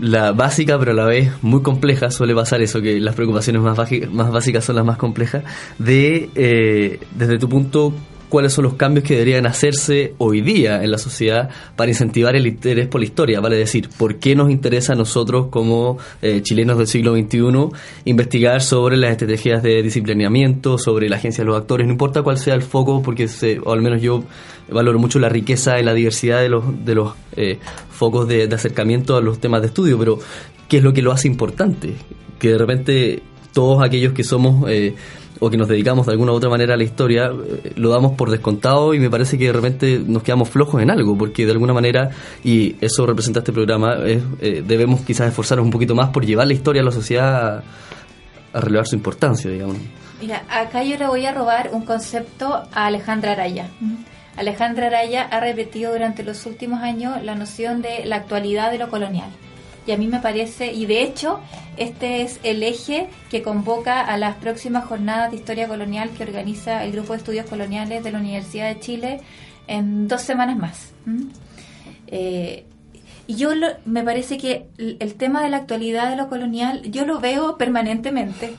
la 0.00 0.32
básica, 0.32 0.78
pero 0.78 0.92
a 0.92 0.94
la 0.94 1.04
vez 1.04 1.32
muy 1.42 1.62
compleja, 1.62 2.10
suele 2.10 2.34
pasar 2.34 2.60
eso, 2.60 2.82
que 2.82 3.00
las 3.00 3.14
preocupaciones 3.14 3.62
más, 3.62 3.78
más 4.10 4.30
básicas 4.30 4.64
son 4.64 4.76
las 4.76 4.84
más 4.84 4.98
complejas, 4.98 5.44
de, 5.78 6.30
eh, 6.34 7.00
desde 7.14 7.38
tu 7.38 7.48
punto, 7.48 7.94
cuáles 8.32 8.54
son 8.54 8.64
los 8.64 8.76
cambios 8.76 9.04
que 9.06 9.12
deberían 9.12 9.44
hacerse 9.44 10.14
hoy 10.16 10.40
día 10.40 10.82
en 10.82 10.90
la 10.90 10.96
sociedad 10.96 11.50
para 11.76 11.90
incentivar 11.90 12.34
el 12.34 12.46
interés 12.46 12.88
por 12.88 13.02
la 13.02 13.04
historia, 13.04 13.40
vale 13.40 13.58
decir, 13.58 13.90
por 13.98 14.16
qué 14.16 14.34
nos 14.34 14.50
interesa 14.50 14.94
a 14.94 14.96
nosotros 14.96 15.48
como 15.50 15.98
eh, 16.22 16.40
chilenos 16.40 16.78
del 16.78 16.86
siglo 16.86 17.14
XXI 17.14 17.42
investigar 18.06 18.62
sobre 18.62 18.96
las 18.96 19.10
estrategias 19.10 19.62
de 19.62 19.82
disciplinamiento, 19.82 20.78
sobre 20.78 21.10
la 21.10 21.16
agencia 21.16 21.44
de 21.44 21.50
los 21.50 21.60
actores, 21.60 21.86
no 21.86 21.92
importa 21.92 22.22
cuál 22.22 22.38
sea 22.38 22.54
el 22.54 22.62
foco, 22.62 23.02
porque 23.02 23.28
se, 23.28 23.60
o 23.62 23.70
al 23.70 23.82
menos 23.82 24.00
yo 24.00 24.24
valoro 24.70 24.98
mucho 24.98 25.18
la 25.18 25.28
riqueza 25.28 25.78
y 25.78 25.84
la 25.84 25.92
diversidad 25.92 26.40
de 26.40 26.48
los, 26.48 27.14
eh, 27.36 27.58
focos 27.90 28.26
de, 28.28 28.44
acercamiento 28.44 29.14
a 29.14 29.20
los 29.20 29.40
temas 29.40 29.60
de 29.60 29.66
estudio, 29.66 29.98
pero 29.98 30.18
¿qué 30.70 30.78
es 30.78 30.82
lo 30.82 30.94
que 30.94 31.02
lo 31.02 31.12
hace 31.12 31.28
importante? 31.28 31.96
Que 32.38 32.48
de 32.48 32.56
repente 32.56 33.22
todos 33.52 33.84
aquellos 33.84 34.14
que 34.14 34.24
somos... 34.24 34.70
Eh, 34.70 34.94
o 35.44 35.50
que 35.50 35.56
nos 35.56 35.66
dedicamos 35.66 36.06
de 36.06 36.12
alguna 36.12 36.30
u 36.30 36.36
otra 36.36 36.48
manera 36.48 36.74
a 36.74 36.76
la 36.76 36.84
historia, 36.84 37.24
eh, 37.26 37.72
lo 37.74 37.90
damos 37.90 38.12
por 38.12 38.30
descontado 38.30 38.94
y 38.94 39.00
me 39.00 39.10
parece 39.10 39.36
que 39.36 39.46
de 39.46 39.52
repente 39.52 40.00
nos 40.06 40.22
quedamos 40.22 40.48
flojos 40.48 40.80
en 40.80 40.88
algo, 40.88 41.18
porque 41.18 41.44
de 41.44 41.50
alguna 41.50 41.72
manera, 41.72 42.10
y 42.44 42.76
eso 42.80 43.04
representa 43.06 43.40
este 43.40 43.52
programa, 43.52 43.96
eh, 44.06 44.62
debemos 44.64 45.00
quizás 45.00 45.26
esforzarnos 45.26 45.64
un 45.64 45.72
poquito 45.72 45.96
más 45.96 46.10
por 46.10 46.24
llevar 46.24 46.46
la 46.46 46.52
historia 46.52 46.80
a 46.80 46.84
la 46.84 46.92
sociedad 46.92 47.64
a, 48.54 48.60
relevar 48.60 48.86
su 48.86 48.94
importancia, 48.94 49.50
digamos. 49.50 49.78
Mira, 50.20 50.44
acá 50.48 50.84
yo 50.84 50.96
le 50.96 51.08
voy 51.08 51.26
a 51.26 51.32
robar 51.32 51.70
un 51.72 51.84
concepto 51.84 52.62
a 52.72 52.86
Alejandra 52.86 53.32
Araya. 53.32 53.66
Alejandra 54.36 54.86
Araya 54.86 55.22
ha 55.24 55.40
repetido 55.40 55.92
durante 55.92 56.22
los 56.22 56.46
últimos 56.46 56.82
años 56.82 57.20
la 57.24 57.34
noción 57.34 57.82
de 57.82 58.04
la 58.04 58.16
actualidad 58.16 58.70
de 58.70 58.78
lo 58.78 58.88
colonial 58.90 59.30
y 59.86 59.92
a 59.92 59.96
mí 59.96 60.06
me 60.06 60.20
parece, 60.20 60.72
y 60.72 60.86
de 60.86 61.02
hecho, 61.02 61.40
este 61.76 62.22
es 62.22 62.38
el 62.42 62.62
eje 62.62 63.08
que 63.30 63.42
convoca 63.42 64.00
a 64.00 64.16
las 64.16 64.36
próximas 64.36 64.84
jornadas 64.84 65.30
de 65.30 65.36
historia 65.36 65.68
colonial 65.68 66.10
que 66.10 66.22
organiza 66.22 66.84
el 66.84 66.92
Grupo 66.92 67.12
de 67.12 67.18
Estudios 67.18 67.46
Coloniales 67.46 68.04
de 68.04 68.12
la 68.12 68.18
Universidad 68.18 68.68
de 68.68 68.80
Chile 68.80 69.20
en 69.66 70.06
dos 70.08 70.22
semanas 70.22 70.56
más. 70.56 70.92
Eh, 72.06 72.64
y 73.26 73.36
yo 73.36 73.50
me 73.84 74.02
parece 74.02 74.36
que 74.36 74.66
el 74.78 75.14
tema 75.14 75.42
de 75.42 75.50
la 75.50 75.58
actualidad 75.58 76.10
de 76.10 76.16
lo 76.16 76.28
colonial, 76.28 76.82
yo 76.90 77.06
lo 77.06 77.20
veo 77.20 77.56
permanentemente. 77.56 78.54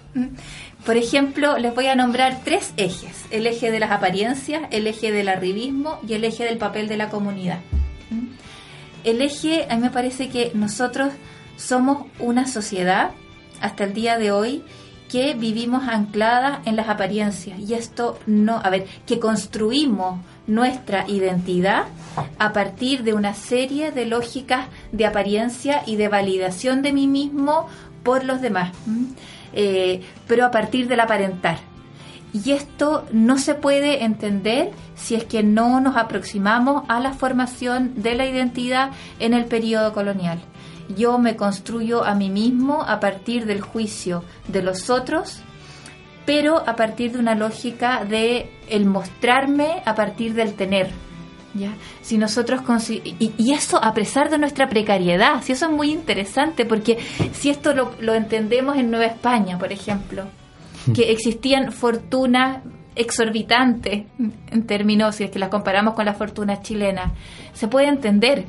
Por 0.85 0.97
ejemplo, 0.97 1.57
les 1.57 1.73
voy 1.75 1.87
a 1.87 1.95
nombrar 1.95 2.41
tres 2.43 2.73
ejes. 2.77 3.25
El 3.29 3.45
eje 3.45 3.71
de 3.71 3.79
las 3.79 3.91
apariencias, 3.91 4.63
el 4.71 4.87
eje 4.87 5.11
del 5.11 5.29
arribismo 5.29 5.99
y 6.07 6.13
el 6.13 6.23
eje 6.23 6.43
del 6.45 6.57
papel 6.57 6.87
de 6.87 6.97
la 6.97 7.09
comunidad 7.09 7.59
el 9.03 9.21
eje, 9.21 9.67
a 9.69 9.75
mí 9.75 9.81
me 9.81 9.89
parece 9.89 10.29
que 10.29 10.51
nosotros 10.53 11.11
somos 11.57 12.05
una 12.19 12.47
sociedad 12.47 13.11
hasta 13.61 13.83
el 13.83 13.93
día 13.93 14.17
de 14.17 14.31
hoy 14.31 14.63
que 15.09 15.35
vivimos 15.35 15.83
anclada 15.87 16.61
en 16.65 16.75
las 16.75 16.89
apariencias 16.89 17.59
y 17.59 17.75
esto 17.75 18.19
no, 18.25 18.59
a 18.63 18.69
ver, 18.69 18.87
que 19.05 19.19
construimos 19.19 20.19
nuestra 20.47 21.07
identidad 21.07 21.85
a 22.39 22.51
partir 22.51 23.03
de 23.03 23.13
una 23.13 23.33
serie 23.33 23.91
de 23.91 24.05
lógicas 24.05 24.67
de 24.91 25.05
apariencia 25.05 25.83
y 25.85 25.97
de 25.97 26.07
validación 26.07 26.81
de 26.81 26.93
mí 26.93 27.07
mismo 27.07 27.67
por 28.01 28.23
los 28.23 28.41
demás, 28.41 28.71
eh, 29.53 30.01
pero 30.27 30.45
a 30.45 30.51
partir 30.51 30.87
del 30.87 30.99
aparentar. 30.99 31.72
Y 32.33 32.51
esto 32.51 33.05
no 33.11 33.37
se 33.37 33.53
puede 33.53 34.03
entender 34.03 34.71
si 34.95 35.13
es 35.13 35.23
que 35.23 35.43
no 35.43 35.79
nos 35.79 35.95
aproximamos 35.95 36.83
a 36.87 36.99
la 36.99 37.13
formación 37.13 37.93
de 38.01 38.15
la 38.15 38.25
identidad 38.25 38.89
en 39.19 39.35
el 39.35 39.45
periodo 39.45 39.93
colonial. 39.93 40.39
Yo 40.97 41.19
me 41.19 41.35
construyo 41.35 42.03
a 42.03 42.15
mí 42.15 42.31
mismo 42.31 42.81
a 42.81 42.99
partir 42.99 43.45
del 43.45 43.61
juicio 43.61 44.23
de 44.47 44.63
los 44.63 44.89
otros, 44.89 45.41
pero 46.25 46.57
a 46.67 46.75
partir 46.75 47.11
de 47.11 47.19
una 47.19 47.35
lógica 47.35 48.03
de 48.03 48.51
el 48.67 48.85
mostrarme 48.85 49.83
a 49.85 49.93
partir 49.93 50.33
del 50.33 50.55
tener. 50.55 50.89
¿Ya? 51.53 51.71
Si 52.01 52.17
nosotros 52.17 52.61
y, 52.89 53.31
y, 53.37 53.53
eso 53.53 53.77
a 53.83 53.93
pesar 53.93 54.31
de 54.31 54.39
nuestra 54.39 54.69
precariedad, 54.69 55.43
si 55.43 55.51
eso 55.51 55.67
es 55.67 55.71
muy 55.71 55.91
interesante, 55.91 56.65
porque 56.65 56.97
si 57.31 57.51
esto 57.51 57.75
lo, 57.75 57.91
lo 57.99 58.15
entendemos 58.15 58.75
en 58.75 58.89
Nueva 58.89 59.05
España, 59.05 59.59
por 59.59 59.71
ejemplo, 59.71 60.23
que 60.93 61.11
existían 61.11 61.71
fortunas 61.71 62.63
exorbitantes 62.95 64.03
en 64.51 64.67
términos, 64.67 65.15
si 65.15 65.23
es 65.23 65.31
que 65.31 65.39
las 65.39 65.49
comparamos 65.49 65.93
con 65.93 66.05
las 66.05 66.17
fortunas 66.17 66.61
chilenas. 66.61 67.11
Se 67.53 67.67
puede 67.67 67.87
entender, 67.87 68.45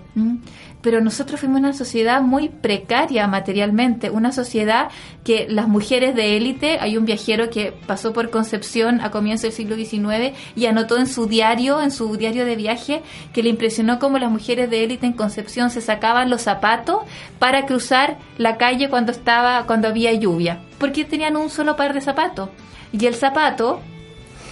pero 0.84 1.00
nosotros 1.00 1.40
fuimos 1.40 1.60
una 1.60 1.72
sociedad 1.72 2.20
muy 2.20 2.50
precaria 2.50 3.26
materialmente, 3.26 4.10
una 4.10 4.32
sociedad 4.32 4.88
que 5.24 5.46
las 5.48 5.66
mujeres 5.66 6.14
de 6.14 6.36
élite, 6.36 6.78
hay 6.78 6.98
un 6.98 7.06
viajero 7.06 7.48
que 7.48 7.72
pasó 7.86 8.12
por 8.12 8.28
Concepción 8.28 9.00
a 9.00 9.10
comienzos 9.10 9.42
del 9.44 9.52
siglo 9.52 9.76
XIX 9.76 10.36
y 10.54 10.66
anotó 10.66 10.98
en 10.98 11.06
su 11.06 11.26
diario, 11.26 11.80
en 11.80 11.90
su 11.90 12.16
diario 12.18 12.44
de 12.44 12.56
viaje, 12.56 13.02
que 13.32 13.42
le 13.42 13.48
impresionó 13.48 13.98
cómo 13.98 14.18
las 14.18 14.30
mujeres 14.30 14.68
de 14.68 14.84
élite 14.84 15.06
en 15.06 15.14
Concepción 15.14 15.70
se 15.70 15.80
sacaban 15.80 16.28
los 16.28 16.42
zapatos 16.42 16.98
para 17.38 17.64
cruzar 17.64 18.18
la 18.36 18.58
calle 18.58 18.90
cuando 18.90 19.12
estaba, 19.12 19.64
cuando 19.64 19.88
había 19.88 20.12
lluvia, 20.12 20.60
porque 20.78 21.06
tenían 21.06 21.36
un 21.36 21.48
solo 21.48 21.76
par 21.76 21.94
de 21.94 22.02
zapatos. 22.02 22.50
Y 22.92 23.06
el 23.06 23.14
zapato 23.14 23.80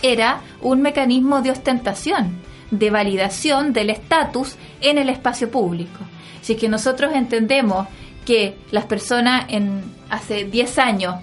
era 0.02 0.40
un 0.60 0.82
mecanismo 0.82 1.42
de 1.42 1.50
ostentación, 1.50 2.38
de 2.70 2.90
validación 2.90 3.72
del 3.72 3.90
estatus 3.90 4.56
en 4.80 4.98
el 4.98 5.08
espacio 5.08 5.50
público. 5.50 6.00
Si 6.40 6.54
es 6.54 6.58
que 6.58 6.68
nosotros 6.68 7.12
entendemos 7.14 7.86
que 8.24 8.56
las 8.70 8.84
personas 8.84 9.46
en 9.48 9.82
hace 10.10 10.44
10 10.44 10.78
años 10.78 11.16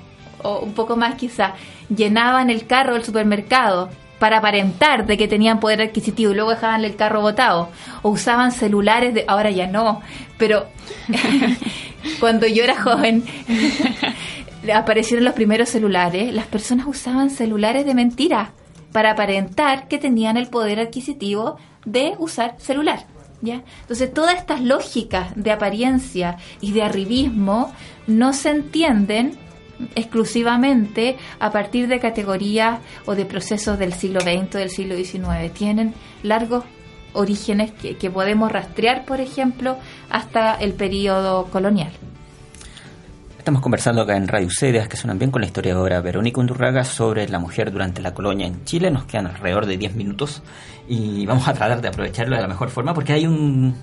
o 0.43 0.59
un 0.59 0.73
poco 0.73 0.95
más 0.95 1.15
quizá 1.15 1.53
llenaban 1.93 2.49
el 2.49 2.65
carro 2.65 2.93
del 2.93 3.03
supermercado 3.03 3.89
para 4.19 4.37
aparentar 4.37 5.05
de 5.05 5.17
que 5.17 5.27
tenían 5.27 5.59
poder 5.59 5.81
adquisitivo 5.81 6.31
y 6.31 6.35
luego 6.35 6.51
dejaban 6.51 6.83
el 6.83 6.95
carro 6.95 7.21
botado 7.21 7.69
o 8.01 8.09
usaban 8.09 8.51
celulares 8.51 9.13
de 9.13 9.25
ahora 9.27 9.49
ya 9.49 9.67
no 9.67 10.01
pero 10.37 10.67
cuando 12.19 12.45
yo 12.47 12.63
era 12.63 12.81
joven 12.81 13.23
aparecieron 14.73 15.23
los 15.23 15.33
primeros 15.33 15.69
celulares 15.69 16.33
las 16.33 16.47
personas 16.47 16.85
usaban 16.85 17.29
celulares 17.29 17.85
de 17.85 17.93
mentira 17.95 18.51
para 18.91 19.11
aparentar 19.11 19.87
que 19.87 19.97
tenían 19.97 20.37
el 20.37 20.47
poder 20.47 20.79
adquisitivo 20.79 21.57
de 21.85 22.15
usar 22.17 22.55
celular 22.59 23.05
¿Ya? 23.41 23.63
Entonces, 23.81 24.13
todas 24.13 24.35
estas 24.35 24.61
lógicas 24.61 25.31
de 25.35 25.51
apariencia 25.51 26.37
y 26.59 26.73
de 26.73 26.83
arribismo 26.83 27.71
no 28.05 28.33
se 28.33 28.49
entienden 28.49 29.37
exclusivamente 29.95 31.17
a 31.39 31.51
partir 31.51 31.87
de 31.87 32.01
categorías 32.01 32.79
o 33.05 33.15
de 33.15 33.25
procesos 33.25 33.79
del 33.79 33.93
siglo 33.93 34.19
XX 34.19 34.55
o 34.55 34.57
del 34.57 34.69
siglo 34.69 34.95
XIX. 34.95 35.53
Tienen 35.53 35.93
largos 36.21 36.65
orígenes 37.13 37.71
que, 37.71 37.95
que 37.95 38.09
podemos 38.09 38.51
rastrear, 38.51 39.05
por 39.05 39.21
ejemplo, 39.21 39.77
hasta 40.09 40.55
el 40.55 40.73
periodo 40.73 41.45
colonial. 41.45 41.91
Estamos 43.49 43.63
conversando 43.63 44.03
acá 44.03 44.15
en 44.15 44.27
Radio 44.27 44.47
Cedas, 44.51 44.87
que 44.87 44.95
suenan 44.95 45.17
bien 45.17 45.31
con 45.31 45.41
la 45.41 45.47
historiadora 45.47 45.99
Verónica 46.01 46.39
Undurraga 46.39 46.83
sobre 46.83 47.27
la 47.27 47.39
mujer 47.39 47.71
durante 47.71 47.99
la 47.99 48.13
colonia 48.13 48.45
en 48.45 48.63
Chile. 48.63 48.91
Nos 48.91 49.05
quedan 49.05 49.25
alrededor 49.25 49.65
de 49.65 49.75
10 49.75 49.95
minutos 49.95 50.43
y 50.87 51.25
vamos 51.25 51.47
a 51.47 51.53
tratar 51.53 51.81
de 51.81 51.87
aprovecharlo 51.87 52.35
de 52.35 52.43
la 52.43 52.47
mejor 52.47 52.69
forma 52.69 52.93
porque 52.93 53.13
hay 53.13 53.25
un 53.25 53.73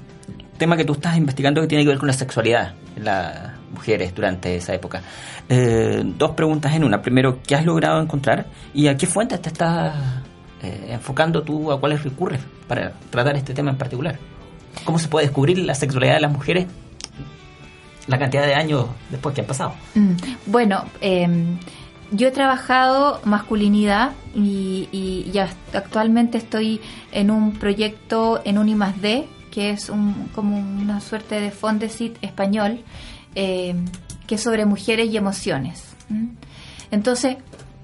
tema 0.57 0.77
que 0.77 0.85
tú 0.85 0.93
estás 0.93 1.17
investigando 1.17 1.61
que 1.63 1.67
tiene 1.67 1.83
que 1.83 1.89
ver 1.89 1.99
con 1.99 2.07
la 2.07 2.13
sexualidad 2.13 2.75
en 2.95 3.07
las 3.07 3.59
mujeres 3.73 4.15
durante 4.15 4.55
esa 4.55 4.73
época. 4.73 5.03
Eh, 5.49 6.01
dos 6.17 6.31
preguntas 6.31 6.73
en 6.73 6.85
una. 6.85 7.03
Primero, 7.03 7.41
¿qué 7.45 7.57
has 7.57 7.65
logrado 7.65 8.01
encontrar 8.01 8.47
y 8.73 8.87
a 8.87 8.97
qué 8.97 9.09
fuentes 9.09 9.43
te 9.43 9.49
estás 9.49 9.97
eh, 10.63 10.91
enfocando 10.91 11.43
tú, 11.43 11.73
a 11.73 11.81
cuáles 11.81 12.05
recurres 12.05 12.41
para 12.69 12.93
tratar 13.11 13.35
este 13.35 13.53
tema 13.53 13.73
en 13.73 13.79
particular? 13.79 14.17
¿Cómo 14.85 15.01
se 15.01 15.09
puede 15.09 15.27
descubrir 15.27 15.59
la 15.59 15.75
sexualidad 15.75 16.15
de 16.15 16.21
las 16.21 16.31
mujeres 16.31 16.67
la 18.07 18.19
cantidad 18.19 18.47
de 18.47 18.55
años 18.55 18.87
después 19.11 19.35
que 19.35 19.41
han 19.41 19.47
pasado. 19.47 19.75
Mm, 19.95 20.13
bueno, 20.47 20.85
em, 21.01 21.59
yo 22.13 22.29
he 22.29 22.31
trabajado 22.31 23.21
masculinidad 23.25 24.13
y, 24.35 24.89
y, 24.93 25.39
actualmente 25.73 26.39
estoy 26.39 26.81
en 27.13 27.31
un 27.31 27.53
proyecto 27.53 28.41
en 28.45 28.59
un 28.59 28.69
I+D, 28.69 29.27
que 29.51 29.71
es 29.71 29.89
un, 29.89 30.29
como 30.35 30.59
una 30.59 31.01
suerte 31.01 31.41
de 31.41 31.51
Fondesit 31.51 32.17
español, 32.23 32.81
em, 33.35 33.85
que 34.27 34.37
es 34.37 34.41
sobre 34.41 34.67
mujeres 34.67 35.09
y 35.11 35.17
emociones. 35.17 35.97
Entonces, 36.91 37.37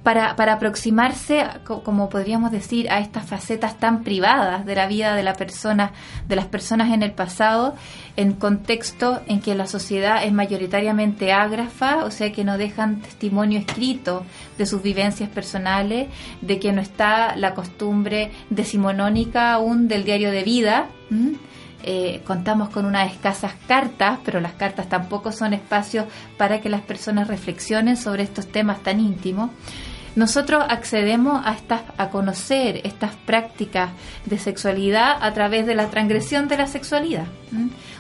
para, 0.02 0.34
para 0.34 0.54
aproximarse, 0.54 1.46
como 1.64 2.08
podríamos 2.08 2.50
decir, 2.50 2.90
a 2.90 2.98
estas 2.98 3.26
facetas 3.26 3.78
tan 3.78 4.02
privadas 4.02 4.66
de 4.66 4.74
la 4.74 4.86
vida 4.86 5.14
de 5.14 5.22
la 5.22 5.34
persona, 5.34 5.92
de 6.26 6.34
las 6.34 6.46
personas 6.46 6.92
en 6.92 7.02
el 7.02 7.12
pasado, 7.12 7.76
en 8.16 8.32
contexto 8.32 9.22
en 9.26 9.40
que 9.40 9.54
la 9.54 9.66
sociedad 9.66 10.24
es 10.24 10.32
mayoritariamente 10.32 11.32
ágrafa, 11.32 12.04
o 12.04 12.10
sea 12.10 12.32
que 12.32 12.42
no 12.42 12.58
dejan 12.58 13.00
testimonio 13.00 13.60
escrito 13.60 14.24
de 14.58 14.66
sus 14.66 14.82
vivencias 14.82 15.28
personales, 15.28 16.08
de 16.40 16.58
que 16.58 16.72
no 16.72 16.80
está 16.80 17.36
la 17.36 17.54
costumbre 17.54 18.32
decimonónica 18.50 19.52
aún 19.52 19.86
del 19.86 20.04
diario 20.04 20.32
de 20.32 20.42
vida. 20.42 20.86
Eh, 21.84 22.22
contamos 22.24 22.70
con 22.70 22.86
unas 22.86 23.12
escasas 23.12 23.54
cartas, 23.66 24.18
pero 24.24 24.40
las 24.40 24.52
cartas 24.52 24.88
tampoco 24.88 25.32
son 25.32 25.52
espacios 25.52 26.06
para 26.36 26.60
que 26.60 26.68
las 26.68 26.80
personas 26.80 27.28
reflexionen 27.28 27.96
sobre 27.96 28.22
estos 28.22 28.46
temas 28.46 28.82
tan 28.82 29.00
íntimos 29.00 29.50
nosotros 30.14 30.64
accedemos 30.68 31.40
a, 31.44 31.52
estas, 31.52 31.82
a 31.96 32.10
conocer 32.10 32.80
estas 32.84 33.14
prácticas 33.14 33.90
de 34.26 34.38
sexualidad 34.38 35.16
a 35.20 35.32
través 35.32 35.66
de 35.66 35.74
la 35.74 35.88
transgresión 35.88 36.48
de 36.48 36.58
la 36.58 36.66
sexualidad, 36.66 37.26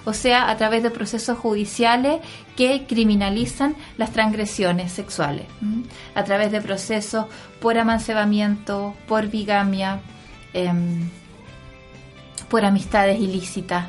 o 0.04 0.12
sea, 0.12 0.50
a 0.50 0.56
través 0.56 0.82
de 0.82 0.90
procesos 0.90 1.38
judiciales 1.38 2.20
que 2.56 2.84
criminalizan 2.86 3.76
las 3.96 4.10
transgresiones 4.10 4.92
sexuales, 4.92 5.46
a 6.14 6.24
través 6.24 6.52
de 6.52 6.60
procesos 6.60 7.26
por 7.60 7.78
amancebamiento, 7.78 8.94
por 9.08 9.28
bigamia, 9.28 10.00
em, 10.52 11.08
por 12.48 12.64
amistades 12.64 13.18
ilícitas. 13.18 13.86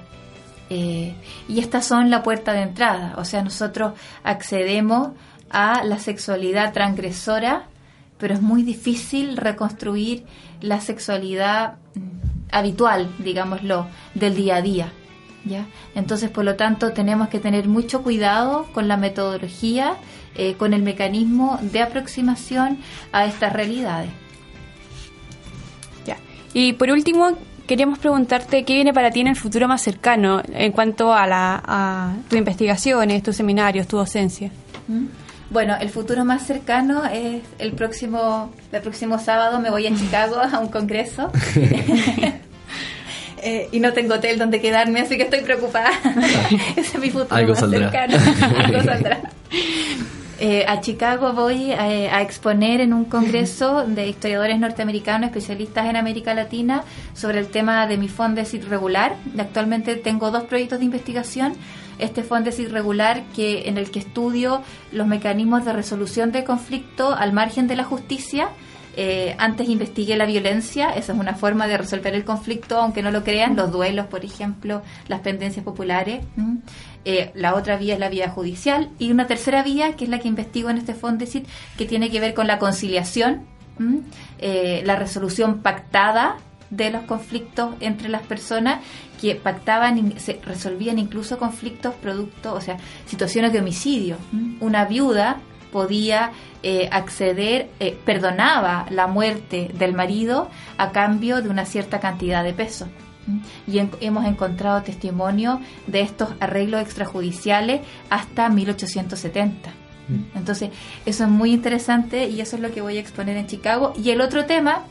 Eh, 0.69 1.13
y 1.49 1.59
estas 1.59 1.85
son 1.85 2.09
la 2.09 2.23
puerta 2.23 2.53
de 2.53 2.61
entrada, 2.61 3.15
o 3.17 3.25
sea, 3.25 3.43
nosotros 3.43 3.93
accedemos 4.23 5.09
a 5.49 5.83
la 5.83 5.99
sexualidad 5.99 6.71
transgresora 6.71 7.67
pero 8.17 8.33
es 8.33 8.41
muy 8.41 8.63
difícil 8.63 9.37
reconstruir 9.37 10.25
la 10.61 10.79
sexualidad 10.79 11.75
habitual, 12.51 13.09
digámoslo, 13.19 13.87
del 14.13 14.35
día 14.35 14.57
a 14.57 14.61
día. 14.61 14.93
¿ya? 15.45 15.65
Entonces, 15.95 16.29
por 16.29 16.45
lo 16.45 16.55
tanto, 16.55 16.93
tenemos 16.93 17.27
que 17.29 17.39
tener 17.39 17.67
mucho 17.67 18.03
cuidado 18.03 18.67
con 18.73 18.87
la 18.87 18.97
metodología, 18.97 19.97
eh, 20.35 20.55
con 20.55 20.73
el 20.73 20.83
mecanismo 20.83 21.59
de 21.61 21.81
aproximación 21.81 22.79
a 23.11 23.25
estas 23.25 23.53
realidades. 23.53 24.09
Ya. 26.05 26.17
Y 26.53 26.73
por 26.73 26.91
último, 26.91 27.31
queríamos 27.67 27.99
preguntarte 27.99 28.63
qué 28.63 28.75
viene 28.75 28.93
para 28.93 29.11
ti 29.11 29.21
en 29.21 29.27
el 29.27 29.35
futuro 29.35 29.67
más 29.67 29.81
cercano 29.81 30.41
en 30.53 30.71
cuanto 30.71 31.13
a, 31.13 31.27
la, 31.27 31.61
a 31.65 32.15
tus 32.29 32.37
investigaciones, 32.37 33.23
tus 33.23 33.35
seminarios, 33.35 33.87
tu 33.87 33.97
docencia. 33.97 34.51
¿Mm? 34.87 35.22
Bueno, 35.53 35.75
el 35.79 35.89
futuro 35.89 36.25
más 36.25 36.47
cercano 36.47 37.05
es 37.05 37.43
el 37.59 37.73
próximo, 37.73 38.51
el 38.71 38.81
próximo 38.81 39.19
sábado 39.19 39.59
me 39.59 39.69
voy 39.69 39.85
a 39.85 39.95
Chicago 39.95 40.37
a 40.37 40.59
un 40.59 40.69
congreso. 40.69 41.31
Eh, 43.45 43.67
y 43.73 43.81
no 43.81 43.91
tengo 43.91 44.13
hotel 44.13 44.39
donde 44.39 44.61
quedarme, 44.61 45.01
así 45.01 45.17
que 45.17 45.23
estoy 45.23 45.41
preocupada. 45.41 45.89
Ese 46.77 46.95
es 46.95 46.97
mi 46.97 47.09
futuro 47.09 47.45
más 47.45 47.59
cercano. 47.59 48.15
Algo 48.57 48.81
saldrá. 48.83 49.19
Eh, 50.39 50.65
a 50.65 50.79
Chicago 50.79 51.33
voy 51.33 51.73
eh, 51.73 52.09
a, 52.09 52.21
exponer 52.21 52.79
en 52.79 52.93
un 52.93 53.03
congreso 53.03 53.85
de 53.85 54.07
historiadores 54.07 54.57
norteamericanos 54.59 55.27
especialistas 55.27 55.87
en 55.87 55.97
América 55.97 56.33
Latina 56.33 56.83
sobre 57.13 57.39
el 57.39 57.47
tema 57.47 57.85
de 57.85 57.97
mi 57.97 58.07
fondes 58.07 58.53
irregular. 58.53 59.17
Actualmente 59.37 59.97
tengo 59.97 60.31
dos 60.31 60.43
proyectos 60.45 60.79
de 60.79 60.85
investigación 60.85 61.53
este 61.99 62.21
es 62.21 62.59
irregular 62.59 63.23
que, 63.35 63.67
en 63.67 63.77
el 63.77 63.91
que 63.91 63.99
estudio 63.99 64.61
los 64.91 65.07
mecanismos 65.07 65.65
de 65.65 65.73
resolución 65.73 66.31
de 66.31 66.43
conflicto 66.43 67.13
al 67.13 67.33
margen 67.33 67.67
de 67.67 67.75
la 67.75 67.83
justicia. 67.83 68.49
Eh, 68.95 69.35
antes 69.39 69.69
investigué 69.69 70.15
la 70.15 70.25
violencia, 70.25 70.91
esa 70.91 71.13
es 71.13 71.19
una 71.19 71.33
forma 71.33 71.67
de 71.67 71.77
resolver 71.77 72.13
el 72.13 72.23
conflicto, 72.23 72.77
aunque 72.77 73.01
no 73.01 73.09
lo 73.09 73.23
crean, 73.23 73.55
los 73.55 73.71
duelos, 73.71 74.05
por 74.05 74.23
ejemplo, 74.23 74.83
las 75.07 75.21
pendencias 75.21 75.65
populares. 75.65 76.23
Eh, 77.05 77.31
la 77.33 77.55
otra 77.55 77.77
vía 77.77 77.95
es 77.95 77.99
la 77.99 78.09
vía 78.09 78.29
judicial 78.29 78.89
y 78.99 79.11
una 79.11 79.25
tercera 79.25 79.63
vía, 79.63 79.95
que 79.95 80.05
es 80.05 80.09
la 80.09 80.19
que 80.19 80.27
investigo 80.27 80.69
en 80.69 80.77
este 80.77 80.93
Fondesit, 80.93 81.47
que 81.77 81.85
tiene 81.85 82.11
que 82.11 82.19
ver 82.19 82.33
con 82.33 82.45
la 82.45 82.59
conciliación, 82.59 83.45
eh, 84.39 84.83
la 84.85 84.95
resolución 84.95 85.61
pactada 85.61 86.37
de 86.75 86.91
los 86.91 87.03
conflictos 87.03 87.75
entre 87.79 88.09
las 88.09 88.23
personas 88.23 88.83
que 89.21 89.35
pactaban 89.35 89.97
y 89.97 90.19
se 90.19 90.39
resolvían 90.43 90.99
incluso 90.99 91.37
conflictos 91.37 91.93
producto, 91.95 92.53
o 92.53 92.61
sea, 92.61 92.77
situaciones 93.05 93.53
de 93.53 93.59
homicidio. 93.59 94.17
Una 94.59 94.85
viuda 94.85 95.37
podía 95.71 96.31
eh, 96.61 96.87
acceder, 96.91 97.69
eh, 97.79 97.97
perdonaba 98.05 98.85
la 98.89 99.07
muerte 99.07 99.71
del 99.73 99.93
marido 99.93 100.49
a 100.77 100.91
cambio 100.91 101.41
de 101.41 101.49
una 101.49 101.65
cierta 101.65 101.99
cantidad 101.99 102.43
de 102.43 102.53
peso. 102.53 102.87
Y 103.67 103.79
hemos 104.01 104.25
encontrado 104.25 104.83
testimonio 104.83 105.61
de 105.87 106.01
estos 106.01 106.29
arreglos 106.41 106.81
extrajudiciales 106.81 107.81
hasta 108.09 108.49
1870. 108.49 109.71
Entonces, 110.35 110.69
eso 111.05 111.23
es 111.23 111.29
muy 111.29 111.53
interesante 111.53 112.27
y 112.27 112.41
eso 112.41 112.57
es 112.57 112.61
lo 112.61 112.71
que 112.71 112.81
voy 112.81 112.97
a 112.97 112.99
exponer 112.99 113.37
en 113.37 113.47
Chicago. 113.47 113.93
Y 113.95 114.09
el 114.09 114.19
otro 114.19 114.45
tema 114.45 114.83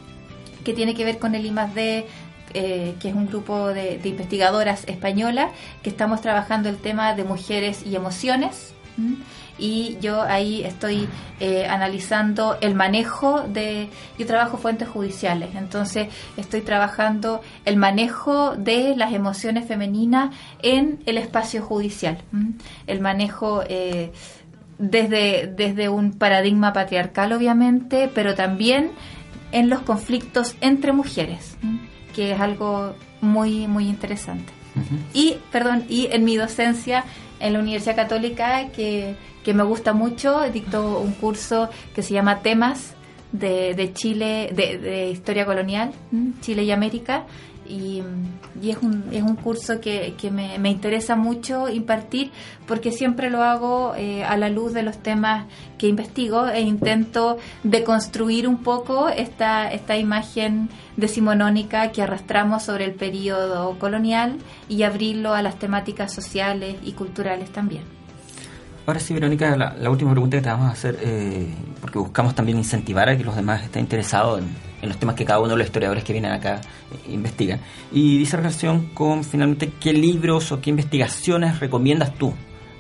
que 0.65 0.73
tiene 0.73 0.95
que 0.95 1.05
ver 1.05 1.19
con 1.19 1.35
el 1.35 1.47
I+D, 1.47 2.07
eh, 2.55 2.95
que 3.01 3.09
es 3.09 3.15
un 3.15 3.27
grupo 3.27 3.69
de, 3.69 4.01
investigadoras 4.05 4.85
españolas, 4.87 5.51
que 5.83 5.91
estamos 5.91 6.21
trabajando 6.21 6.69
el 6.69 6.77
tema 6.77 7.15
de 7.15 7.25
mujeres 7.25 7.85
y 7.87 7.97
emociones. 7.97 8.75
Y 9.59 9.97
yo 10.01 10.23
ahí 10.23 10.63
estoy 10.65 11.09
eh, 11.41 11.67
analizando 11.67 12.59
el 12.61 12.75
manejo 12.75 13.43
de... 13.43 13.89
Yo 14.19 14.27
trabajo 14.27 14.59
fuentes 14.59 14.89
judiciales, 14.89 15.51
entonces 15.55 16.09
estoy 16.37 16.61
trabajando 16.61 17.41
el 17.65 17.77
manejo 17.77 18.57
de 18.57 18.97
las 18.97 19.13
emociones 19.13 19.67
femeninas 19.67 20.35
en 20.63 21.01
el 21.07 21.17
espacio 21.17 21.63
judicial. 21.63 22.19
El 22.87 23.01
manejo... 23.01 23.63
Eh, 23.67 24.13
desde, 24.79 25.47
desde 25.47 25.89
un 25.89 26.13
paradigma 26.13 26.73
patriarcal, 26.73 27.33
obviamente, 27.33 28.11
pero 28.13 28.35
también 28.35 28.91
en 29.53 29.69
los 29.69 29.81
conflictos 29.83 30.57
entre 30.61 30.93
mujeres, 30.93 31.57
que 32.15 32.33
es 32.33 32.41
algo 32.41 32.95
muy, 33.21 33.67
muy 33.69 33.89
interesante. 33.89 34.53
Y, 35.13 35.37
perdón, 35.51 35.85
y 35.89 36.09
en 36.11 36.25
mi 36.25 36.37
docencia 36.37 37.05
en 37.41 37.53
la 37.53 37.59
Universidad 37.59 37.95
Católica, 37.95 38.69
que, 38.69 39.17
que 39.45 39.53
me 39.53 39.63
gusta 39.65 39.93
mucho, 39.93 40.41
dicto 40.51 40.99
un 40.99 41.13
curso 41.13 41.69
que 41.95 42.03
se 42.03 42.15
llama 42.15 42.41
Temas 42.41 42.95
de, 43.33 43.75
de 43.75 43.93
Chile, 43.93 44.51
de, 44.55 44.79
de 44.79 45.11
historia 45.11 45.45
colonial, 45.45 45.93
Chile 46.41 46.65
y 46.65 46.71
América, 46.71 47.27
y, 47.67 48.03
es, 48.63 48.79
un, 48.83 49.05
es 49.13 49.23
un 49.23 49.37
curso 49.37 49.81
que, 49.81 50.15
que 50.21 50.31
me, 50.31 50.59
me, 50.59 50.71
interesa 50.71 51.17
mucho 51.17 51.69
impartir 51.69 52.31
porque 52.67 52.93
siempre 52.93 53.31
lo 53.31 53.43
hago 53.43 53.95
eh, 53.97 54.25
a 54.25 54.37
la 54.37 54.49
luz 54.49 54.73
de 54.73 54.83
los 54.83 54.99
temas 54.99 55.47
que 55.79 55.87
investigo 55.87 56.49
e 56.49 56.61
intento 56.61 57.39
deconstruir 57.63 58.47
un 58.49 58.59
poco 58.63 59.09
esta, 59.09 59.71
esta 59.71 59.97
imagen 59.97 60.69
decimonónica 60.97 61.93
que 61.93 62.03
arrastramos 62.03 62.63
sobre 62.65 62.85
el 62.85 62.93
periodo 62.93 63.79
colonial 63.79 64.39
y 64.69 64.83
abrirlo 64.83 65.35
a 65.35 65.43
las 65.43 65.59
temáticas 65.59 66.13
sociales 66.13 66.77
y 66.85 66.93
culturales 66.93 67.51
también. 67.51 68.02
Ahora 68.85 68.99
sí, 68.99 69.15
Verónica, 69.15 69.57
la, 69.57 69.91
última 69.91 70.11
pregunta 70.11 70.37
que 70.37 70.43
te 70.43 70.49
vamos 70.49 70.67
a 70.67 70.73
hacer, 70.73 70.99
eh, 71.01 71.47
porque 71.81 71.99
buscamos 71.99 72.35
también 72.35 72.59
incentivar 72.59 73.09
a 73.09 73.17
que 73.17 73.23
los 73.23 73.37
demás 73.37 73.63
estén 73.63 73.83
interesados 73.83 74.41
en, 74.41 74.89
los 74.89 74.99
temas 74.99 75.15
que 75.15 75.25
cada 75.25 75.39
uno 75.39 75.51
de 75.51 75.59
los 75.59 75.67
historiadores 75.67 76.03
que 76.03 76.13
vienen 76.13 76.33
acá 76.33 76.61
eh. 77.07 77.59
Y 77.93 78.19
dice 78.19 78.37
relación 78.37 78.87
con, 78.87 79.23
finalmente, 79.23 79.73
qué 79.81 79.93
libros 79.93 80.51
o 80.51 80.61
qué 80.61 80.71
investigaciones 80.71 81.61
recomiendas 81.61 82.13
tú 82.15 82.35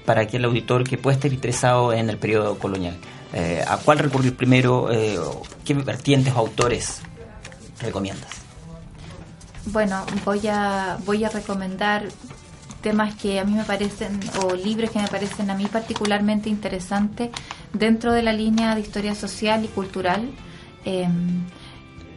para 0.04 0.26
que 0.26 0.38
el 0.38 0.44
auditor 0.44 0.82
que 0.82 0.98
pueda 0.98 1.14
estar 1.14 1.32
interesado 1.32 1.92
en 1.92 2.10
el 2.10 2.18
periodo 2.18 2.58
colonial. 2.58 2.96
Eh, 3.32 3.64
¿A 3.64 3.76
cuál 3.76 4.00
recurrir 4.00 4.36
primero? 4.36 4.88
¿Qué 5.64 5.74
vertientes 5.74 6.34
o 6.34 6.38
autores 6.38 7.00
recomiendas? 7.80 8.30
Bueno, 9.66 10.04
voy 10.24 10.48
a, 10.48 10.98
voy 11.04 11.22
a 11.22 11.28
recomendar 11.28 12.08
temas 12.82 13.14
que 13.14 13.40
a 13.40 13.44
mí 13.44 13.52
me 13.52 13.64
parecen, 13.64 14.20
o 14.42 14.54
libros 14.54 14.90
que 14.90 14.98
me 14.98 15.08
parecen 15.08 15.50
a 15.50 15.54
mí 15.54 15.66
particularmente 15.66 16.48
interesantes 16.50 17.30
dentro 17.72 18.12
de 18.12 18.22
la 18.22 18.32
línea 18.32 18.74
de 18.74 18.80
historia 18.80 19.14
social 19.14 19.64
y 19.64 19.68
cultural. 19.68 20.28
Em, 20.84 21.44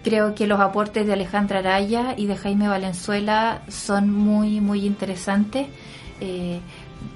creo 0.03 0.35
que 0.35 0.47
los 0.47 0.59
aportes 0.59 1.05
de 1.07 1.13
Alejandra 1.13 1.59
Araya 1.59 2.15
y 2.17 2.25
de 2.25 2.35
Jaime 2.35 2.67
Valenzuela 2.67 3.61
son 3.69 4.11
muy, 4.11 4.59
muy 4.61 4.85
interesantes. 4.85 5.67
Eh, 6.21 6.59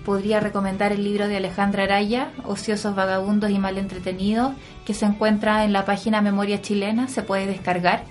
podría 0.06 0.39
recomendar 0.39 0.91
el 0.91 1.04
libro 1.04 1.28
de 1.28 1.38
Alejandra 1.38 1.84
Araya, 1.84 2.32
Ociosos, 2.45 2.95
Vagabundos 2.95 3.50
y 3.50 3.60
Mal 3.60 3.78
Entretenidos, 3.78 4.54
que 4.86 4.93
se 4.93 5.06
encuentra 5.06 5.66
en 5.66 5.74
la 5.74 5.86
página 5.86 6.22
Memoria 6.22 6.62
Chilena, 6.62 7.08
se 7.08 7.24
puede 7.24 7.47
descargar. 7.47 8.04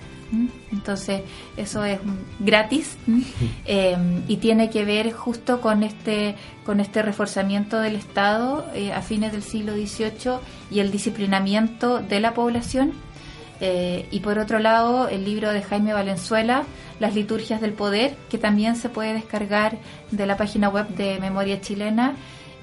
Entonces, 0.71 1.21
eso 1.57 1.83
es 1.83 1.99
gratis 2.39 2.97
em, 3.65 4.23
y 4.27 4.37
tiene 4.37 4.69
que 4.69 4.85
ver 4.85 5.11
justo 5.11 5.61
con 5.61 5.83
este, 5.83 6.35
con 6.65 6.79
este 6.79 7.01
reforzamiento 7.01 7.79
del 7.79 7.95
Estado 7.95 8.65
eh, 8.73 8.93
a 8.93 9.01
fines 9.01 9.31
del 9.31 9.43
siglo 9.43 9.73
XVIII 9.73 10.39
y 10.71 10.79
el 10.79 10.91
disciplinamiento 10.91 11.99
de 11.99 12.19
la 12.19 12.33
población. 12.33 12.93
Eh, 13.61 14.07
y 14.11 14.21
por 14.21 14.39
otro 14.39 14.59
lado, 14.59 15.09
el 15.09 15.25
libro 15.25 15.51
de 15.51 15.61
Jaime 15.61 15.93
Valenzuela, 15.93 16.63
Las 16.99 17.13
liturgias 17.15 17.59
del 17.59 17.73
poder, 17.73 18.15
que 18.29 18.37
también 18.37 18.75
se 18.75 18.89
puede 18.89 19.13
descargar 19.13 19.77
de 20.11 20.25
la 20.25 20.37
página 20.37 20.69
web 20.69 20.87
de 20.89 21.19
Memoria 21.19 21.59
Chilena 21.59 22.15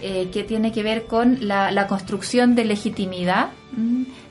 eh, 0.03 0.29
que 0.31 0.45
tiene 0.45 0.73
que 0.73 0.83
ver 0.83 1.07
con 1.07 1.49
la, 1.49 1.87
construcción 1.87 2.55
de 2.55 2.67
legitimidad, 2.67 3.49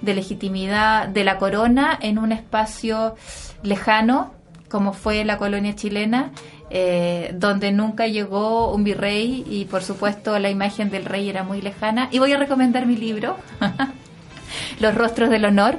de 0.02 0.14
legitimidad 0.14 1.08
de 1.08 1.24
la 1.24 1.38
corona 1.38 1.98
en 2.02 2.18
un 2.18 2.32
espacio 2.32 3.16
lejano, 3.64 4.34
como 4.70 4.94
fue 4.94 5.24
la 5.24 5.38
colonia 5.38 5.76
chilena, 5.76 6.32
eh, 6.70 7.32
donde 7.36 7.72
nunca 7.72 8.08
llegó 8.08 8.74
un 8.74 8.84
virrey 8.84 9.46
y 9.48 9.66
por 9.66 9.84
supuesto 9.84 10.38
la 10.40 10.50
imagen 10.50 10.90
del 10.90 11.06
rey 11.06 11.30
era 11.30 11.44
muy 11.44 11.62
lejana. 11.62 12.10
Y 12.12 12.20
voy 12.20 12.34
a 12.34 12.38
recomendar 12.38 12.86
mi 12.86 12.98
libro, 12.98 13.38
Los 14.80 14.96
Rostros 14.96 15.30
del 15.30 15.46
Honor, 15.46 15.78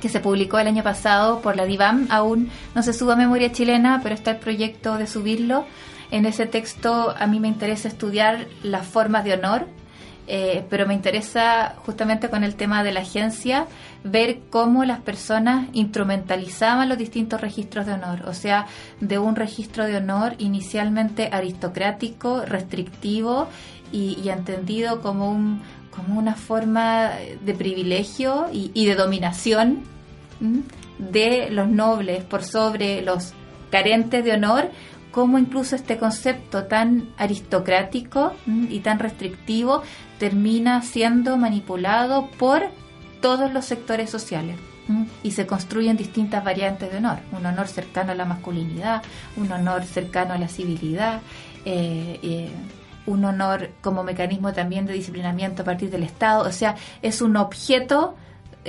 que 0.00 0.08
se 0.08 0.20
publicó 0.20 0.58
el 0.58 0.68
año 0.68 0.82
pasado 0.82 1.40
por 1.40 1.56
la 1.56 1.64
DIVAM. 1.64 2.06
Aún 2.10 2.50
no 2.74 2.82
se 2.82 2.92
suba 2.92 3.14
a 3.14 3.16
memoria 3.16 3.50
chilena, 3.50 4.00
pero 4.02 4.14
está 4.14 4.32
el 4.32 4.36
proyecto 4.36 4.96
de 4.96 5.06
subirlo 5.06 5.64
en 6.10 6.26
ese 6.26 6.46
texto 6.46 7.14
a 7.16 7.26
mí 7.26 7.40
me 7.40 7.48
interesa 7.48 7.88
estudiar 7.88 8.46
las 8.62 8.86
formas 8.86 9.24
de 9.24 9.34
honor, 9.34 9.66
eh, 10.30 10.64
pero 10.68 10.86
me 10.86 10.92
interesa 10.92 11.74
justamente 11.86 12.28
con 12.28 12.44
el 12.44 12.54
tema 12.54 12.84
de 12.84 12.92
la 12.92 13.00
agencia 13.00 13.66
ver 14.04 14.40
cómo 14.50 14.84
las 14.84 15.00
personas 15.00 15.68
instrumentalizaban 15.72 16.88
los 16.88 16.98
distintos 16.98 17.40
registros 17.40 17.86
de 17.86 17.94
honor, 17.94 18.22
o 18.26 18.34
sea, 18.34 18.66
de 19.00 19.18
un 19.18 19.36
registro 19.36 19.86
de 19.86 19.96
honor 19.96 20.34
inicialmente 20.36 21.30
aristocrático, 21.32 22.42
restrictivo 22.44 23.48
y, 23.90 24.28
entendido 24.28 25.00
como, 25.00 25.30
un, 25.30 25.62
como 25.96 26.18
una 26.18 26.34
forma 26.34 27.12
de 27.40 27.54
privilegio 27.54 28.48
y, 28.52 28.70
y 28.74 28.84
de 28.84 28.94
dominación 28.94 29.82
de 30.98 31.48
los 31.50 31.68
nobles 31.68 32.22
por 32.24 32.44
sobre 32.44 33.00
los 33.00 33.32
carentes 33.70 34.24
de 34.24 34.32
honor 34.32 34.70
cómo 35.10 35.38
incluso 35.38 35.76
este 35.76 35.98
concepto 35.98 36.64
tan 36.64 37.10
aristocrático 37.16 38.32
y 38.46 38.80
tan 38.80 38.98
restrictivo 38.98 39.82
termina 40.18 40.82
siendo 40.82 41.36
manipulado 41.36 42.28
por 42.38 42.62
todos 43.20 43.52
los 43.52 43.64
sectores 43.64 44.10
sociales 44.10 44.56
y 45.22 45.32
se 45.32 45.46
construyen 45.46 45.96
distintas 45.96 46.44
variantes 46.44 46.90
de 46.90 46.98
honor, 46.98 47.18
un 47.32 47.44
honor 47.44 47.68
cercano 47.68 48.12
a 48.12 48.14
la 48.14 48.24
masculinidad, 48.24 49.02
un 49.36 49.50
honor 49.52 49.84
cercano 49.84 50.34
a 50.34 50.38
la 50.38 50.48
civilidad, 50.48 51.20
eh, 51.64 52.18
eh, 52.22 52.50
un 53.06 53.24
honor 53.24 53.70
como 53.80 54.02
mecanismo 54.02 54.52
también 54.52 54.86
de 54.86 54.94
disciplinamiento 54.94 55.62
a 55.62 55.64
partir 55.64 55.90
del 55.90 56.04
Estado, 56.04 56.46
o 56.48 56.52
sea, 56.52 56.76
es 57.02 57.20
un 57.20 57.36
objeto 57.36 58.16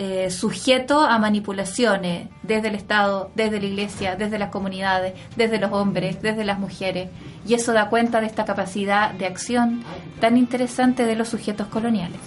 eh, 0.02 0.32
sujeto 0.32 1.02
a 1.02 1.20
manipulaciones 1.20 2.30
desde 2.42 2.70
el 2.70 2.76
Estado, 2.76 3.32
desde 3.36 3.60
la 3.60 3.66
Iglesia, 3.66 4.16
desde 4.16 4.40
las 4.40 4.48
comunidades, 4.48 5.14
desde 5.36 5.60
los 5.60 5.74
hombres, 5.74 6.22
desde 6.22 6.46
las 6.46 6.58
mujeres. 6.58 7.10
Y 7.46 7.54
eso 7.54 7.74
da 7.74 7.90
cuenta 7.90 8.22
de 8.22 8.28
esta 8.28 8.46
capacidad 8.46 9.12
de 9.12 9.26
acción 9.26 9.84
tan 10.22 10.38
interesante 10.38 11.06
de 11.06 11.18
los 11.18 11.28
sujetos 11.28 11.68
coloniales. 11.68 12.18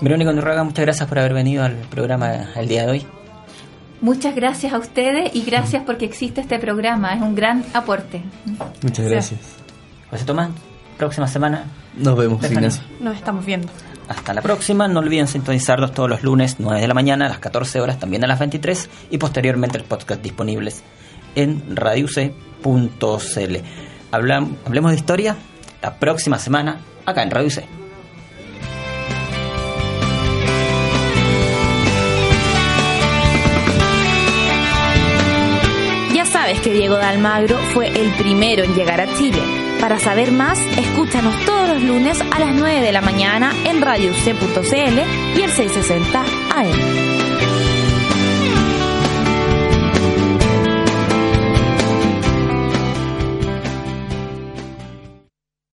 Verónica 0.00 0.30
Andorraga, 0.30 0.62
muchas 0.62 0.84
gracias 0.84 1.08
por 1.08 1.18
haber 1.18 1.34
venido 1.34 1.64
al 1.64 1.74
programa 1.74 2.52
el 2.54 2.68
día 2.68 2.86
de 2.86 2.92
hoy. 2.92 3.06
Muchas 4.00 4.36
gracias 4.36 4.72
a 4.72 4.78
ustedes 4.78 5.34
y 5.34 5.42
gracias 5.42 5.82
porque 5.84 6.04
existe 6.04 6.40
este 6.40 6.60
programa, 6.60 7.14
es 7.14 7.20
un 7.20 7.34
gran 7.34 7.64
aporte. 7.74 8.22
Muchas 8.80 9.08
gracias. 9.08 9.40
José 10.08 10.24
Tomás, 10.24 10.50
próxima 10.98 11.26
semana. 11.26 11.64
Nos 11.96 12.16
vemos, 12.16 12.48
Ignacio. 12.48 12.84
Nos 13.00 13.16
estamos 13.16 13.44
viendo. 13.44 13.66
Hasta 14.08 14.32
la 14.32 14.40
próxima. 14.40 14.88
No 14.88 15.00
olviden 15.00 15.28
sintonizarnos 15.28 15.92
todos 15.92 16.08
los 16.08 16.22
lunes, 16.22 16.56
9 16.58 16.80
de 16.80 16.88
la 16.88 16.94
mañana, 16.94 17.26
a 17.26 17.28
las 17.28 17.38
14 17.38 17.80
horas, 17.80 17.98
también 17.98 18.24
a 18.24 18.26
las 18.26 18.38
23 18.38 18.88
y 19.10 19.18
posteriormente 19.18 19.76
el 19.76 19.84
podcast 19.84 20.22
disponibles 20.22 20.82
en 21.34 21.76
radioc.cl. 21.76 23.56
Hablemos 24.10 24.90
de 24.90 24.96
historia 24.96 25.36
la 25.82 25.98
próxima 25.98 26.38
semana 26.38 26.80
acá 27.04 27.22
en 27.22 27.30
Radio 27.30 27.50
C. 27.50 27.66
Ya 36.14 36.24
sabes 36.24 36.60
que 36.60 36.72
Diego 36.72 36.96
de 36.96 37.04
Almagro 37.04 37.56
fue 37.74 37.88
el 37.88 38.10
primero 38.16 38.64
en 38.64 38.74
llegar 38.74 39.00
a 39.00 39.14
Chile 39.16 39.57
para 39.80 39.98
saber 39.98 40.32
más, 40.32 40.58
escúchanos 40.76 41.34
todos 41.44 41.68
los 41.68 41.82
lunes 41.82 42.20
a 42.20 42.38
las 42.38 42.54
9 42.54 42.80
de 42.80 42.92
la 42.92 43.00
mañana 43.00 43.52
en 43.64 43.80
Radio 43.80 44.12
C.cl 44.14 45.38
y 45.38 45.42
el 45.42 45.50
660 45.50 46.20
AM. 46.54 47.07